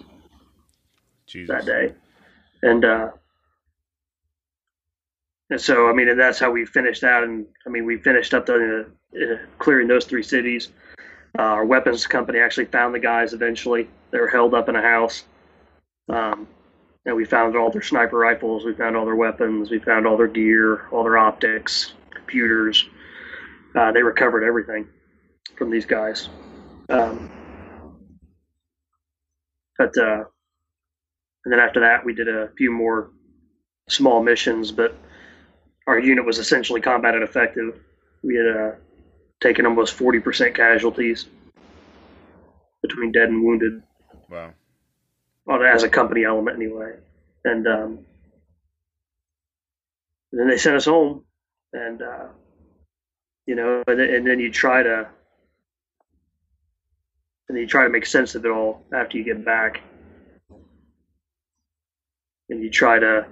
Jesus. 1.26 1.48
that 1.50 1.66
day, 1.66 1.96
and 2.62 2.86
uh, 2.86 3.10
and 5.50 5.62
so 5.62 5.90
I 5.90 5.94
mean, 5.94 6.10
and 6.10 6.20
that's 6.20 6.40
how 6.40 6.52
we 6.52 6.66
finished 6.66 7.04
out. 7.04 7.24
And 7.24 7.46
I 7.66 7.70
mean, 7.70 7.86
we 7.86 7.98
finished 7.98 8.34
up 8.34 8.46
the 8.46 8.88
uh, 9.16 9.38
clearing 9.60 9.88
those 9.88 10.06
three 10.06 10.24
cities. 10.24 10.70
Uh, 11.38 11.42
our 11.42 11.66
weapons 11.66 12.08
company 12.08 12.40
actually 12.40 12.66
found 12.66 12.96
the 12.96 13.00
guys 13.00 13.34
eventually. 13.34 13.90
They 14.12 14.20
were 14.20 14.28
held 14.28 14.54
up 14.54 14.70
in 14.70 14.76
a 14.76 14.82
house, 14.82 15.26
um, 16.10 16.48
and 17.06 17.16
we 17.16 17.26
found 17.26 17.56
all 17.56 17.70
their 17.72 17.82
sniper 17.82 18.18
rifles. 18.18 18.66
We 18.66 18.74
found 18.74 18.96
all 18.96 19.06
their 19.06 19.16
weapons. 19.16 19.70
We 19.70 19.80
found 19.80 20.08
all 20.08 20.18
their 20.18 20.28
gear, 20.28 20.88
all 20.92 21.04
their 21.04 21.18
optics, 21.18 21.94
computers. 22.12 22.88
uh, 23.76 23.92
they 23.92 24.02
recovered 24.02 24.44
everything 24.44 24.88
from 25.58 25.70
these 25.70 25.86
guys. 25.86 26.30
Um, 26.90 27.30
but 29.78 29.98
uh, 29.98 30.24
and 31.44 31.54
then 31.54 31.60
after 31.60 31.82
that, 31.82 32.06
we 32.06 32.14
did 32.14 32.28
a 32.28 32.50
few 32.58 32.72
more 32.72 33.12
small 33.90 34.24
missions, 34.24 34.72
but 34.72 34.96
our 35.88 36.00
unit 36.00 36.26
was 36.26 36.40
essentially 36.40 36.82
combat 36.82 37.16
ineffective. 37.16 37.80
We 38.24 38.36
had 38.36 38.48
uh, 38.48 38.72
taken 39.42 39.66
almost 39.66 39.98
40% 39.98 40.56
casualties 40.56 41.28
between 42.82 43.12
dead 43.12 43.30
and 43.30 43.44
wounded. 43.44 43.84
Wow. 44.30 44.54
Well, 45.46 45.64
as 45.64 45.84
a 45.84 45.90
company 45.90 46.24
element, 46.24 46.58
anyway. 46.58 46.94
And, 47.44 47.68
um, 47.68 48.00
and 50.32 50.42
then 50.42 50.48
they 50.48 50.58
sent 50.58 50.76
us 50.76 50.86
home, 50.86 51.24
and 51.72 52.02
uh, 52.02 52.28
you 53.46 53.56
know, 53.56 53.84
and, 53.88 54.02
and 54.02 54.28
then 54.28 54.40
you 54.40 54.52
try 54.52 54.82
to, 54.84 55.08
and 57.48 57.58
you 57.58 57.68
try 57.68 57.84
to 57.84 57.90
make 57.90 58.06
sense 58.06 58.36
of 58.36 58.44
it 58.44 58.50
all 58.50 58.84
after 58.92 59.18
you 59.18 59.24
get 59.24 59.46
back, 59.46 59.82
and 62.50 62.62
you 62.62 62.70
try 62.72 62.98
to, 63.00 63.28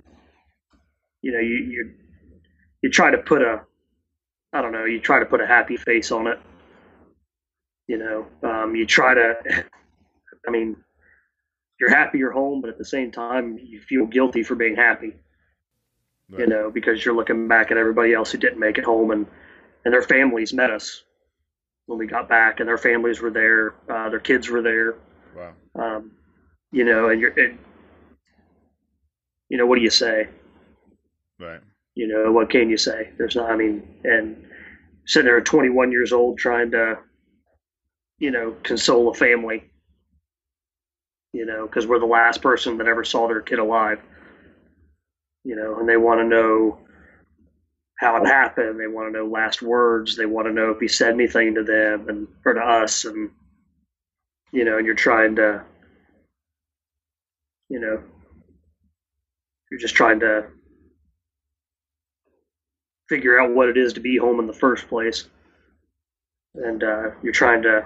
you 1.23 1.31
know, 1.31 1.39
you 1.39 1.55
you 1.57 1.93
you 2.83 2.89
try 2.89 3.09
to 3.09 3.17
put 3.17 3.41
a, 3.41 3.61
I 4.51 4.61
don't 4.61 4.73
know, 4.73 4.85
you 4.85 4.99
try 4.99 5.19
to 5.19 5.25
put 5.25 5.41
a 5.41 5.47
happy 5.47 5.77
face 5.77 6.11
on 6.11 6.27
it. 6.27 6.39
You 7.87 7.97
know, 7.97 8.27
um, 8.43 8.75
you 8.75 8.85
try 8.85 9.15
to, 9.15 9.35
I 10.47 10.51
mean, 10.51 10.75
you're 11.79 11.89
happy 11.89 12.19
you're 12.19 12.31
home, 12.31 12.61
but 12.61 12.69
at 12.69 12.77
the 12.77 12.85
same 12.85 13.11
time, 13.11 13.57
you 13.57 13.81
feel 13.81 14.05
guilty 14.05 14.43
for 14.43 14.55
being 14.55 14.75
happy. 14.75 15.15
Right. 16.29 16.41
You 16.41 16.47
know, 16.47 16.69
because 16.71 17.03
you're 17.03 17.15
looking 17.15 17.47
back 17.47 17.71
at 17.71 17.77
everybody 17.77 18.13
else 18.13 18.31
who 18.31 18.37
didn't 18.37 18.59
make 18.59 18.77
it 18.77 18.83
home, 18.85 19.11
and 19.11 19.25
and 19.83 19.93
their 19.93 20.01
families 20.01 20.53
met 20.53 20.71
us 20.71 21.03
when 21.87 21.99
we 21.99 22.07
got 22.07 22.29
back, 22.29 22.59
and 22.59 22.69
their 22.69 22.77
families 22.77 23.19
were 23.19 23.31
there, 23.31 23.75
uh, 23.89 24.09
their 24.09 24.19
kids 24.19 24.49
were 24.49 24.61
there. 24.61 24.95
Wow. 25.35 25.53
Um, 25.75 26.11
you 26.71 26.85
know, 26.85 27.09
and 27.09 27.19
you're, 27.19 27.37
and, 27.37 27.59
you 29.49 29.57
know, 29.57 29.65
what 29.65 29.75
do 29.75 29.81
you 29.81 29.89
say? 29.89 30.29
Right. 31.39 31.59
You 31.95 32.07
know, 32.07 32.31
what 32.31 32.49
can 32.49 32.69
you 32.69 32.77
say? 32.77 33.11
There's 33.17 33.35
not, 33.35 33.51
I 33.51 33.55
mean, 33.55 33.87
and 34.03 34.45
sitting 35.05 35.25
there 35.25 35.37
at 35.37 35.45
21 35.45 35.91
years 35.91 36.11
old 36.11 36.37
trying 36.37 36.71
to, 36.71 36.97
you 38.19 38.31
know, 38.31 38.55
console 38.63 39.09
a 39.09 39.13
family, 39.13 39.69
you 41.33 41.45
know, 41.45 41.67
because 41.67 41.85
we're 41.85 41.99
the 41.99 42.05
last 42.05 42.41
person 42.41 42.77
that 42.77 42.87
ever 42.87 43.03
saw 43.03 43.27
their 43.27 43.41
kid 43.41 43.59
alive, 43.59 43.99
you 45.43 45.55
know, 45.55 45.79
and 45.79 45.87
they 45.87 45.97
want 45.97 46.19
to 46.19 46.27
know 46.27 46.79
how 47.99 48.17
it 48.21 48.25
happened. 48.25 48.79
They 48.79 48.87
want 48.87 49.13
to 49.13 49.19
know 49.19 49.27
last 49.27 49.61
words. 49.61 50.15
They 50.15 50.25
want 50.25 50.47
to 50.47 50.53
know 50.53 50.71
if 50.71 50.79
he 50.79 50.87
said 50.87 51.13
anything 51.13 51.55
to 51.55 51.63
them 51.63 52.09
and 52.09 52.27
or 52.45 52.53
to 52.53 52.59
us, 52.59 53.05
and 53.05 53.29
you 54.51 54.65
know, 54.65 54.77
and 54.77 54.85
you're 54.85 54.95
trying 54.95 55.35
to, 55.37 55.63
you 57.69 57.79
know, 57.79 58.01
you're 59.71 59.79
just 59.79 59.95
trying 59.95 60.19
to 60.21 60.47
figure 63.09 63.39
out 63.39 63.53
what 63.53 63.69
it 63.69 63.77
is 63.77 63.93
to 63.93 63.99
be 63.99 64.17
home 64.17 64.39
in 64.39 64.47
the 64.47 64.53
first 64.53 64.87
place. 64.87 65.25
And 66.55 66.83
uh, 66.83 67.11
you're 67.23 67.33
trying 67.33 67.63
to 67.63 67.85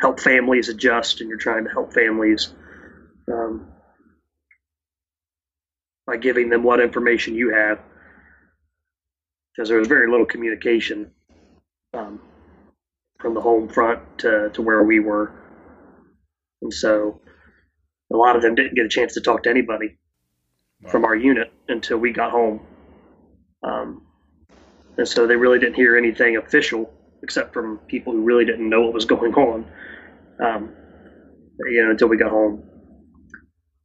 help 0.00 0.20
families 0.20 0.68
adjust 0.68 1.20
and 1.20 1.28
you're 1.28 1.38
trying 1.38 1.64
to 1.64 1.70
help 1.70 1.92
families 1.92 2.52
um, 3.32 3.68
by 6.06 6.16
giving 6.16 6.50
them 6.50 6.62
what 6.62 6.80
information 6.80 7.34
you 7.34 7.54
have. 7.54 7.80
Because 9.54 9.68
there 9.68 9.78
was 9.78 9.88
very 9.88 10.10
little 10.10 10.26
communication 10.26 11.10
um, 11.94 12.20
from 13.18 13.34
the 13.34 13.40
home 13.40 13.68
front 13.68 14.00
to, 14.18 14.50
to 14.54 14.62
where 14.62 14.82
we 14.82 15.00
were. 15.00 15.32
And 16.62 16.72
so 16.72 17.20
a 18.12 18.16
lot 18.16 18.36
of 18.36 18.42
them 18.42 18.54
didn't 18.54 18.74
get 18.74 18.86
a 18.86 18.88
chance 18.88 19.14
to 19.14 19.20
talk 19.20 19.44
to 19.44 19.50
anybody 19.50 19.96
Wow. 20.82 20.90
from 20.90 21.04
our 21.04 21.14
unit 21.14 21.52
until 21.68 21.98
we 21.98 22.12
got 22.12 22.30
home. 22.30 22.60
Um, 23.62 24.06
and 25.00 25.08
so 25.08 25.26
they 25.26 25.34
really 25.34 25.58
didn't 25.58 25.76
hear 25.76 25.96
anything 25.96 26.36
official 26.36 26.92
except 27.22 27.54
from 27.54 27.78
people 27.88 28.12
who 28.12 28.20
really 28.20 28.44
didn't 28.44 28.68
know 28.68 28.82
what 28.82 28.92
was 28.92 29.06
going 29.06 29.32
on. 29.32 29.64
Um, 30.38 30.74
you 31.70 31.82
know, 31.82 31.90
until 31.90 32.08
we 32.08 32.18
got 32.18 32.30
home. 32.30 32.62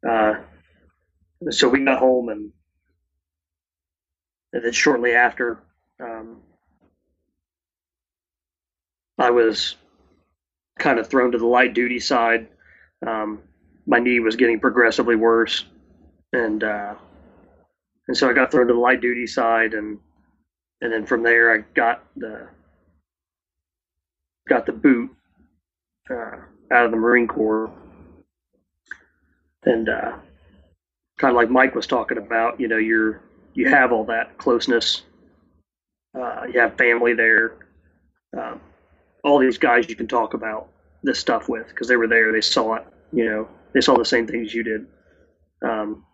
Uh, 0.05 0.33
so 1.51 1.69
we 1.69 1.85
got 1.85 1.99
home 1.99 2.27
and, 2.27 2.51
and 4.51 4.65
then 4.65 4.73
shortly 4.73 5.13
after, 5.13 5.63
um, 6.01 6.41
I 9.17 9.29
was 9.29 9.77
kind 10.77 10.99
of 10.99 11.07
thrown 11.07 11.31
to 11.31 11.37
the 11.37 11.47
light 11.47 11.73
duty 11.73 12.01
side. 12.01 12.49
Um, 13.07 13.39
my 13.87 13.99
knee 13.99 14.19
was 14.19 14.35
getting 14.35 14.59
progressively 14.59 15.15
worse 15.15 15.63
and 16.33 16.61
uh, 16.61 16.95
and 18.09 18.17
so 18.17 18.29
I 18.29 18.33
got 18.33 18.51
thrown 18.51 18.67
to 18.67 18.73
the 18.73 18.79
light 18.79 18.99
duty 18.99 19.25
side, 19.25 19.73
and 19.73 19.97
and 20.81 20.91
then 20.91 21.05
from 21.05 21.23
there 21.23 21.53
I 21.53 21.63
got 21.73 22.03
the 22.15 22.47
got 24.47 24.65
the 24.65 24.71
boot 24.71 25.09
uh, 26.09 26.37
out 26.71 26.85
of 26.85 26.91
the 26.91 26.97
Marine 26.97 27.27
Corps, 27.27 27.71
and 29.63 29.89
uh, 29.89 30.17
kind 31.17 31.31
of 31.31 31.35
like 31.35 31.49
Mike 31.49 31.75
was 31.75 31.87
talking 31.87 32.17
about, 32.17 32.59
you 32.59 32.67
know, 32.67 32.77
you're 32.77 33.21
you 33.53 33.69
have 33.69 33.91
all 33.91 34.03
that 34.05 34.37
closeness, 34.37 35.03
uh, 36.19 36.43
you 36.51 36.59
have 36.59 36.77
family 36.77 37.13
there, 37.13 37.55
um, 38.37 38.59
all 39.23 39.39
these 39.39 39.57
guys 39.57 39.89
you 39.89 39.95
can 39.95 40.07
talk 40.07 40.33
about 40.33 40.67
this 41.03 41.19
stuff 41.19 41.47
with 41.49 41.67
because 41.69 41.87
they 41.87 41.95
were 41.95 42.07
there, 42.07 42.31
they 42.31 42.41
saw 42.41 42.75
it, 42.75 42.85
you 43.11 43.25
know, 43.25 43.47
they 43.73 43.81
saw 43.81 43.97
the 43.97 44.05
same 44.05 44.27
things 44.27 44.53
you 44.53 44.63
did. 44.63 44.85
Um, 45.61 46.05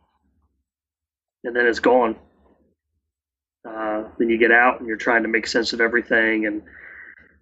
and 1.44 1.56
then 1.56 1.66
it's 1.66 1.80
gone. 1.80 2.16
Then 4.22 4.30
you 4.30 4.38
get 4.38 4.52
out 4.52 4.78
and 4.78 4.88
you're 4.88 4.98
trying 4.98 5.24
to 5.24 5.30
make 5.30 5.48
sense 5.48 5.74
of 5.74 5.82
everything, 5.82 6.46
and 6.46 6.62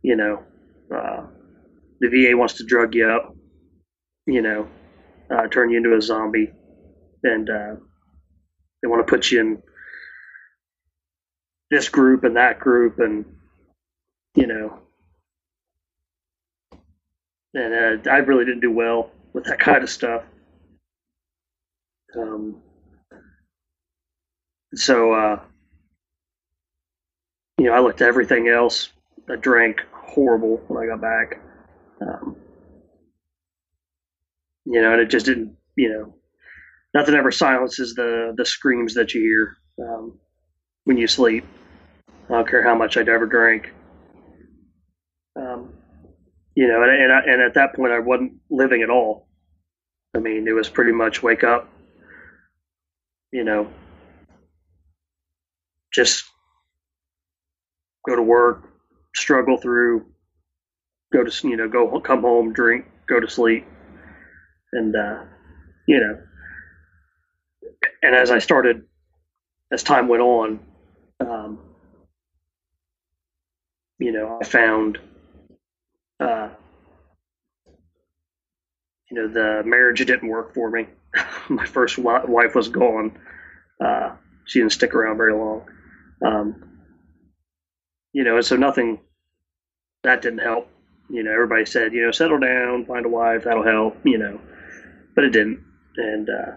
you 0.01 0.15
know, 0.15 0.41
uh, 0.95 1.25
the 1.99 2.07
VA 2.07 2.37
wants 2.37 2.53
to 2.53 2.63
drug 2.63 2.95
you 2.95 3.05
up, 3.05 3.35
you 4.25 4.41
know, 4.41 4.65
uh, 5.29 5.45
turn 5.47 5.71
you 5.71 5.75
into 5.75 5.93
a 5.93 6.01
zombie, 6.01 6.53
and 7.21 7.49
uh, 7.49 7.75
they 8.81 8.87
want 8.87 9.05
to 9.05 9.11
put 9.11 9.29
you 9.29 9.41
in 9.41 9.61
this 11.69 11.89
group 11.89 12.23
and 12.23 12.37
that 12.37 12.61
group, 12.61 12.99
and 12.99 13.25
you 14.35 14.47
know, 14.47 14.79
and 17.55 18.07
uh, 18.07 18.09
I 18.09 18.19
really 18.19 18.45
didn't 18.45 18.61
do 18.61 18.71
well 18.71 19.11
with 19.33 19.43
that 19.47 19.59
kind 19.67 19.83
of 19.83 19.89
stuff. 19.89 20.23
Um, 22.17 22.61
so, 24.75 25.11
uh, 25.11 25.39
you 27.59 27.65
know, 27.65 27.73
I 27.73 27.81
looked 27.81 28.01
at 28.01 28.07
everything 28.07 28.47
else. 28.47 28.89
I 29.29 29.35
drank 29.35 29.81
horrible 29.91 30.61
when 30.67 30.81
I 30.81 30.87
got 30.87 31.01
back. 31.01 31.41
Um, 32.01 32.37
you 34.65 34.81
know, 34.81 34.93
and 34.93 35.01
it 35.01 35.09
just 35.09 35.25
didn't, 35.25 35.55
you 35.75 35.89
know, 35.89 36.15
nothing 36.93 37.15
ever 37.15 37.31
silences 37.31 37.93
the, 37.95 38.33
the 38.37 38.45
screams 38.45 38.93
that 38.93 39.13
you 39.13 39.21
hear 39.21 39.57
um, 39.85 40.17
when 40.85 40.97
you 40.97 41.05
sleep. 41.05 41.45
I 42.29 42.33
don't 42.33 42.49
care 42.49 42.63
how 42.63 42.75
much 42.75 42.95
I'd 42.95 43.09
ever 43.09 43.25
drank. 43.25 43.73
Um, 45.35 45.73
you 46.55 46.67
know, 46.67 46.81
and, 46.81 46.91
and, 46.91 47.11
I, 47.11 47.19
and 47.25 47.41
at 47.41 47.55
that 47.55 47.75
point, 47.75 47.91
I 47.91 47.99
wasn't 47.99 48.33
living 48.49 48.83
at 48.83 48.89
all. 48.89 49.27
I 50.15 50.19
mean, 50.19 50.47
it 50.47 50.53
was 50.53 50.69
pretty 50.69 50.93
much 50.93 51.21
wake 51.21 51.43
up, 51.43 51.69
you 53.31 53.43
know, 53.43 53.69
just 55.93 56.23
go 58.07 58.15
to 58.15 58.21
work, 58.21 58.69
struggle 59.15 59.57
through, 59.57 60.05
go 61.11 61.23
to 61.23 61.47
you 61.47 61.57
know 61.57 61.67
go 61.67 61.99
come 61.99 62.21
home, 62.21 62.53
drink, 62.53 62.85
go 63.07 63.19
to 63.19 63.29
sleep, 63.29 63.65
and 64.73 64.95
uh, 64.95 65.23
you 65.87 65.99
know, 65.99 66.19
and 68.03 68.15
as 68.15 68.31
I 68.31 68.39
started, 68.39 68.83
as 69.71 69.83
time 69.83 70.07
went 70.07 70.21
on, 70.21 70.59
um, 71.19 71.59
you 73.99 74.11
know, 74.11 74.39
I 74.41 74.45
found, 74.45 74.97
uh, 76.19 76.49
you 79.09 79.17
know, 79.17 79.27
the 79.27 79.63
marriage 79.67 79.99
didn't 80.05 80.29
work 80.29 80.53
for 80.53 80.69
me. 80.69 80.87
My 81.49 81.65
first 81.65 81.97
wife 81.97 82.55
was 82.55 82.69
gone. 82.69 83.17
Uh, 83.83 84.11
she 84.45 84.59
didn't 84.59 84.71
stick 84.71 84.93
around 84.93 85.17
very 85.17 85.33
long. 85.33 85.65
Um, 86.25 86.68
you 88.13 88.23
know, 88.23 88.37
and 88.37 88.45
so 88.45 88.55
nothing 88.55 88.99
that 90.03 90.21
didn't 90.21 90.39
help. 90.39 90.69
You 91.09 91.23
know, 91.23 91.31
everybody 91.31 91.65
said, 91.65 91.93
you 91.93 92.05
know, 92.05 92.11
settle 92.11 92.39
down, 92.39 92.85
find 92.85 93.05
a 93.05 93.09
wife, 93.09 93.43
that'll 93.43 93.63
help. 93.63 93.97
You 94.03 94.17
know, 94.17 94.39
but 95.15 95.23
it 95.23 95.31
didn't. 95.31 95.63
And 95.97 96.29
uh, 96.29 96.51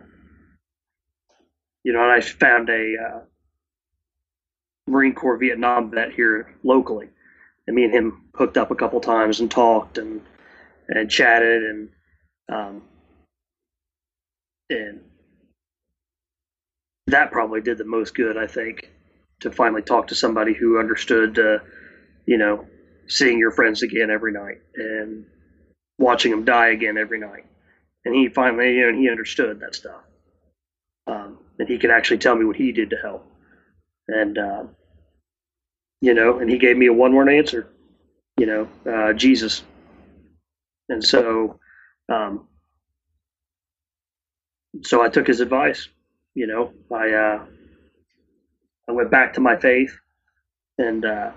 you 1.85 1.93
know, 1.93 2.03
and 2.03 2.13
I 2.13 2.21
found 2.21 2.69
a 2.69 2.95
uh, 2.97 3.21
Marine 4.87 5.15
Corps 5.15 5.39
Vietnam 5.39 5.91
vet 5.91 6.13
here 6.13 6.55
locally 6.63 7.09
and 7.67 7.77
me 7.77 7.85
and 7.85 7.93
him 7.93 8.23
hooked 8.35 8.57
up 8.57 8.71
a 8.71 8.75
couple 8.75 9.01
times 9.01 9.41
and 9.41 9.51
talked 9.51 9.99
and 9.99 10.21
and 10.89 11.11
chatted 11.11 11.63
and 11.63 11.89
um, 12.49 12.83
and 14.69 15.01
that 17.07 17.31
probably 17.31 17.61
did 17.61 17.79
the 17.79 17.85
most 17.85 18.15
good, 18.15 18.37
I 18.37 18.47
think, 18.47 18.91
to 19.43 19.51
finally 19.53 19.83
talk 19.83 20.09
to 20.09 20.15
somebody 20.15 20.55
who 20.55 20.79
understood, 20.79 21.39
uh, 21.39 21.59
you 22.27 22.39
know, 22.39 22.67
seeing 23.07 23.39
your 23.39 23.51
friends 23.51 23.83
again 23.83 24.11
every 24.11 24.33
night 24.33 24.61
and 24.77 25.27
watching 25.99 26.31
them 26.31 26.45
die 26.45 26.69
again 26.69 26.97
every 26.97 27.19
night. 27.19 27.45
And 28.05 28.15
he 28.15 28.29
finally, 28.29 28.75
you 28.77 28.91
know, 28.91 28.99
he 28.99 29.11
understood 29.11 29.61
that 29.61 29.75
stuff. 29.75 30.03
Um, 31.07 31.39
and 31.59 31.69
he 31.69 31.79
could 31.79 31.91
actually 31.91 32.19
tell 32.19 32.35
me 32.35 32.45
what 32.45 32.57
he 32.57 32.73
did 32.73 32.91
to 32.91 32.97
help. 32.97 33.27
And, 34.09 34.39
uh, 34.39 34.65
you 36.01 36.15
know, 36.15 36.39
and 36.39 36.51
he 36.51 36.59
gave 36.59 36.77
me 36.77 36.87
a 36.87 36.93
one 36.93 37.15
word 37.15 37.29
answer, 37.29 37.69
you 38.39 38.47
know, 38.47 38.69
uh, 38.91 39.13
Jesus. 39.13 39.63
And 40.89 41.05
so, 41.05 41.61
um, 42.09 42.49
so 44.83 45.03
I 45.03 45.09
took 45.09 45.27
his 45.27 45.41
advice. 45.41 45.89
You 46.35 46.47
know, 46.47 46.73
I 46.91 47.13
uh, 47.13 47.45
I 48.93 48.95
went 48.95 49.11
back 49.11 49.33
to 49.35 49.41
my 49.41 49.57
faith, 49.57 49.99
and 50.77 51.05
uh, 51.05 51.31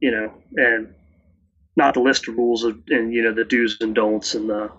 you 0.00 0.10
know, 0.10 0.32
and 0.56 0.94
not 1.76 1.92
the 1.92 2.00
list 2.00 2.26
of 2.26 2.38
rules 2.38 2.64
of, 2.64 2.78
and 2.88 3.12
you 3.12 3.22
know 3.22 3.34
the 3.34 3.44
do's 3.44 3.76
and 3.82 3.94
don'ts 3.94 4.34
and 4.34 4.48
the 4.48 4.70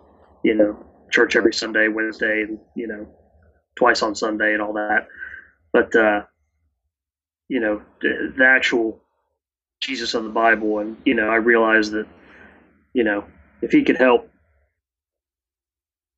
you 0.43 0.55
know 0.55 0.83
church 1.11 1.35
every 1.35 1.53
Sunday, 1.53 1.89
Wednesday, 1.89 2.41
and 2.41 2.59
you 2.75 2.87
know 2.87 3.07
twice 3.75 4.01
on 4.01 4.15
Sunday 4.15 4.53
and 4.53 4.63
all 4.63 4.73
that, 4.73 5.07
but 5.71 5.95
uh, 5.95 6.23
you 7.49 7.59
know 7.59 7.83
the, 8.01 8.33
the 8.35 8.45
actual 8.45 8.99
Jesus 9.79 10.15
of 10.15 10.23
the 10.23 10.29
Bible, 10.29 10.79
and 10.79 10.97
you 11.05 11.13
know 11.13 11.29
I 11.29 11.35
realized 11.35 11.91
that 11.91 12.07
you 12.93 13.03
know 13.03 13.25
if 13.61 13.71
he 13.71 13.83
could 13.83 13.97
help 13.97 14.27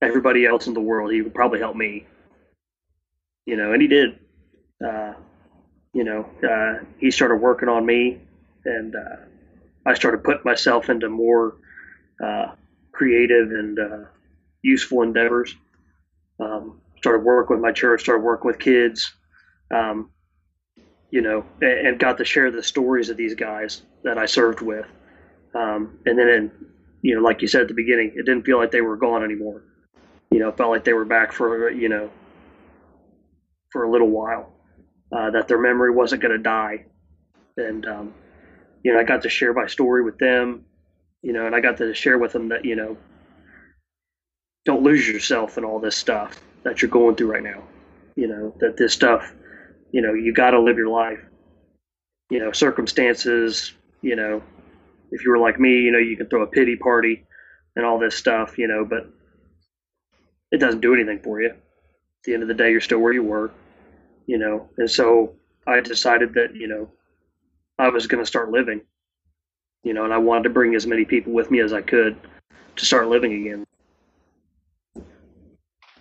everybody 0.01 0.45
else 0.45 0.65
in 0.67 0.73
the 0.73 0.81
world, 0.81 1.11
he 1.11 1.21
would 1.21 1.35
probably 1.35 1.59
help 1.59 1.75
me. 1.75 2.05
You 3.45 3.57
know, 3.57 3.73
and 3.73 3.81
he 3.81 3.89
did. 3.89 4.17
Uh, 4.81 5.15
you 5.93 6.03
know, 6.03 6.29
uh, 6.47 6.83
he 6.97 7.11
started 7.11 7.35
working 7.35 7.69
on 7.69 7.85
me, 7.85 8.19
and 8.65 8.95
uh, 8.95 9.15
I 9.85 9.93
started 9.93 10.23
putting 10.23 10.43
myself 10.43 10.89
into 10.89 11.09
more 11.09 11.55
uh, 12.23 12.53
creative 12.91 13.51
and 13.51 13.79
uh, 13.79 14.05
useful 14.61 15.01
endeavors. 15.01 15.55
Um, 16.39 16.81
started 16.97 17.23
working 17.23 17.57
with 17.57 17.63
my 17.63 17.71
church, 17.71 18.01
started 18.01 18.23
working 18.23 18.47
with 18.47 18.59
kids, 18.59 19.13
um, 19.73 20.09
you 21.11 21.21
know, 21.21 21.45
and, 21.61 21.87
and, 21.87 21.99
got 21.99 22.17
to 22.17 22.25
share 22.25 22.49
the 22.49 22.63
stories 22.63 23.09
of 23.09 23.17
these 23.17 23.35
guys 23.35 23.83
that 24.03 24.17
I 24.17 24.25
served 24.25 24.61
with. 24.61 24.85
Um, 25.53 25.99
and 26.05 26.17
then, 26.17 26.27
in, 26.27 26.51
you 27.01 27.15
know, 27.15 27.21
like 27.21 27.41
you 27.41 27.47
said 27.47 27.61
at 27.61 27.67
the 27.67 27.73
beginning, 27.73 28.13
it 28.15 28.25
didn't 28.25 28.43
feel 28.43 28.57
like 28.57 28.71
they 28.71 28.81
were 28.81 28.97
gone 28.97 29.23
anymore 29.23 29.63
you 30.33 30.39
know, 30.39 30.51
felt 30.51 30.71
like 30.71 30.83
they 30.83 30.93
were 30.93 31.05
back 31.05 31.31
for, 31.31 31.69
you 31.69 31.87
know, 31.87 32.09
for 33.71 33.83
a 33.83 33.91
little 33.91 34.09
while, 34.09 34.51
uh, 35.13 35.29
that 35.31 35.47
their 35.47 35.61
memory 35.61 35.91
wasn't 35.91 36.21
going 36.21 36.31
to 36.31 36.43
die. 36.43 36.85
And, 37.57 37.85
um, 37.85 38.13
you 38.83 38.93
know, 38.93 38.99
I 38.99 39.03
got 39.03 39.21
to 39.23 39.29
share 39.29 39.53
my 39.53 39.67
story 39.67 40.03
with 40.03 40.17
them, 40.17 40.65
you 41.21 41.33
know, 41.33 41.45
and 41.45 41.55
I 41.55 41.59
got 41.61 41.77
to 41.77 41.93
share 41.93 42.17
with 42.17 42.33
them 42.33 42.49
that, 42.49 42.65
you 42.65 42.75
know, 42.75 42.97
don't 44.65 44.83
lose 44.83 45.07
yourself 45.07 45.57
in 45.57 45.65
all 45.65 45.79
this 45.79 45.95
stuff 45.95 46.41
that 46.63 46.81
you're 46.81 46.89
going 46.89 47.15
through 47.15 47.31
right 47.31 47.43
now. 47.43 47.63
You 48.15 48.27
know, 48.27 48.55
that 48.59 48.77
this 48.77 48.93
stuff, 48.93 49.33
you 49.91 50.01
know, 50.01 50.13
you 50.13 50.33
got 50.33 50.51
to 50.51 50.61
live 50.61 50.77
your 50.77 50.89
life. 50.89 51.19
You 52.29 52.39
know, 52.39 52.51
circumstances, 52.51 53.73
you 54.01 54.15
know, 54.15 54.41
if 55.11 55.23
you 55.23 55.29
were 55.29 55.37
like 55.37 55.59
me, 55.59 55.81
you 55.81 55.91
know, 55.91 55.99
you 55.99 56.17
can 56.17 56.27
throw 56.27 56.41
a 56.41 56.47
pity 56.47 56.75
party 56.75 57.25
and 57.75 57.85
all 57.85 57.99
this 57.99 58.15
stuff, 58.15 58.57
you 58.57 58.67
know, 58.67 58.85
but 58.85 59.07
it 60.51 60.59
doesn't 60.59 60.81
do 60.81 60.93
anything 60.93 61.19
for 61.19 61.41
you. 61.41 61.49
At 61.49 61.57
the 62.23 62.33
end 62.33 62.41
of 62.41 62.47
the 62.47 62.55
day, 62.55 62.71
you're 62.71 62.81
still 62.81 62.99
where 62.99 63.13
you 63.13 63.23
were, 63.23 63.51
you 64.25 64.37
know. 64.37 64.69
And 64.77 64.89
so 64.89 65.35
I 65.67 65.79
decided 65.79 66.33
that 66.33 66.55
you 66.55 66.67
know 66.67 66.91
I 67.79 67.89
was 67.89 68.07
going 68.07 68.23
to 68.23 68.27
start 68.27 68.51
living, 68.51 68.81
you 69.83 69.93
know, 69.93 70.03
and 70.03 70.13
I 70.13 70.17
wanted 70.17 70.43
to 70.43 70.49
bring 70.49 70.75
as 70.75 70.87
many 70.87 71.05
people 71.05 71.33
with 71.33 71.51
me 71.51 71.59
as 71.59 71.73
I 71.73 71.81
could 71.81 72.17
to 72.75 72.85
start 72.85 73.07
living 73.07 73.33
again. 73.33 73.65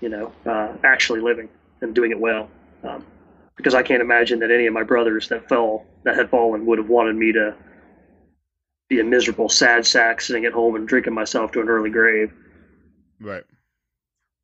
You 0.00 0.08
know, 0.08 0.32
uh, 0.46 0.72
actually 0.82 1.20
living 1.20 1.48
and 1.80 1.94
doing 1.94 2.10
it 2.10 2.18
well. 2.18 2.48
Um, 2.82 3.06
because 3.56 3.74
I 3.74 3.82
can't 3.82 4.02
imagine 4.02 4.40
that 4.40 4.50
any 4.50 4.66
of 4.66 4.74
my 4.74 4.82
brothers 4.82 5.28
that 5.28 5.48
fell 5.48 5.86
that 6.04 6.16
had 6.16 6.30
fallen 6.30 6.66
would 6.66 6.78
have 6.78 6.88
wanted 6.88 7.14
me 7.16 7.32
to 7.32 7.54
be 8.88 9.00
a 9.00 9.04
miserable 9.04 9.48
sad 9.48 9.86
sack 9.86 10.20
sitting 10.20 10.44
at 10.44 10.52
home 10.52 10.74
and 10.74 10.88
drinking 10.88 11.14
myself 11.14 11.52
to 11.52 11.60
an 11.60 11.68
early 11.68 11.90
grave. 11.90 12.32
Right. 13.20 13.44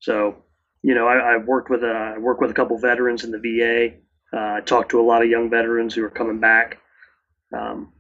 So, 0.00 0.44
you 0.82 0.94
know, 0.94 1.06
I, 1.06 1.34
I 1.34 1.36
worked 1.38 1.70
with 1.70 1.82
a 1.82 2.14
I 2.16 2.18
worked 2.18 2.40
with 2.40 2.50
a 2.50 2.54
couple 2.54 2.78
veterans 2.78 3.24
in 3.24 3.30
the 3.30 3.38
VA. 3.38 3.96
Uh, 4.32 4.56
I 4.56 4.60
talked 4.60 4.90
to 4.90 5.00
a 5.00 5.02
lot 5.02 5.22
of 5.22 5.28
young 5.28 5.50
veterans 5.50 5.94
who 5.94 6.04
are 6.04 6.10
coming 6.10 6.38
back, 6.38 6.78
um, 7.56 7.92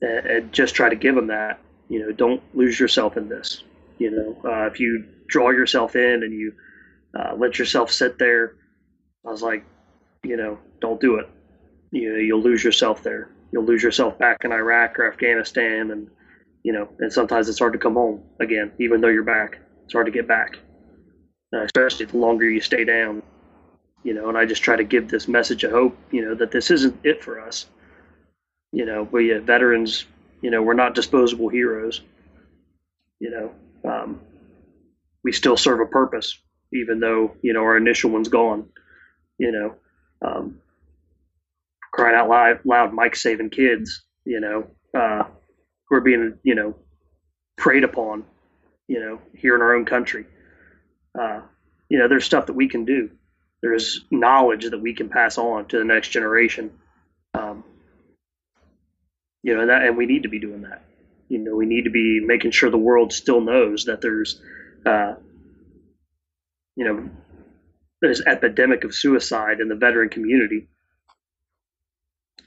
and, 0.00 0.26
and, 0.26 0.52
just 0.52 0.74
try 0.74 0.88
to 0.88 0.96
give 0.96 1.14
them 1.14 1.28
that. 1.28 1.58
You 1.88 2.00
know, 2.00 2.12
don't 2.12 2.42
lose 2.54 2.78
yourself 2.78 3.16
in 3.16 3.28
this. 3.28 3.64
You 3.98 4.10
know, 4.10 4.50
uh, 4.50 4.66
if 4.66 4.78
you 4.78 5.04
draw 5.28 5.50
yourself 5.50 5.96
in 5.96 6.22
and 6.22 6.32
you 6.32 6.52
uh, 7.18 7.34
let 7.36 7.58
yourself 7.58 7.90
sit 7.90 8.18
there, 8.18 8.56
I 9.26 9.30
was 9.30 9.42
like, 9.42 9.64
you 10.22 10.36
know, 10.36 10.58
don't 10.80 11.00
do 11.00 11.16
it. 11.16 11.28
You 11.90 12.12
know, 12.12 12.18
you'll 12.18 12.42
lose 12.42 12.62
yourself 12.62 13.02
there. 13.02 13.30
You'll 13.50 13.64
lose 13.64 13.82
yourself 13.82 14.18
back 14.18 14.38
in 14.44 14.52
Iraq 14.52 14.98
or 14.98 15.10
Afghanistan, 15.10 15.90
and 15.90 16.08
you 16.62 16.72
know, 16.72 16.88
and 17.00 17.12
sometimes 17.12 17.48
it's 17.48 17.58
hard 17.58 17.72
to 17.72 17.78
come 17.78 17.94
home 17.94 18.22
again, 18.40 18.72
even 18.78 19.00
though 19.00 19.08
you're 19.08 19.24
back. 19.24 19.58
It's 19.84 19.92
hard 19.92 20.06
to 20.06 20.12
get 20.12 20.28
back 20.28 20.58
uh, 20.58 20.71
especially 21.60 22.06
the 22.06 22.16
longer 22.16 22.48
you 22.48 22.60
stay 22.60 22.84
down. 22.84 23.22
You 24.02 24.14
know, 24.14 24.28
and 24.28 24.36
I 24.36 24.46
just 24.46 24.62
try 24.62 24.74
to 24.76 24.84
give 24.84 25.08
this 25.08 25.28
message 25.28 25.62
of 25.64 25.70
hope. 25.70 25.96
You 26.10 26.24
know 26.24 26.34
that 26.34 26.50
this 26.50 26.70
isn't 26.70 27.00
it 27.04 27.22
for 27.22 27.40
us. 27.40 27.66
You 28.72 28.84
know, 28.84 29.08
we 29.10 29.32
uh, 29.34 29.40
veterans. 29.40 30.06
You 30.40 30.50
know, 30.50 30.62
we're 30.62 30.74
not 30.74 30.94
disposable 30.94 31.48
heroes. 31.48 32.00
You 33.20 33.30
know, 33.30 33.90
um, 33.90 34.20
we 35.22 35.30
still 35.30 35.56
serve 35.56 35.80
a 35.80 35.86
purpose, 35.86 36.36
even 36.72 36.98
though 36.98 37.36
you 37.42 37.52
know 37.52 37.60
our 37.60 37.76
initial 37.76 38.10
one's 38.10 38.28
gone. 38.28 38.68
You 39.38 39.52
know, 39.52 39.74
um, 40.26 40.60
crying 41.92 42.16
out 42.16 42.28
loud, 42.28 42.60
loud, 42.64 42.92
Mike 42.92 43.14
saving 43.14 43.50
kids. 43.50 44.02
You 44.24 44.40
know, 44.40 44.66
uh, 44.98 45.24
who 45.88 45.96
are 45.96 46.00
being 46.00 46.38
you 46.42 46.56
know 46.56 46.74
preyed 47.56 47.84
upon. 47.84 48.24
You 48.88 48.98
know, 48.98 49.20
here 49.36 49.54
in 49.54 49.62
our 49.62 49.74
own 49.76 49.84
country 49.84 50.26
uh, 51.18 51.40
you 51.88 51.98
know, 51.98 52.08
there's 52.08 52.24
stuff 52.24 52.46
that 52.46 52.54
we 52.54 52.68
can 52.68 52.84
do. 52.84 53.10
There's 53.60 54.04
knowledge 54.10 54.64
that 54.68 54.78
we 54.78 54.94
can 54.94 55.08
pass 55.08 55.38
on 55.38 55.66
to 55.66 55.78
the 55.78 55.84
next 55.84 56.08
generation. 56.08 56.72
Um, 57.34 57.64
you 59.42 59.54
know, 59.54 59.60
and, 59.60 59.70
that, 59.70 59.82
and 59.82 59.96
we 59.96 60.06
need 60.06 60.24
to 60.24 60.28
be 60.28 60.38
doing 60.38 60.62
that. 60.62 60.82
You 61.28 61.38
know, 61.38 61.54
we 61.54 61.66
need 61.66 61.84
to 61.84 61.90
be 61.90 62.20
making 62.24 62.50
sure 62.50 62.70
the 62.70 62.78
world 62.78 63.12
still 63.12 63.40
knows 63.40 63.84
that 63.84 64.00
there's, 64.00 64.40
uh, 64.84 65.14
you 66.76 66.84
know, 66.84 67.10
there's 68.00 68.20
epidemic 68.22 68.84
of 68.84 68.94
suicide 68.94 69.60
in 69.60 69.68
the 69.68 69.76
veteran 69.76 70.08
community. 70.08 70.68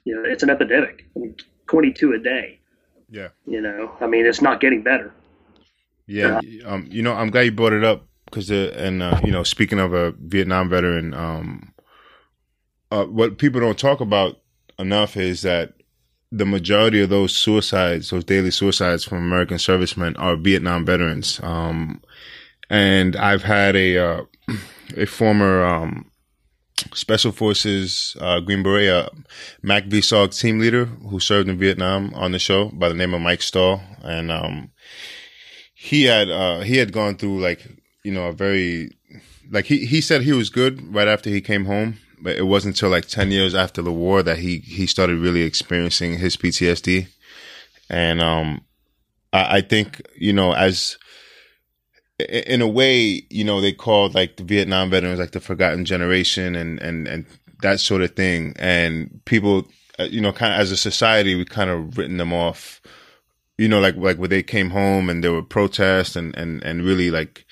You 0.03 0.15
know, 0.15 0.29
it's 0.29 0.43
an 0.43 0.49
epidemic. 0.49 1.05
I 1.15 1.19
mean, 1.19 1.35
22 1.67 2.13
a 2.13 2.19
day. 2.19 2.59
Yeah. 3.09 3.29
You 3.45 3.61
know, 3.61 3.91
I 4.01 4.07
mean, 4.07 4.25
it's 4.25 4.41
not 4.41 4.59
getting 4.59 4.83
better. 4.83 5.13
Yeah. 6.07 6.39
Uh, 6.65 6.69
um, 6.69 6.87
you 6.89 7.01
know, 7.01 7.13
I'm 7.13 7.29
glad 7.29 7.41
you 7.41 7.51
brought 7.51 7.73
it 7.73 7.83
up 7.83 8.05
because 8.35 8.51
and 8.51 9.01
uh, 9.01 9.19
you 9.23 9.31
know, 9.31 9.43
speaking 9.43 9.79
of 9.79 9.93
a 9.93 10.11
Vietnam 10.19 10.69
veteran, 10.69 11.13
um, 11.13 11.73
uh, 12.91 13.05
what 13.05 13.37
people 13.37 13.61
don't 13.61 13.79
talk 13.79 14.01
about 14.01 14.41
enough 14.77 15.15
is 15.15 15.41
that 15.43 15.73
the 16.31 16.45
majority 16.45 17.01
of 17.01 17.09
those 17.09 17.33
suicides, 17.33 18.09
those 18.09 18.25
daily 18.25 18.51
suicides 18.51 19.05
from 19.05 19.19
American 19.19 19.57
servicemen, 19.57 20.17
are 20.17 20.35
Vietnam 20.35 20.85
veterans. 20.85 21.39
Um, 21.43 22.01
and 22.69 23.15
I've 23.15 23.43
had 23.43 23.77
a 23.77 23.97
uh, 23.97 24.21
a 24.97 25.05
former 25.05 25.63
um, 25.63 26.11
Special 26.93 27.31
Forces 27.31 28.17
uh, 28.19 28.41
Green 28.41 28.63
Beret, 28.63 28.89
uh, 28.89 29.09
MACV-SOG 29.63 30.37
team 30.37 30.59
leader 30.59 30.85
who 30.85 31.21
served 31.21 31.47
in 31.47 31.57
Vietnam 31.57 32.13
on 32.13 32.33
the 32.33 32.39
show 32.39 32.69
by 32.73 32.89
the 32.89 32.95
name 32.95 33.13
of 33.13 33.21
Mike 33.21 33.41
Stahl, 33.41 33.81
and 34.03 34.29
um, 34.29 34.71
he 35.73 36.03
had 36.03 36.29
uh, 36.29 36.59
he 36.61 36.75
had 36.75 36.91
gone 36.91 37.15
through 37.15 37.39
like 37.39 37.65
you 38.05 38.11
know, 38.11 38.27
a 38.27 38.33
very 38.33 38.91
like 39.49 39.65
he 39.65 39.85
he 39.85 40.01
said 40.01 40.21
he 40.21 40.33
was 40.33 40.49
good 40.49 40.93
right 40.93 41.07
after 41.07 41.29
he 41.29 41.41
came 41.41 41.65
home, 41.65 41.97
but 42.21 42.35
it 42.35 42.43
wasn't 42.43 42.75
until 42.75 42.89
like 42.89 43.07
ten 43.07 43.31
years 43.31 43.55
after 43.55 43.81
the 43.81 43.91
war 43.91 44.23
that 44.23 44.39
he 44.39 44.59
he 44.59 44.85
started 44.85 45.17
really 45.19 45.41
experiencing 45.41 46.17
his 46.17 46.37
PTSD, 46.37 47.07
and 47.89 48.21
um, 48.21 48.61
I, 49.33 49.57
I 49.57 49.61
think 49.61 50.01
you 50.15 50.33
know 50.33 50.53
as 50.53 50.97
in 52.19 52.61
a 52.61 52.67
way, 52.67 53.23
you 53.29 53.43
know, 53.43 53.59
they 53.59 53.73
called 53.73 54.15
like 54.15 54.37
the 54.37 54.43
Vietnam 54.43 54.89
veterans 54.89 55.19
like 55.19 55.31
the 55.31 55.41
forgotten 55.41 55.83
generation 55.83 56.55
and 56.55 56.79
and 56.79 57.07
and 57.07 57.25
that 57.61 57.79
sort 57.79 58.01
of 58.01 58.15
thing, 58.15 58.53
and 58.57 59.21
people 59.25 59.67
uh, 59.99 60.03
you 60.03 60.21
know, 60.21 60.33
kind 60.33 60.53
of 60.53 60.59
as 60.59 60.71
a 60.71 60.77
society, 60.77 61.35
we 61.35 61.45
kind 61.45 61.69
of 61.69 61.97
written 61.97 62.17
them 62.17 62.33
off. 62.33 62.81
You 63.57 63.69
know, 63.69 63.79
like 63.79 63.95
like 63.95 64.17
when 64.17 64.29
they 64.29 64.43
came 64.43 64.71
home 64.71 65.09
and 65.09 65.23
there 65.23 65.31
were 65.31 65.41
protests 65.41 66.15
and 66.15 66.35
and 66.35 66.61
and 66.63 66.83
really 66.83 67.09
like 67.11 67.45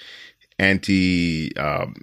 anti 0.60 1.56
um, 1.58 1.96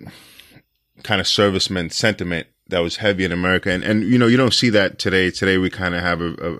kind 1.03 1.21
of 1.21 1.27
servicemen 1.27 1.91
sentiment 1.91 2.47
that 2.69 2.81
was 2.81 2.97
heavy 2.97 3.25
in 3.25 3.33
America, 3.33 3.71
and 3.71 3.83
and 3.83 4.05
you 4.05 4.19
know 4.19 4.27
you 4.27 4.37
don't 4.37 4.55
see 4.55 4.71
that 4.71 4.99
today. 4.99 5.31
Today 5.31 5.59
we 5.59 5.71
kind 5.71 5.95
of 5.95 6.03
have 6.03 6.21
a, 6.21 6.33
a, 6.35 6.59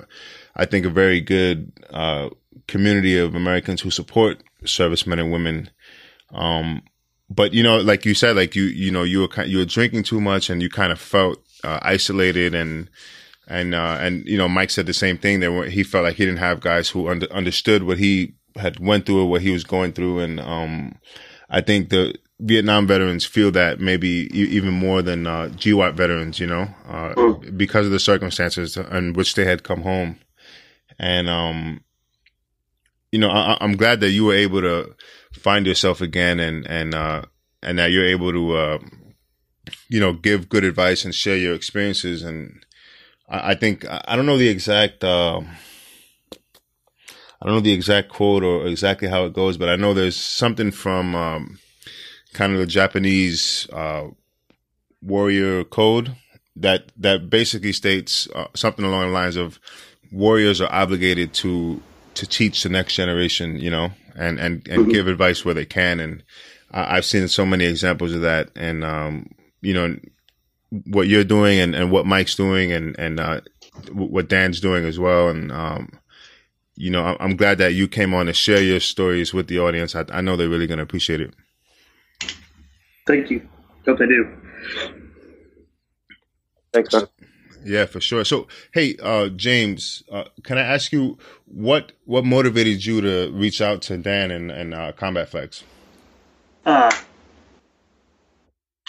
I 0.57 0.67
think, 0.67 0.87
a 0.87 0.91
very 0.91 1.21
good 1.21 1.73
uh, 1.91 2.31
community 2.67 3.19
of 3.19 3.35
Americans 3.35 3.81
who 3.81 3.91
support 3.91 4.43
servicemen 4.65 5.19
and 5.19 5.33
women. 5.33 5.71
Um, 6.33 6.83
but 7.29 7.55
you 7.55 7.63
know, 7.63 7.79
like 7.79 8.05
you 8.05 8.15
said, 8.15 8.37
like 8.37 8.55
you 8.55 8.65
you 8.65 8.91
know 8.91 9.05
you 9.05 9.21
were 9.21 9.45
you 9.45 9.59
were 9.59 9.65
drinking 9.65 10.03
too 10.03 10.21
much 10.21 10.51
and 10.51 10.61
you 10.63 10.69
kind 10.69 10.93
of 10.93 11.01
felt 11.01 11.39
uh, 11.65 11.79
isolated 11.83 12.55
and 12.55 12.91
and 13.47 13.75
uh, 13.75 13.99
and 14.01 14.27
you 14.27 14.37
know 14.37 14.49
Mike 14.49 14.71
said 14.71 14.87
the 14.87 14.95
same 14.95 15.19
thing 15.19 15.41
that 15.41 15.69
he 15.71 15.83
felt 15.83 16.05
like 16.05 16.17
he 16.17 16.25
didn't 16.25 16.39
have 16.39 16.61
guys 16.61 16.89
who 16.89 17.09
under, 17.09 17.31
understood 17.33 17.85
what 17.85 17.99
he 17.99 18.35
had 18.57 18.81
went 18.81 19.07
through 19.07 19.23
or 19.23 19.27
what 19.29 19.43
he 19.43 19.51
was 19.51 19.65
going 19.65 19.93
through 19.93 20.19
and 20.19 20.41
um, 20.41 20.97
I 21.51 21.61
think 21.61 21.89
the 21.89 22.15
Vietnam 22.39 22.87
veterans 22.87 23.27
feel 23.27 23.51
that 23.53 23.81
maybe 23.81 24.29
even 24.33 24.73
more 24.73 25.03
than 25.03 25.27
uh, 25.27 25.51
GWOT 25.57 25.95
veterans, 25.95 26.41
you 26.41 26.47
know, 26.47 26.69
uh, 26.89 27.15
mm. 27.15 27.57
because 27.57 27.87
of 27.87 27.93
the 27.93 27.99
circumstances 27.99 28.77
in 28.77 29.13
which 29.13 29.35
they 29.35 29.45
had 29.45 29.63
come 29.63 29.83
home. 29.83 30.19
And, 30.99 31.29
um, 31.29 31.83
you 33.13 33.19
know, 33.19 33.31
I, 33.31 33.59
am 33.61 33.77
glad 33.77 34.01
that 34.01 34.11
you 34.11 34.27
were 34.27 34.35
able 34.35 34.63
to 34.63 34.95
find 35.33 35.67
yourself 35.67 36.01
again 36.01 36.39
and, 36.41 36.67
and, 36.67 36.95
uh, 36.95 37.23
and 37.63 37.79
that 37.79 37.91
you're 37.91 38.07
able 38.07 38.33
to, 38.33 38.57
uh, 38.57 38.79
you 39.89 40.01
know, 40.01 40.13
give 40.13 40.49
good 40.49 40.65
advice 40.65 41.05
and 41.05 41.15
share 41.15 41.37
your 41.37 41.55
experiences. 41.55 42.23
And 42.23 42.65
I, 43.29 43.51
I 43.51 43.55
think, 43.55 43.85
I 43.89 44.17
don't 44.17 44.27
know 44.27 44.39
the 44.39 44.49
exact, 44.49 45.05
uh, 45.05 45.41
I 47.41 47.47
don't 47.47 47.55
know 47.55 47.61
the 47.61 47.73
exact 47.73 48.11
quote 48.11 48.43
or 48.43 48.67
exactly 48.67 49.09
how 49.09 49.25
it 49.25 49.33
goes, 49.33 49.57
but 49.57 49.69
I 49.69 49.77
know 49.77 49.95
there's 49.95 50.17
something 50.17 50.71
from 50.71 51.15
um, 51.15 51.59
kind 52.35 52.53
of 52.53 52.59
the 52.59 52.67
Japanese 52.67 53.69
uh, 53.73 54.09
warrior 55.03 55.65
code 55.65 56.15
that 56.57 56.93
that 56.99 57.31
basically 57.31 57.73
states 57.73 58.29
uh, 58.35 58.49
something 58.55 58.85
along 58.85 59.07
the 59.07 59.13
lines 59.13 59.37
of 59.37 59.59
warriors 60.13 60.61
are 60.61 60.73
obligated 60.73 61.33
to 61.35 61.83
to 62.15 62.27
teach 62.27 62.63
the 62.63 62.69
next 62.69 62.95
generation, 62.95 63.57
you 63.57 63.71
know, 63.71 63.91
and 64.17 64.39
and 64.39 64.67
and 64.69 64.83
mm-hmm. 64.83 64.91
give 64.91 65.09
advice 65.09 65.45
where 65.45 65.55
they 65.55 65.65
can. 65.65 66.01
And 66.01 66.23
I've 66.73 67.05
seen 67.05 67.27
so 67.29 67.47
many 67.47 67.65
examples 67.65 68.13
of 68.15 68.21
that, 68.23 68.51
and 68.55 68.85
um, 68.85 69.31
you 69.63 69.75
know, 69.75 69.97
what 70.87 71.09
you're 71.09 71.25
doing 71.25 71.59
and, 71.59 71.75
and 71.75 71.91
what 71.91 72.07
Mike's 72.07 72.35
doing, 72.35 72.73
and 72.73 72.99
and 72.99 73.19
uh, 73.19 73.41
what 73.93 74.29
Dan's 74.29 74.61
doing 74.61 74.85
as 74.85 74.99
well, 74.99 75.29
and 75.29 75.51
um, 75.51 76.00
you 76.81 76.91
know, 76.91 77.15
I'm 77.21 77.37
glad 77.37 77.59
that 77.59 77.75
you 77.75 77.87
came 77.87 78.15
on 78.15 78.25
to 78.25 78.33
share 78.33 78.63
your 78.63 78.81
stories 78.81 79.35
with 79.35 79.49
the 79.49 79.59
audience. 79.59 79.95
I, 79.95 80.07
I 80.11 80.23
know 80.23 80.35
they're 80.35 80.49
really 80.49 80.67
going 80.67 80.79
to 80.79 80.83
appreciate 80.83 81.21
it. 81.21 81.35
Thank 83.07 83.31
you. 83.31 83.47
Hope 83.85 83.99
they 83.99 84.07
do. 84.07 84.35
Thanks, 86.73 86.95
man. 86.95 87.07
Yeah, 87.63 87.85
for 87.85 88.01
sure. 88.01 88.25
So, 88.25 88.49
hey, 88.73 88.97
uh, 89.03 89.29
James, 89.29 90.03
uh, 90.11 90.25
can 90.43 90.57
I 90.57 90.63
ask 90.63 90.91
you 90.91 91.19
what 91.45 91.93
what 92.07 92.25
motivated 92.25 92.87
you 92.87 93.03
to 93.03 93.31
reach 93.31 93.61
out 93.61 93.83
to 93.83 93.99
Dan 93.99 94.31
and, 94.31 94.51
and 94.51 94.73
uh, 94.73 94.93
Combat 94.93 95.29
Flags? 95.29 95.63
Uh, 96.65 96.91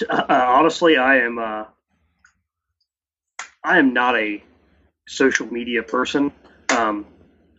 uh, 0.09 0.23
honestly, 0.29 0.95
I 0.95 1.17
am 1.17 1.37
uh, 1.37 1.65
I 3.65 3.79
am 3.79 3.91
not 3.91 4.15
a 4.15 4.41
social 5.07 5.47
media 5.47 5.83
person. 5.83 6.31
Um, 6.69 7.05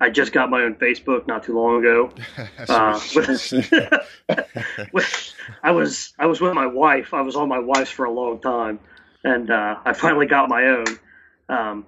I 0.03 0.11
just 0.11 0.33
got 0.33 0.51
my 0.51 0.63
own 0.63 0.75
Facebook 0.75 1.29
not 1.29 1.45
too 1.45 1.55
long 1.55 1.79
ago. 1.79 2.11
uh, 2.69 3.01
with, 4.93 5.35
I 5.63 5.71
was 5.71 6.13
I 6.19 6.27
was 6.27 6.41
with 6.41 6.55
my 6.55 6.67
wife. 6.67 7.15
I 7.15 7.21
was 7.21 7.37
on 7.37 7.49
my 7.49 7.61
wife's 7.61 7.93
for 7.93 8.05
a 8.05 8.11
long 8.11 8.41
time, 8.41 8.81
and 9.23 9.49
uh, 9.49 9.77
I 9.85 9.93
finally 9.93 10.27
got 10.27 10.49
my 10.49 10.65
own. 10.65 10.87
Um, 11.49 11.87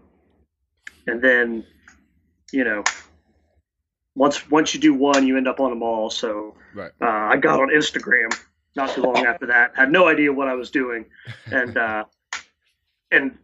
and 1.09 1.21
then, 1.21 1.67
you 2.53 2.63
know, 2.63 2.85
once 4.15 4.49
once 4.49 4.75
you 4.75 4.81
do 4.81 4.95
one, 4.95 5.27
you 5.27 5.37
end 5.37 5.49
up 5.49 5.59
on 5.59 5.71
them 5.71 5.83
all. 5.83 6.09
So 6.09 6.55
right. 6.73 6.93
uh, 7.03 7.07
I 7.07 7.37
got 7.37 7.61
on 7.61 7.71
Instagram 7.71 8.33
not 8.77 8.91
too 8.91 9.03
long 9.03 9.27
after 9.27 9.47
that. 9.47 9.73
Had 9.75 9.91
no 9.91 10.07
idea 10.07 10.33
what 10.33 10.47
I 10.47 10.55
was 10.55 10.71
doing, 10.71 11.07
and 11.47 11.77
uh, 11.77 12.05
and 13.11 13.37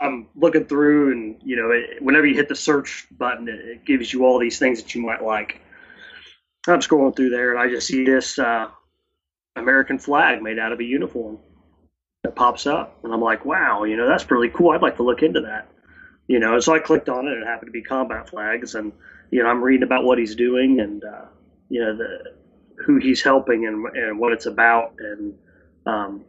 I'm 0.00 0.28
looking 0.34 0.64
through, 0.64 1.12
and 1.12 1.36
you 1.44 1.56
know, 1.56 1.70
it, 1.70 2.02
whenever 2.02 2.26
you 2.26 2.34
hit 2.34 2.48
the 2.48 2.56
search 2.56 3.06
button, 3.10 3.48
it, 3.48 3.60
it, 3.60 3.84
gives 3.84 4.12
you 4.12 4.24
all 4.24 4.38
these 4.38 4.58
things 4.58 4.82
that 4.82 4.94
you 4.94 5.02
might 5.02 5.22
like. 5.22 5.60
I'm 6.66 6.80
scrolling 6.80 7.14
through 7.14 7.30
there, 7.30 7.50
and 7.50 7.60
I 7.60 7.68
just 7.68 7.86
see 7.86 8.04
this 8.04 8.38
uh, 8.38 8.68
American 9.56 9.98
flag 9.98 10.42
made 10.42 10.58
out 10.58 10.72
of 10.72 10.80
a 10.80 10.84
uniform 10.84 11.38
that 12.22 12.34
pops 12.34 12.66
up, 12.66 12.98
and 13.04 13.12
I'm 13.12 13.20
like, 13.20 13.44
wow, 13.44 13.84
you 13.84 13.96
know, 13.96 14.08
that's 14.08 14.30
really 14.30 14.48
cool. 14.48 14.70
I'd 14.70 14.82
like 14.82 14.96
to 14.96 15.02
look 15.02 15.22
into 15.22 15.40
that. 15.42 15.68
You 16.28 16.38
know, 16.38 16.58
so 16.60 16.74
I 16.74 16.78
clicked 16.78 17.08
on 17.08 17.26
it, 17.26 17.32
and 17.32 17.42
it 17.42 17.46
happened 17.46 17.68
to 17.68 17.72
be 17.72 17.82
combat 17.82 18.28
flags, 18.30 18.74
and 18.74 18.92
you 19.30 19.42
know, 19.42 19.48
I'm 19.48 19.62
reading 19.62 19.82
about 19.82 20.04
what 20.04 20.18
he's 20.18 20.34
doing, 20.34 20.80
and 20.80 21.04
uh, 21.04 21.26
you 21.68 21.80
know, 21.80 21.96
the 21.96 22.34
who 22.86 22.96
he's 22.96 23.22
helping, 23.22 23.66
and 23.66 23.84
and 23.96 24.18
what 24.18 24.32
it's 24.32 24.46
about, 24.46 24.94
and 24.98 25.34
um, 25.86 26.24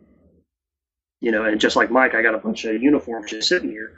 you 1.22 1.32
know, 1.32 1.46
and 1.46 1.62
just 1.62 1.76
like 1.76 1.92
Mike, 1.92 2.16
I 2.16 2.24
got 2.24 2.36
a 2.36 2.40
bunch 2.40 2.66
of 2.66 2.82
uniforms 2.82 3.30
just 3.30 3.48
sitting 3.48 3.70
here. 3.70 3.94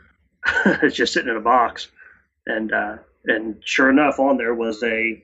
it's 0.66 0.96
just 1.04 1.14
sitting 1.14 1.30
in 1.30 1.38
a 1.38 1.42
box, 1.42 1.88
and 2.46 2.72
uh, 2.72 2.98
and 3.26 3.56
sure 3.64 3.90
enough, 3.90 4.20
on 4.20 4.38
there 4.38 4.54
was 4.54 4.84
a 4.84 5.24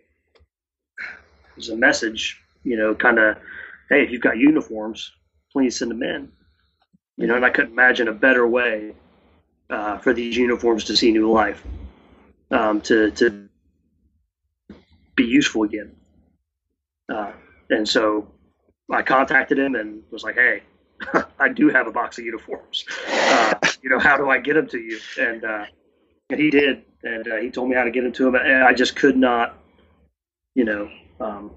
was 1.57 1.69
a 1.69 1.75
message, 1.75 2.41
you 2.63 2.77
know, 2.77 2.95
kind 2.95 3.19
of, 3.19 3.37
hey, 3.89 4.01
if 4.01 4.11
you've 4.11 4.21
got 4.21 4.37
uniforms, 4.37 5.11
please 5.51 5.77
send 5.77 5.91
them 5.91 6.01
in. 6.01 6.31
You 7.17 7.27
know, 7.27 7.35
and 7.35 7.43
I 7.43 7.49
couldn't 7.49 7.73
imagine 7.73 8.07
a 8.07 8.13
better 8.13 8.47
way 8.47 8.93
uh, 9.69 9.97
for 9.97 10.13
these 10.13 10.37
uniforms 10.37 10.85
to 10.85 10.95
see 10.95 11.11
new 11.11 11.29
life, 11.29 11.61
um, 12.49 12.79
to 12.81 13.11
to 13.11 13.49
be 15.15 15.25
useful 15.25 15.63
again. 15.63 15.93
Uh, 17.09 17.33
and 17.69 17.87
so 17.87 18.31
I 18.89 19.01
contacted 19.01 19.59
him 19.59 19.75
and 19.75 20.01
was 20.11 20.23
like, 20.23 20.35
hey, 20.35 20.61
I 21.39 21.49
do 21.49 21.69
have 21.69 21.87
a 21.87 21.91
box 21.91 22.17
of 22.17 22.25
uniforms. 22.25 22.85
Uh, 23.09 23.53
you 23.81 23.89
know, 23.89 23.99
how 23.99 24.17
do 24.17 24.29
I 24.29 24.39
get 24.39 24.55
them 24.55 24.67
to 24.67 24.77
you? 24.77 24.99
And, 25.19 25.43
uh, 25.43 25.65
and 26.29 26.39
he 26.39 26.49
did, 26.49 26.83
and 27.03 27.27
uh, 27.27 27.37
he 27.37 27.49
told 27.49 27.69
me 27.69 27.75
how 27.75 27.83
to 27.83 27.91
get 27.91 28.03
them 28.03 28.11
to 28.13 28.27
him. 28.27 28.35
And 28.35 28.63
I 28.63 28.73
just 28.73 28.95
could 28.95 29.17
not, 29.17 29.57
you 30.55 30.65
know, 30.65 30.89
um, 31.19 31.51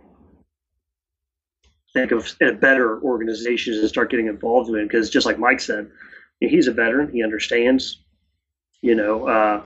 think 1.93 2.11
of 2.11 2.33
a 2.41 2.53
better 2.53 3.01
organizations 3.03 3.79
and 3.79 3.89
start 3.89 4.11
getting 4.11 4.27
involved 4.27 4.71
in 4.71 4.87
because 4.87 5.11
just 5.11 5.27
like 5.27 5.39
Mike 5.39 5.61
said, 5.61 5.91
he's 6.41 6.67
a 6.67 6.73
veteran. 6.73 7.13
He 7.13 7.23
understands, 7.23 8.03
you 8.81 8.95
know, 8.95 9.29
uh, 9.29 9.63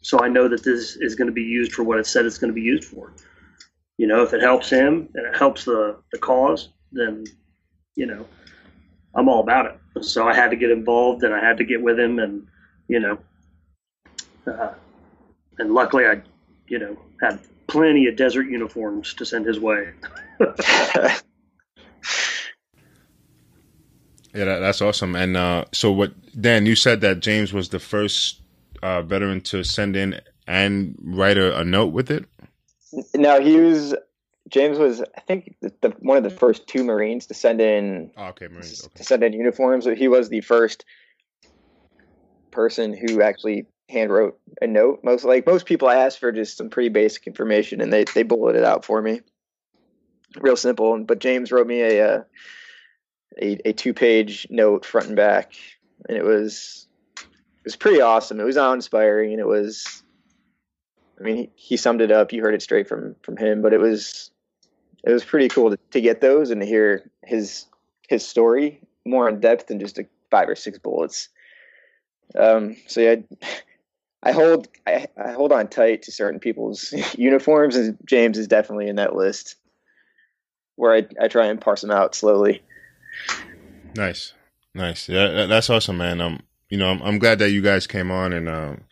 so 0.00 0.20
I 0.20 0.28
know 0.28 0.48
that 0.48 0.64
this 0.64 0.96
is 0.96 1.14
going 1.14 1.26
to 1.26 1.32
be 1.32 1.42
used 1.42 1.72
for 1.72 1.82
what 1.82 1.98
it 1.98 2.06
said 2.06 2.24
it's 2.24 2.38
going 2.38 2.52
to 2.52 2.54
be 2.54 2.62
used 2.62 2.84
for. 2.84 3.12
You 3.96 4.06
know, 4.06 4.22
if 4.22 4.32
it 4.32 4.40
helps 4.40 4.70
him 4.70 5.08
and 5.14 5.26
it 5.26 5.36
helps 5.36 5.64
the, 5.64 6.00
the 6.12 6.18
cause, 6.18 6.70
then, 6.92 7.24
you 7.96 8.06
know, 8.06 8.24
I'm 9.18 9.28
all 9.28 9.40
about 9.40 9.66
it. 9.66 10.04
So 10.04 10.28
I 10.28 10.34
had 10.34 10.50
to 10.50 10.56
get 10.56 10.70
involved 10.70 11.24
and 11.24 11.34
I 11.34 11.40
had 11.40 11.56
to 11.58 11.64
get 11.64 11.82
with 11.82 11.98
him 11.98 12.20
and, 12.20 12.46
you 12.86 13.00
know, 13.00 13.18
uh, 14.46 14.72
and 15.58 15.74
luckily 15.74 16.06
I, 16.06 16.22
you 16.68 16.78
know, 16.78 16.96
had 17.20 17.40
plenty 17.66 18.06
of 18.06 18.14
desert 18.14 18.48
uniforms 18.48 19.14
to 19.14 19.26
send 19.26 19.44
his 19.44 19.58
way. 19.58 19.90
yeah, 20.40 21.18
that, 24.32 24.60
that's 24.60 24.80
awesome. 24.80 25.16
And 25.16 25.36
uh, 25.36 25.64
so, 25.72 25.90
what 25.90 26.12
Dan? 26.40 26.64
You 26.64 26.76
said 26.76 27.00
that 27.00 27.18
James 27.18 27.52
was 27.52 27.70
the 27.70 27.80
first 27.80 28.40
uh, 28.84 29.02
veteran 29.02 29.40
to 29.42 29.64
send 29.64 29.96
in 29.96 30.20
and 30.46 30.96
write 31.02 31.38
a, 31.38 31.58
a 31.58 31.64
note 31.64 31.92
with 31.92 32.08
it. 32.08 32.24
No, 33.14 33.40
he 33.40 33.56
was 33.56 33.96
James 34.48 34.78
was, 34.78 35.00
I 35.00 35.20
think, 35.20 35.56
the, 35.60 35.72
the, 35.80 35.90
one 36.00 36.16
of 36.16 36.24
the 36.24 36.30
first 36.30 36.66
two 36.66 36.84
Marines 36.84 37.26
to 37.26 37.34
send 37.34 37.60
in. 37.60 38.10
Oh, 38.16 38.26
okay, 38.26 38.48
Marines 38.48 38.84
okay. 38.84 38.94
to 38.96 39.04
send 39.04 39.22
in 39.22 39.32
uniforms. 39.32 39.86
He 39.96 40.08
was 40.08 40.28
the 40.28 40.40
first 40.40 40.84
person 42.50 42.94
who 42.94 43.22
actually 43.22 43.66
hand 43.88 44.10
wrote 44.10 44.38
a 44.60 44.66
note. 44.66 45.00
Most 45.02 45.24
like 45.24 45.46
most 45.46 45.66
people, 45.66 45.88
I 45.88 45.96
asked 45.96 46.18
for 46.18 46.32
just 46.32 46.56
some 46.56 46.70
pretty 46.70 46.88
basic 46.88 47.26
information, 47.26 47.80
and 47.80 47.92
they 47.92 48.04
they 48.04 48.22
bulleted 48.22 48.62
it 48.62 48.64
out 48.66 48.84
for 48.84 49.00
me, 49.02 49.20
real 50.40 50.56
simple. 50.56 50.98
But 51.04 51.18
James 51.18 51.52
wrote 51.52 51.66
me 51.66 51.80
a 51.82 52.08
uh, 52.08 52.22
a, 53.40 53.68
a 53.68 53.72
two 53.72 53.94
page 53.94 54.46
note 54.50 54.84
front 54.84 55.08
and 55.08 55.16
back, 55.16 55.52
and 56.08 56.16
it 56.16 56.24
was 56.24 56.86
it 57.18 57.64
was 57.64 57.76
pretty 57.76 58.00
awesome. 58.00 58.40
It 58.40 58.44
was 58.44 58.56
awe 58.56 58.72
inspiring, 58.72 59.32
and 59.32 59.40
it 59.40 59.46
was 59.46 60.02
I 61.20 61.24
mean, 61.24 61.36
he, 61.36 61.50
he, 61.54 61.76
summed 61.76 62.00
it 62.00 62.12
up. 62.12 62.32
You 62.32 62.42
heard 62.42 62.54
it 62.54 62.62
straight 62.62 62.88
from 62.88 63.16
from 63.22 63.36
him, 63.36 63.62
but 63.62 63.72
it 63.72 63.80
was 63.80 64.30
it 65.04 65.12
was 65.12 65.24
pretty 65.24 65.48
cool 65.48 65.70
to, 65.70 65.78
to 65.92 66.00
get 66.00 66.20
those 66.20 66.50
and 66.50 66.60
to 66.60 66.66
hear 66.66 67.10
his 67.24 67.66
his 68.08 68.26
story 68.26 68.80
more 69.04 69.28
in 69.28 69.40
depth 69.40 69.66
than 69.66 69.80
just 69.80 69.98
a 69.98 70.06
five 70.30 70.48
or 70.48 70.54
six 70.54 70.78
bullets. 70.78 71.28
Um, 72.36 72.76
so 72.86 73.00
yeah, 73.00 73.16
I 74.22 74.32
hold 74.32 74.68
I, 74.86 75.06
I 75.22 75.32
hold 75.32 75.52
on 75.52 75.68
tight 75.68 76.02
to 76.02 76.12
certain 76.12 76.40
people's 76.40 76.92
uniforms, 77.16 77.76
and 77.76 77.98
James 78.04 78.38
is 78.38 78.48
definitely 78.48 78.88
in 78.88 78.96
that 78.96 79.14
list 79.14 79.56
where 80.76 80.94
I 80.94 81.06
I 81.20 81.28
try 81.28 81.46
and 81.46 81.60
parse 81.60 81.80
them 81.80 81.90
out 81.90 82.14
slowly. 82.14 82.62
Nice, 83.94 84.34
nice. 84.74 85.08
Yeah, 85.08 85.46
that's 85.46 85.70
awesome, 85.70 85.98
man. 85.98 86.20
Um, 86.20 86.40
you 86.68 86.76
know, 86.76 86.88
I'm, 86.88 87.02
I'm 87.02 87.18
glad 87.18 87.38
that 87.38 87.50
you 87.50 87.62
guys 87.62 87.86
came 87.86 88.10
on 88.10 88.32
and 88.32 88.48
um, 88.48 88.82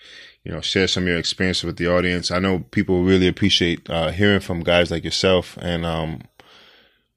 you 0.46 0.52
know, 0.52 0.60
share 0.60 0.86
some 0.86 1.02
of 1.02 1.08
your 1.08 1.18
experience 1.18 1.64
with 1.64 1.76
the 1.76 1.88
audience. 1.88 2.30
I 2.30 2.38
know 2.38 2.60
people 2.70 3.02
really 3.02 3.26
appreciate 3.26 3.90
uh, 3.90 4.12
hearing 4.12 4.38
from 4.38 4.60
guys 4.60 4.92
like 4.92 5.02
yourself. 5.02 5.58
And 5.60 5.84
um, 5.84 6.20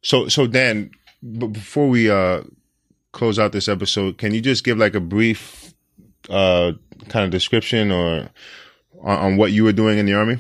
so, 0.02 0.28
so 0.30 0.48
Dan, 0.48 0.90
b- 1.22 1.46
before 1.46 1.88
we 1.88 2.10
uh 2.10 2.42
close 3.12 3.38
out 3.38 3.52
this 3.52 3.68
episode, 3.68 4.18
can 4.18 4.34
you 4.34 4.42
just 4.42 4.64
give 4.64 4.80
like 4.80 4.96
a 4.96 5.00
brief 5.00 5.76
uh 6.28 6.72
kind 7.10 7.24
of 7.24 7.30
description 7.30 7.92
or 7.92 8.28
on, 9.04 9.18
on 9.20 9.38
what 9.38 9.52
you 9.52 9.64
were 9.64 9.74
doing 9.74 10.00
in 10.00 10.08
the 10.08 10.16
army? 10.16 10.40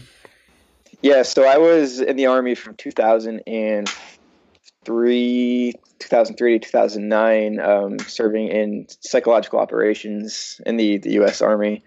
Yeah, 1.04 1.22
so 1.22 1.48
I 1.48 1.60
was 1.60 2.00
in 2.00 2.18
the 2.18 2.26
army 2.26 2.56
from 2.56 2.74
2003, 2.74 5.74
2003 6.00 6.60
to 6.60 6.66
2009, 6.66 7.60
um, 7.60 8.00
serving 8.00 8.48
in 8.48 8.88
psychological 9.02 9.60
operations 9.60 10.60
in 10.66 10.78
the, 10.78 10.98
the 10.98 11.12
U.S. 11.12 11.44
Army. 11.44 11.84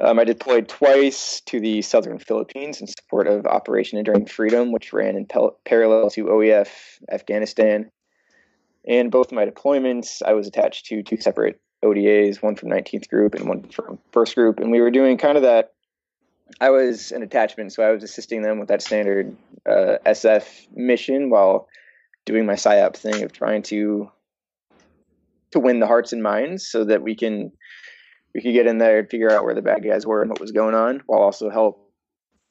Um, 0.00 0.18
I 0.18 0.24
deployed 0.24 0.68
twice 0.68 1.40
to 1.46 1.60
the 1.60 1.80
southern 1.82 2.18
Philippines 2.18 2.80
in 2.80 2.86
support 2.86 3.28
of 3.28 3.46
Operation 3.46 3.98
Enduring 3.98 4.26
Freedom, 4.26 4.72
which 4.72 4.92
ran 4.92 5.16
in 5.16 5.24
pel- 5.26 5.56
parallel 5.64 6.10
to 6.10 6.24
OEF 6.24 6.68
Afghanistan. 7.10 7.90
And 8.86 9.10
both 9.10 9.32
my 9.32 9.46
deployments, 9.46 10.20
I 10.24 10.32
was 10.32 10.48
attached 10.48 10.86
to 10.86 11.02
two 11.02 11.18
separate 11.18 11.60
ODAs, 11.84 12.42
one 12.42 12.56
from 12.56 12.70
19th 12.70 13.08
Group 13.08 13.34
and 13.34 13.48
one 13.48 13.62
from 13.68 13.98
First 14.10 14.34
Group. 14.34 14.58
And 14.58 14.72
we 14.72 14.80
were 14.80 14.90
doing 14.90 15.16
kind 15.16 15.36
of 15.36 15.42
that. 15.44 15.72
I 16.60 16.70
was 16.70 17.12
an 17.12 17.22
attachment, 17.22 17.72
so 17.72 17.82
I 17.82 17.90
was 17.90 18.02
assisting 18.02 18.42
them 18.42 18.58
with 18.58 18.68
that 18.68 18.82
standard 18.82 19.34
uh, 19.68 19.96
SF 20.04 20.66
mission 20.74 21.30
while 21.30 21.68
doing 22.26 22.46
my 22.46 22.54
PSYOP 22.54 22.96
thing 22.96 23.22
of 23.22 23.32
trying 23.32 23.62
to 23.62 24.10
to 25.52 25.60
win 25.60 25.78
the 25.78 25.86
hearts 25.86 26.12
and 26.12 26.22
minds 26.22 26.66
so 26.66 26.84
that 26.84 27.02
we 27.02 27.14
can 27.14 27.52
we 28.34 28.42
could 28.42 28.52
get 28.52 28.66
in 28.66 28.78
there 28.78 28.98
and 28.98 29.08
figure 29.08 29.30
out 29.30 29.44
where 29.44 29.54
the 29.54 29.62
bad 29.62 29.84
guys 29.84 30.04
were 30.06 30.20
and 30.20 30.30
what 30.30 30.40
was 30.40 30.50
going 30.50 30.74
on, 30.74 31.02
while 31.06 31.20
also 31.20 31.50
help 31.50 31.90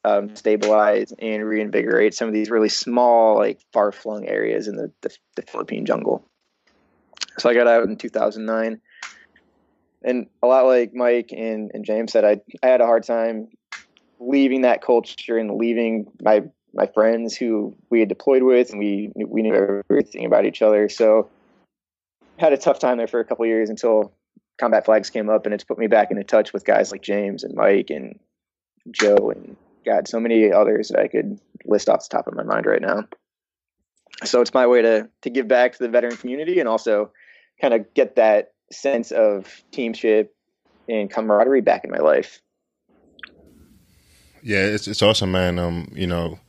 um, 0.06 0.36
stabilize 0.36 1.14
and 1.20 1.46
reinvigorate 1.46 2.14
some 2.14 2.28
of 2.28 2.34
these 2.34 2.50
really 2.50 2.70
small, 2.70 3.36
like 3.36 3.60
far 3.74 3.92
flung 3.92 4.26
areas 4.26 4.68
in 4.68 4.76
the, 4.76 4.92
the, 5.02 5.16
the 5.36 5.42
Philippine 5.44 5.86
jungle. 5.86 6.26
So 7.38 7.50
I 7.50 7.54
got 7.54 7.68
out 7.68 7.84
in 7.84 7.98
2009, 7.98 8.80
and 10.04 10.28
a 10.42 10.48
lot 10.48 10.66
like 10.66 10.94
Mike 10.94 11.32
and, 11.32 11.72
and 11.74 11.84
James 11.84 12.12
said, 12.12 12.24
I 12.24 12.42
I 12.62 12.68
had 12.68 12.82
a 12.82 12.86
hard 12.86 13.04
time 13.04 13.50
leaving 14.20 14.62
that 14.62 14.82
culture 14.82 15.38
and 15.38 15.58
leaving 15.58 16.12
my 16.22 16.44
my 16.74 16.88
friends 16.88 17.36
who 17.36 17.76
we 17.90 18.00
had 18.00 18.10
deployed 18.10 18.44
with, 18.44 18.70
and 18.70 18.80
we 18.80 19.12
we 19.16 19.42
knew 19.42 19.84
everything 19.90 20.26
about 20.26 20.46
each 20.46 20.62
other. 20.62 20.90
So 20.90 21.30
had 22.38 22.54
a 22.54 22.58
tough 22.58 22.80
time 22.80 22.98
there 22.98 23.08
for 23.08 23.20
a 23.20 23.26
couple 23.26 23.46
years 23.46 23.70
until 23.70 24.14
combat 24.60 24.86
flags 24.86 25.10
came 25.10 25.30
up, 25.30 25.46
and 25.46 25.54
it's 25.54 25.64
put 25.64 25.78
me 25.78 25.88
back 25.88 26.12
into 26.12 26.24
touch 26.24 26.54
with 26.54 26.66
guys 26.66 26.92
like 26.92 27.02
James 27.02 27.44
and 27.44 27.56
Mike 27.56 27.90
and 27.90 28.20
Joe 28.92 29.32
and 29.34 29.56
God, 29.86 30.08
so 30.08 30.20
many 30.20 30.52
others 30.52 30.90
that 30.90 31.00
I 31.00 31.08
could 31.08 31.40
list 31.66 31.90
off 31.90 32.08
the 32.08 32.16
top 32.16 32.28
of 32.28 32.36
my 32.36 32.44
mind 32.44 32.66
right 32.66 32.82
now. 32.82 33.04
So 34.24 34.42
it's 34.42 34.54
my 34.54 34.68
way 34.68 34.82
to 34.82 35.10
to 35.22 35.30
give 35.30 35.48
back 35.48 35.74
to 35.74 35.80
the 35.80 35.90
veteran 35.90 36.18
community 36.18 36.60
and 36.60 36.70
also 36.70 37.12
kind 37.60 37.74
of 37.74 37.94
get 37.94 38.16
that 38.16 38.54
sense 38.72 39.12
of 39.12 39.64
teamship 39.72 40.36
and 40.88 41.10
camaraderie 41.10 41.62
back 41.62 41.84
in 41.84 41.92
my 41.92 41.98
life. 41.98 42.42
Yeah, 44.42 44.66
it's 44.66 44.88
it's 44.88 45.02
awesome, 45.02 45.32
man. 45.32 45.58
Um, 45.58 45.90
you 45.94 46.08
know, 46.08 46.40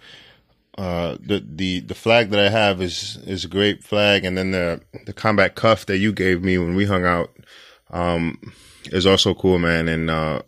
uh, 0.77 1.17
the 1.21 1.45
the 1.47 1.81
the 1.81 1.95
flag 1.95 2.31
that 2.31 2.41
I 2.41 2.51
have 2.51 2.83
is 2.83 3.19
is 3.25 3.45
a 3.45 3.49
great 3.49 3.83
flag, 3.83 4.25
and 4.25 4.37
then 4.37 4.51
the 4.51 4.81
the 5.07 5.13
combat 5.13 5.55
cuff 5.55 5.87
that 5.87 5.99
you 5.99 6.13
gave 6.13 6.43
me 6.43 6.59
when 6.59 6.75
we 6.75 6.87
hung 6.87 7.05
out 7.05 7.31
um, 7.95 8.39
is 8.87 9.07
also 9.07 9.33
cool, 9.33 9.59
man. 9.59 9.89
And 9.89 10.11
uh, 10.11 10.43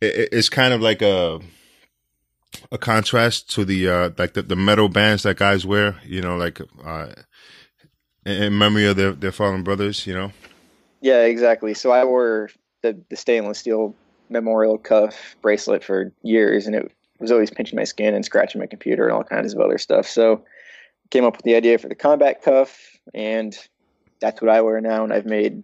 it, 0.00 0.30
it's 0.32 0.48
kind 0.48 0.72
of 0.72 0.80
like 0.80 1.02
a 1.02 1.40
a 2.72 2.78
contrast 2.78 3.50
to 3.50 3.64
the 3.64 3.88
uh, 3.88 4.10
like 4.16 4.32
the, 4.32 4.42
the 4.42 4.56
metal 4.56 4.88
bands 4.88 5.24
that 5.24 5.36
guys 5.36 5.66
wear. 5.66 5.96
You 6.04 6.22
know, 6.22 6.36
like 6.36 6.60
uh, 6.84 7.08
in 8.24 8.56
memory 8.56 8.86
of 8.86 8.96
their 8.96 9.12
their 9.12 9.32
fallen 9.32 9.62
brothers. 9.62 10.06
You 10.06 10.14
know. 10.14 10.32
Yeah, 11.02 11.24
exactly. 11.24 11.74
So 11.74 11.90
I 11.90 12.04
wore 12.04 12.50
the 12.82 12.98
the 13.10 13.16
stainless 13.16 13.58
steel 13.58 13.94
memorial 14.30 14.78
cuff 14.78 15.36
bracelet 15.42 15.84
for 15.84 16.12
years, 16.22 16.66
and 16.66 16.74
it 16.74 16.92
was 17.18 17.32
always 17.32 17.50
pinching 17.50 17.76
my 17.76 17.84
skin 17.84 18.14
and 18.14 18.24
scratching 18.24 18.60
my 18.60 18.66
computer 18.66 19.04
and 19.04 19.12
all 19.12 19.24
kinds 19.24 19.54
of 19.54 19.60
other 19.60 19.78
stuff. 19.78 20.06
So 20.06 20.44
came 21.10 21.24
up 21.24 21.36
with 21.36 21.44
the 21.44 21.54
idea 21.54 21.78
for 21.78 21.88
the 21.88 21.94
combat 21.94 22.42
cuff, 22.42 22.98
and 23.14 23.56
that's 24.20 24.40
what 24.40 24.50
I 24.50 24.60
wear 24.62 24.80
now. 24.80 25.04
And 25.04 25.12
I've 25.12 25.26
made 25.26 25.62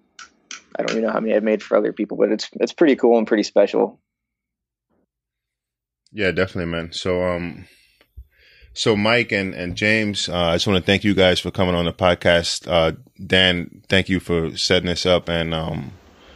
I 0.78 0.82
don't 0.82 0.92
even 0.92 1.04
know 1.04 1.12
how 1.12 1.20
many 1.20 1.34
I've 1.34 1.42
made 1.42 1.62
for 1.62 1.76
other 1.76 1.92
people, 1.92 2.16
but 2.16 2.30
it's 2.30 2.48
it's 2.54 2.72
pretty 2.72 2.96
cool 2.96 3.18
and 3.18 3.26
pretty 3.26 3.42
special. 3.42 4.00
Yeah, 6.12 6.30
definitely, 6.30 6.70
man. 6.70 6.92
So, 6.92 7.22
um, 7.22 7.66
so 8.74 8.96
Mike 8.96 9.32
and 9.32 9.54
and 9.54 9.76
James, 9.76 10.28
uh, 10.28 10.36
I 10.36 10.54
just 10.54 10.66
want 10.66 10.78
to 10.78 10.86
thank 10.86 11.04
you 11.04 11.14
guys 11.14 11.40
for 11.40 11.50
coming 11.50 11.74
on 11.74 11.84
the 11.84 11.92
podcast. 11.92 12.70
Uh, 12.70 12.92
Dan, 13.24 13.82
thank 13.88 14.08
you 14.08 14.20
for 14.20 14.56
setting 14.56 14.86
this 14.86 15.06
up, 15.06 15.28
and 15.28 15.54
um, 15.54 15.92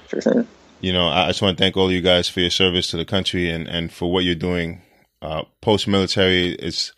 sure. 0.08 0.46
You 0.80 0.92
know, 0.92 1.08
I 1.08 1.28
just 1.28 1.42
want 1.42 1.56
to 1.56 1.62
thank 1.62 1.76
all 1.76 1.86
of 1.86 1.92
you 1.92 2.02
guys 2.02 2.28
for 2.28 2.40
your 2.40 2.50
service 2.50 2.88
to 2.88 2.96
the 2.96 3.04
country 3.04 3.50
and 3.50 3.66
and 3.66 3.92
for 3.92 4.12
what 4.12 4.24
you're 4.24 4.34
doing 4.34 4.82
uh, 5.22 5.44
post 5.60 5.88
military. 5.88 6.52
It's, 6.52 6.92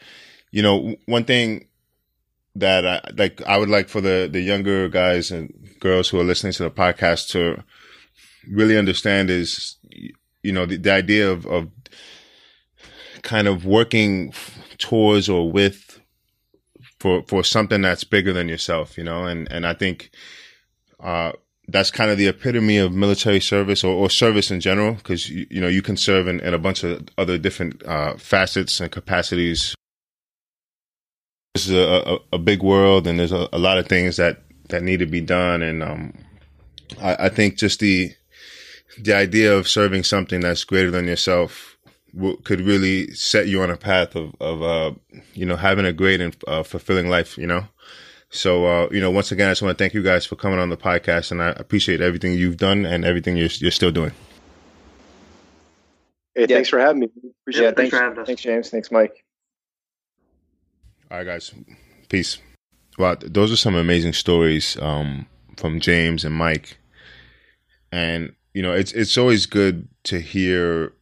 you 0.51 0.63
know, 0.63 0.97
one 1.07 1.25
thing 1.25 1.68
that 2.61 2.87
I 2.87 3.01
like 3.17 3.43
I 3.43 3.57
would 3.59 3.69
like 3.69 3.89
for 3.89 4.01
the 4.01 4.29
the 4.31 4.41
younger 4.41 4.89
guys 4.89 5.31
and 5.31 5.53
girls 5.81 6.09
who 6.09 6.21
are 6.21 6.25
listening 6.25 6.53
to 6.55 6.65
the 6.65 6.71
podcast 6.71 7.29
to 7.31 7.63
really 8.51 8.77
understand 8.77 9.31
is 9.31 9.77
you 10.43 10.53
know 10.53 10.67
the, 10.67 10.77
the 10.77 10.93
idea 10.93 11.31
of 11.31 11.47
of 11.47 11.71
kind 13.23 13.49
of 13.49 13.65
working 13.65 14.33
towards 14.79 15.29
or 15.29 15.51
with 15.51 16.01
for 16.99 17.23
for 17.27 17.45
something 17.45 17.83
that's 17.83 18.05
bigger 18.05 18.33
than 18.33 18.49
yourself 18.49 18.99
you 18.99 19.05
know? 19.05 19.25
And 19.25 19.51
and 19.51 19.67
I 19.67 19.75
think 19.75 20.11
uh 21.01 21.33
that's 21.71 21.91
kind 21.91 22.11
of 22.11 22.17
the 22.17 22.29
epitome 22.29 22.79
of 22.79 22.93
military 22.93 23.41
service 23.41 23.85
or, 23.85 23.95
or 23.95 24.09
service 24.09 24.51
in 24.51 24.59
general 24.59 24.95
because 24.95 25.29
you, 25.29 25.47
you 25.51 25.61
know 25.61 25.69
you 25.69 25.83
can 25.83 25.97
serve 25.97 26.27
in, 26.27 26.41
in 26.41 26.55
a 26.55 26.59
bunch 26.59 26.83
of 26.83 27.07
other 27.19 27.39
different 27.39 27.85
uh 27.87 28.17
facets 28.17 28.81
and 28.81 28.91
capacities 28.91 29.75
this 31.55 31.67
is 31.67 31.75
a, 31.75 32.15
a, 32.15 32.19
a 32.35 32.39
big 32.39 32.63
world 32.63 33.07
and 33.07 33.19
there's 33.19 33.33
a, 33.33 33.49
a, 33.53 33.59
lot 33.59 33.79
of 33.79 33.89
things 33.89 34.17
that, 34.17 34.43
that 34.69 34.83
need 34.83 34.99
to 34.99 35.07
be 35.07 35.21
done. 35.21 35.63
And, 35.63 35.83
um, 35.83 36.15
I, 37.01 37.27
I, 37.27 37.29
think 37.29 37.57
just 37.57 37.81
the, 37.81 38.13
the 39.01 39.15
idea 39.15 39.57
of 39.57 39.69
serving 39.69 40.05
something 40.05 40.41
that's 40.41 40.65
greater 40.65 40.91
than 40.91 41.07
yourself 41.07 41.77
w- 42.15 42.37
could 42.45 42.61
really 42.61 43.11
set 43.13 43.49
you 43.49 43.63
on 43.63 43.71
a 43.71 43.77
path 43.77 44.15
of, 44.15 44.35
of, 44.41 44.63
uh, 44.63 44.93
you 45.35 45.47
know, 45.47 45.57
having 45.57 45.85
a 45.85 45.93
great 45.93 46.21
and 46.21 46.37
uh, 46.47 46.63
fulfilling 46.63 47.09
life, 47.09 47.37
you 47.39 47.47
know? 47.47 47.65
So, 48.31 48.67
uh, 48.67 48.89
you 48.91 49.01
know, 49.01 49.11
once 49.11 49.33
again, 49.33 49.49
I 49.49 49.53
just 49.53 49.63
want 49.63 49.77
to 49.77 49.83
thank 49.83 49.95
you 49.95 50.03
guys 50.03 50.27
for 50.27 50.37
coming 50.37 50.59
on 50.59 50.69
the 50.69 50.77
podcast 50.77 51.31
and 51.31 51.43
I 51.43 51.49
appreciate 51.51 52.01
everything 52.01 52.35
you've 52.35 52.59
done 52.59 52.85
and 52.85 53.05
everything 53.05 53.37
you're, 53.37 53.49
you're 53.59 53.71
still 53.71 53.91
doing. 53.91 54.13
Hey, 56.35 56.43
yeah. 56.43 56.57
thanks 56.57 56.69
for 56.69 56.79
having 56.79 57.01
me. 57.01 57.09
Appreciate 57.43 57.63
yeah, 57.63 57.69
it. 57.71 57.77
Thanks, 57.77 57.91
thanks 57.91 57.97
for 57.97 58.05
having 58.05 58.19
us. 58.21 58.27
Thanks, 58.27 58.43
James. 58.43 58.71
Thanks, 58.71 58.91
Mike. 58.91 59.25
All 61.11 61.19
right, 61.19 61.25
guys. 61.25 61.55
Peace. 62.09 62.39
Well, 62.99 63.17
those 63.21 63.51
are 63.51 63.57
some 63.57 63.75
amazing 63.75 64.13
stories 64.13 64.77
um, 64.81 65.27
from 65.57 65.81
James 65.81 66.25
and 66.25 66.35
Mike, 66.35 66.77
and 67.91 68.35
you 68.53 68.61
know, 68.61 68.73
it's 68.73 68.93
it's 68.93 69.17
always 69.17 69.47
good 69.47 69.89
to 70.05 70.21
hear 70.21 70.93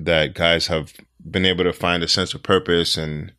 that 0.00 0.34
guys 0.34 0.66
have 0.66 0.94
been 1.30 1.46
able 1.46 1.64
to 1.64 1.72
find 1.72 2.02
a 2.02 2.08
sense 2.08 2.34
of 2.34 2.42
purpose 2.42 2.96
and 2.96 3.32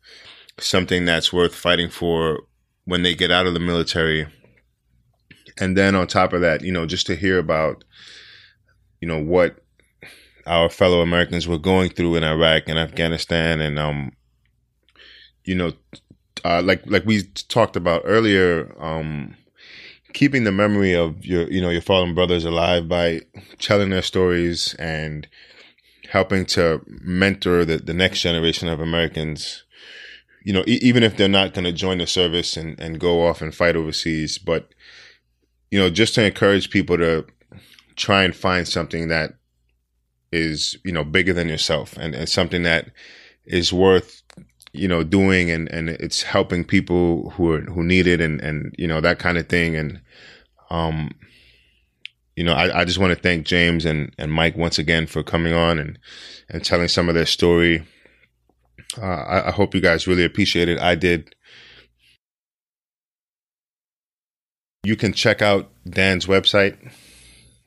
something 0.58 1.04
that's 1.04 1.32
worth 1.32 1.54
fighting 1.54 1.90
for 1.90 2.42
when 2.84 3.02
they 3.02 3.14
get 3.14 3.30
out 3.30 3.46
of 3.46 3.54
the 3.54 3.60
military. 3.60 4.26
And 5.60 5.76
then 5.76 5.94
on 5.94 6.06
top 6.06 6.32
of 6.32 6.40
that, 6.40 6.62
you 6.62 6.72
know, 6.72 6.86
just 6.86 7.06
to 7.08 7.16
hear 7.16 7.38
about, 7.38 7.84
you 9.00 9.08
know, 9.08 9.20
what 9.20 9.56
our 10.46 10.70
fellow 10.70 11.00
Americans 11.00 11.46
were 11.46 11.58
going 11.58 11.90
through 11.90 12.16
in 12.16 12.24
Iraq 12.24 12.68
and 12.68 12.78
Afghanistan 12.78 13.60
and 13.60 13.78
um, 13.78 14.12
you 15.48 15.54
know, 15.54 15.72
uh, 16.44 16.60
like 16.62 16.82
like 16.86 17.06
we 17.06 17.22
talked 17.48 17.74
about 17.74 18.02
earlier, 18.04 18.70
um, 18.78 19.34
keeping 20.12 20.44
the 20.44 20.52
memory 20.52 20.94
of 20.94 21.24
your 21.24 21.50
you 21.50 21.60
know 21.62 21.70
your 21.70 21.80
fallen 21.80 22.14
brothers 22.14 22.44
alive 22.44 22.86
by 22.86 23.22
telling 23.58 23.88
their 23.88 24.02
stories 24.02 24.74
and 24.74 25.26
helping 26.10 26.44
to 26.44 26.82
mentor 26.86 27.64
the, 27.64 27.78
the 27.78 27.94
next 27.94 28.20
generation 28.20 28.68
of 28.68 28.78
Americans. 28.78 29.64
You 30.44 30.52
know, 30.52 30.64
e- 30.66 30.80
even 30.82 31.02
if 31.02 31.16
they're 31.16 31.28
not 31.28 31.54
going 31.54 31.64
to 31.64 31.72
join 31.72 31.98
the 31.98 32.06
service 32.06 32.56
and, 32.56 32.78
and 32.78 33.00
go 33.00 33.26
off 33.26 33.40
and 33.40 33.54
fight 33.54 33.74
overseas, 33.74 34.36
but 34.36 34.74
you 35.70 35.78
know, 35.78 35.88
just 35.88 36.14
to 36.16 36.24
encourage 36.24 36.68
people 36.68 36.98
to 36.98 37.24
try 37.96 38.22
and 38.22 38.36
find 38.36 38.68
something 38.68 39.08
that 39.08 39.32
is 40.30 40.76
you 40.84 40.92
know 40.92 41.04
bigger 41.04 41.32
than 41.32 41.48
yourself 41.48 41.96
and, 41.96 42.14
and 42.14 42.28
something 42.28 42.64
that 42.64 42.90
is 43.46 43.72
worth 43.72 44.22
you 44.72 44.88
know 44.88 45.02
doing 45.02 45.50
and 45.50 45.70
and 45.72 45.88
it's 45.88 46.22
helping 46.22 46.64
people 46.64 47.30
who 47.30 47.52
are 47.52 47.60
who 47.62 47.82
need 47.82 48.06
it 48.06 48.20
and 48.20 48.40
and 48.40 48.74
you 48.78 48.86
know 48.86 49.00
that 49.00 49.18
kind 49.18 49.38
of 49.38 49.48
thing. 49.48 49.76
And 49.76 50.00
um 50.70 51.10
you 52.36 52.44
know 52.44 52.52
I, 52.52 52.80
I 52.80 52.84
just 52.84 52.98
want 52.98 53.14
to 53.14 53.20
thank 53.20 53.46
James 53.46 53.84
and 53.84 54.14
and 54.18 54.32
Mike 54.32 54.56
once 54.56 54.78
again 54.78 55.06
for 55.06 55.22
coming 55.22 55.52
on 55.54 55.78
and 55.78 55.98
and 56.48 56.64
telling 56.64 56.88
some 56.88 57.08
of 57.08 57.14
their 57.14 57.26
story. 57.26 57.84
Uh, 58.96 59.04
I, 59.04 59.48
I 59.48 59.50
hope 59.50 59.74
you 59.74 59.80
guys 59.80 60.06
really 60.06 60.24
appreciate 60.24 60.68
it. 60.68 60.78
I 60.78 60.94
did. 60.94 61.34
You 64.84 64.96
can 64.96 65.12
check 65.12 65.42
out 65.42 65.70
Dan's 65.88 66.26
website 66.26 66.76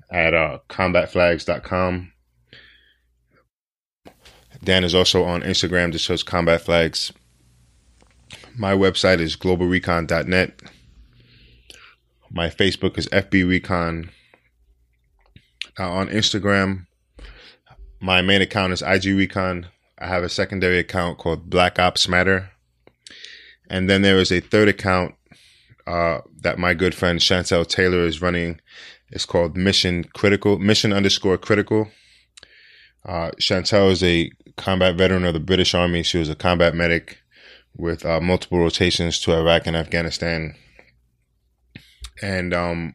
at 0.10 0.34
uh, 0.34 0.60
combatflags.com 0.70 2.12
Dan 4.64 4.84
is 4.84 4.94
also 4.94 5.24
on 5.24 5.42
Instagram, 5.42 5.92
just 5.92 6.06
search 6.06 6.26
Combat 6.26 6.62
Flags. 6.62 7.12
My 8.56 8.74
website 8.74 9.20
is 9.20 9.36
globalrecon.net. 9.36 10.62
My 12.30 12.50
Facebook 12.50 12.98
is 12.98 13.08
FB 13.08 13.48
Recon. 13.48 14.12
Now 15.80 15.92
on 15.92 16.10
Instagram, 16.10 16.86
my 18.00 18.22
main 18.22 18.42
account 18.42 18.74
is 18.74 18.82
IG 18.82 19.06
Recon. 19.18 19.68
I 19.98 20.08
have 20.08 20.24
a 20.24 20.30
secondary 20.30 20.80
account 20.80 21.18
called 21.18 21.50
Black 21.50 21.80
Ops 21.80 22.08
Matter. 22.08 22.52
And 23.70 23.90
then 23.90 24.02
there 24.02 24.18
is 24.18 24.32
a 24.32 24.42
third 24.42 24.68
account 24.68 25.16
uh, 25.88 26.20
that 26.42 26.60
my 26.60 26.74
good 26.74 26.94
friend 26.94 27.20
Chantel 27.20 27.68
Taylor 27.68 28.06
is 28.06 28.22
running. 28.22 28.60
It's 29.10 29.26
called 29.26 29.58
Mission 29.58 30.04
Critical, 30.04 30.60
Mission 30.60 30.94
underscore 30.94 31.38
Critical. 31.38 31.90
Uh, 33.06 33.32
Chantel 33.40 33.92
is 33.92 34.04
a 34.04 34.32
combat 34.58 34.96
veteran 34.96 35.26
of 35.26 35.34
the 35.34 35.40
British 35.40 35.74
Army. 35.74 36.04
She 36.04 36.18
was 36.18 36.30
a 36.30 36.36
combat 36.36 36.76
medic 36.76 37.18
with 37.76 38.06
uh, 38.06 38.20
multiple 38.20 38.60
rotations 38.60 39.20
to 39.22 39.34
Iraq 39.34 39.66
and 39.66 39.76
Afghanistan. 39.76 40.56
And, 42.22 42.54
um, 42.54 42.94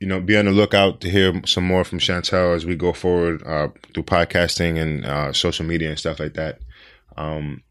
you 0.00 0.06
know, 0.06 0.20
be 0.20 0.36
on 0.36 0.46
the 0.46 0.50
lookout 0.50 1.00
to 1.02 1.10
hear 1.10 1.40
some 1.46 1.64
more 1.64 1.84
from 1.84 1.98
Chantel 1.98 2.56
as 2.56 2.66
we 2.66 2.74
go 2.74 2.92
forward 2.92 3.42
uh, 3.46 3.68
through 3.94 4.04
podcasting 4.04 4.80
and 4.80 5.04
uh, 5.04 5.32
social 5.32 5.64
media 5.64 5.90
and 5.90 5.98
stuff 5.98 6.18
like 6.18 6.34
that. 6.34 6.58
Um, 7.16 7.62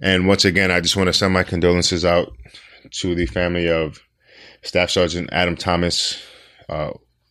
and 0.00 0.26
once 0.26 0.44
again, 0.44 0.70
I 0.70 0.80
just 0.80 0.96
want 0.96 1.06
to 1.06 1.12
send 1.12 1.32
my 1.32 1.44
condolences 1.44 2.04
out 2.04 2.36
to 2.90 3.14
the 3.14 3.26
family 3.26 3.68
of 3.68 4.00
Staff 4.62 4.90
Sergeant 4.90 5.30
Adam 5.32 5.56
Thomas, 5.56 6.20
uh, 6.68 6.90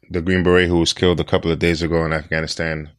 the 0.10 0.22
Green 0.22 0.44
Beret 0.44 0.68
who 0.68 0.80
was 0.80 0.94
killed 0.94 1.20
a 1.20 1.24
couple 1.24 1.52
of 1.52 1.60
days 1.60 1.82
ago 1.82 2.06
in 2.06 2.14
Afghanistan 2.14 2.92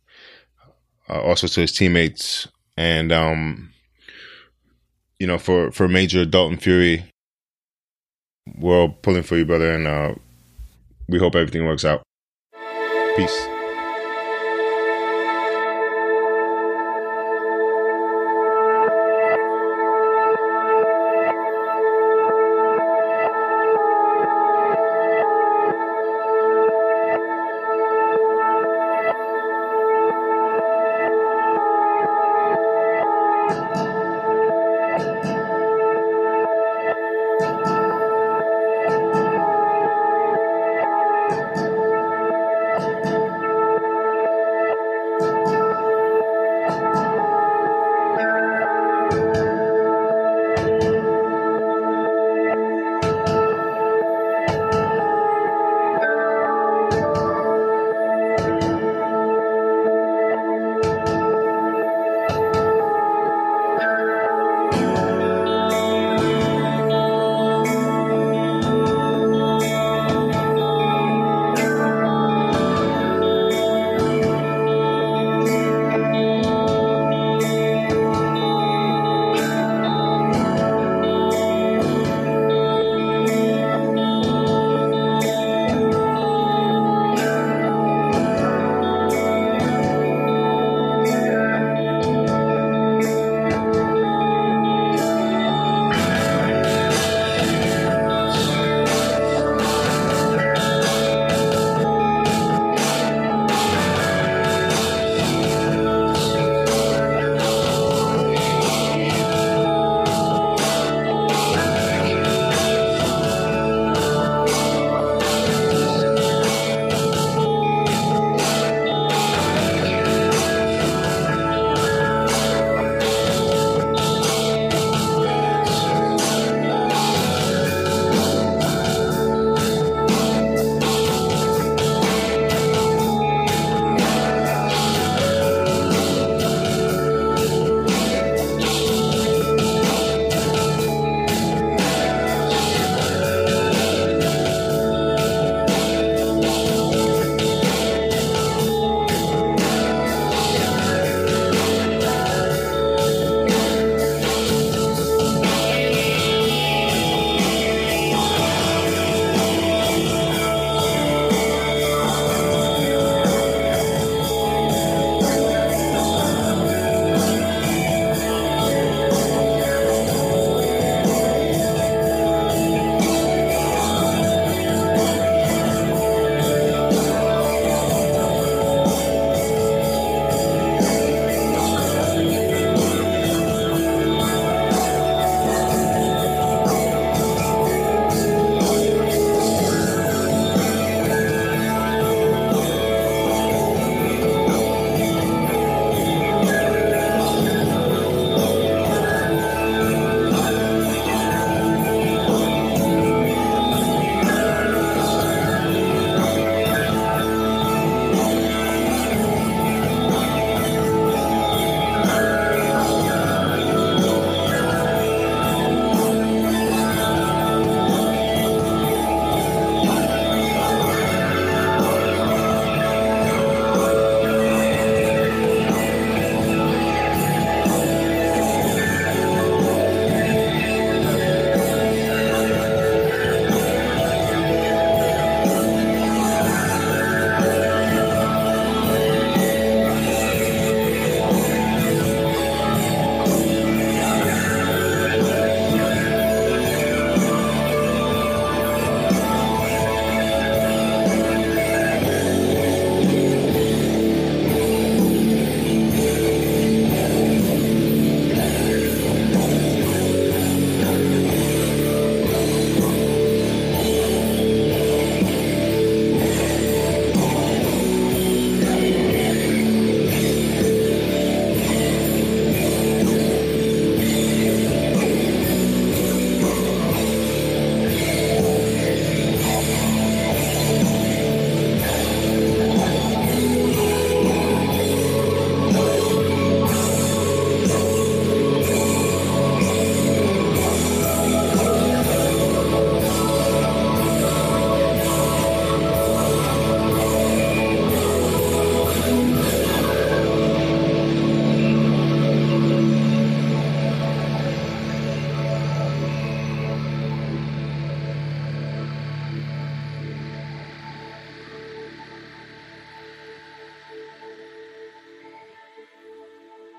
uh, 1.09 1.21
also 1.21 1.47
to 1.47 1.61
his 1.61 1.73
teammates, 1.73 2.49
and 2.77 3.13
um, 3.13 3.73
you 5.19 5.27
know, 5.27 5.39
for 5.39 5.71
for 5.71 5.89
Major 5.89 6.25
Dalton 6.25 6.59
Fury, 6.59 7.05
we're 8.59 8.77
all 8.77 8.89
pulling 8.89 9.23
for 9.23 9.37
you, 9.37 9.45
brother, 9.45 9.73
and 9.73 9.87
uh, 9.87 10.15
we 11.09 11.19
hope 11.19 11.35
everything 11.35 11.65
works 11.65 11.85
out. 11.85 12.03
Peace. 13.17 13.56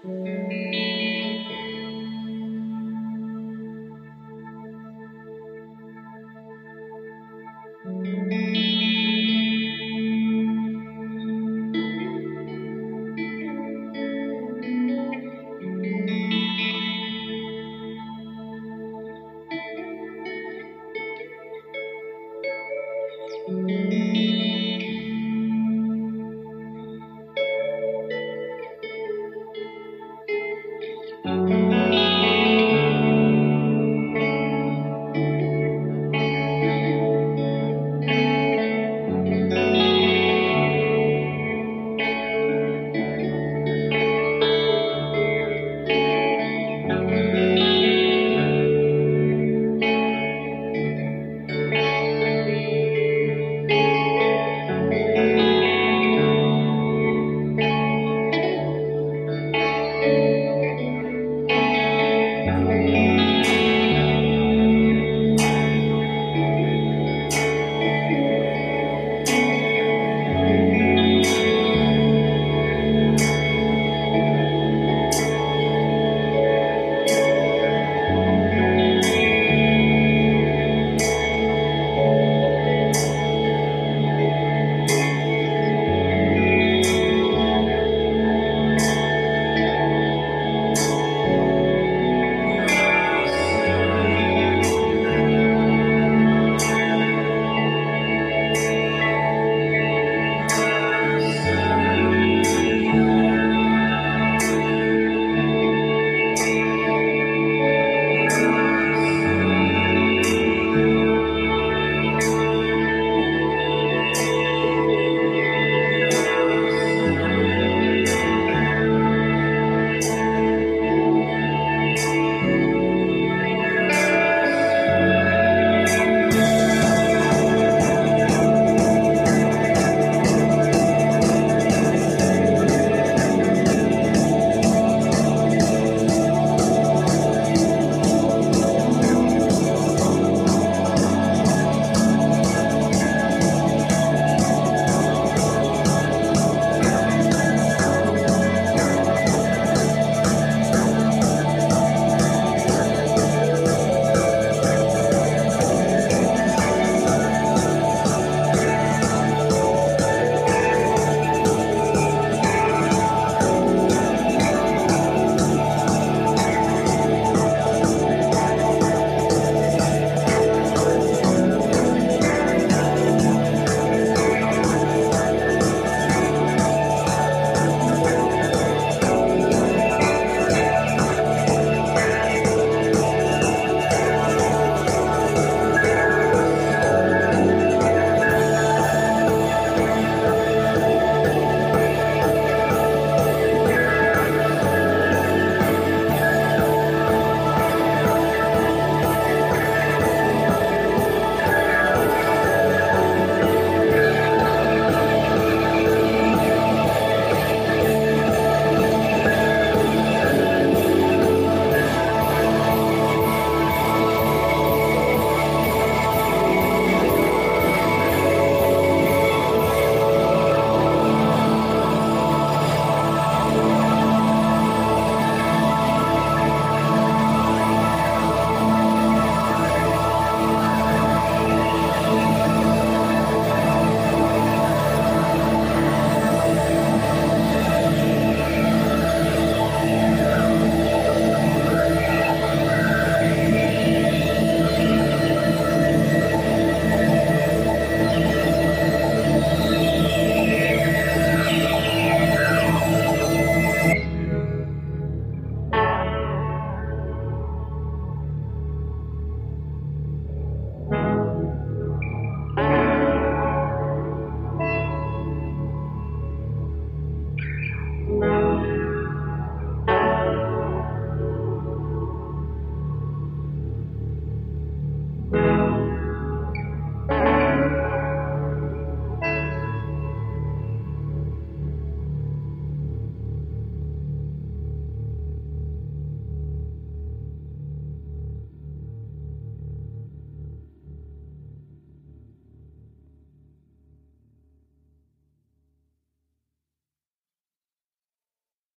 Mm-hmm. 0.08 0.47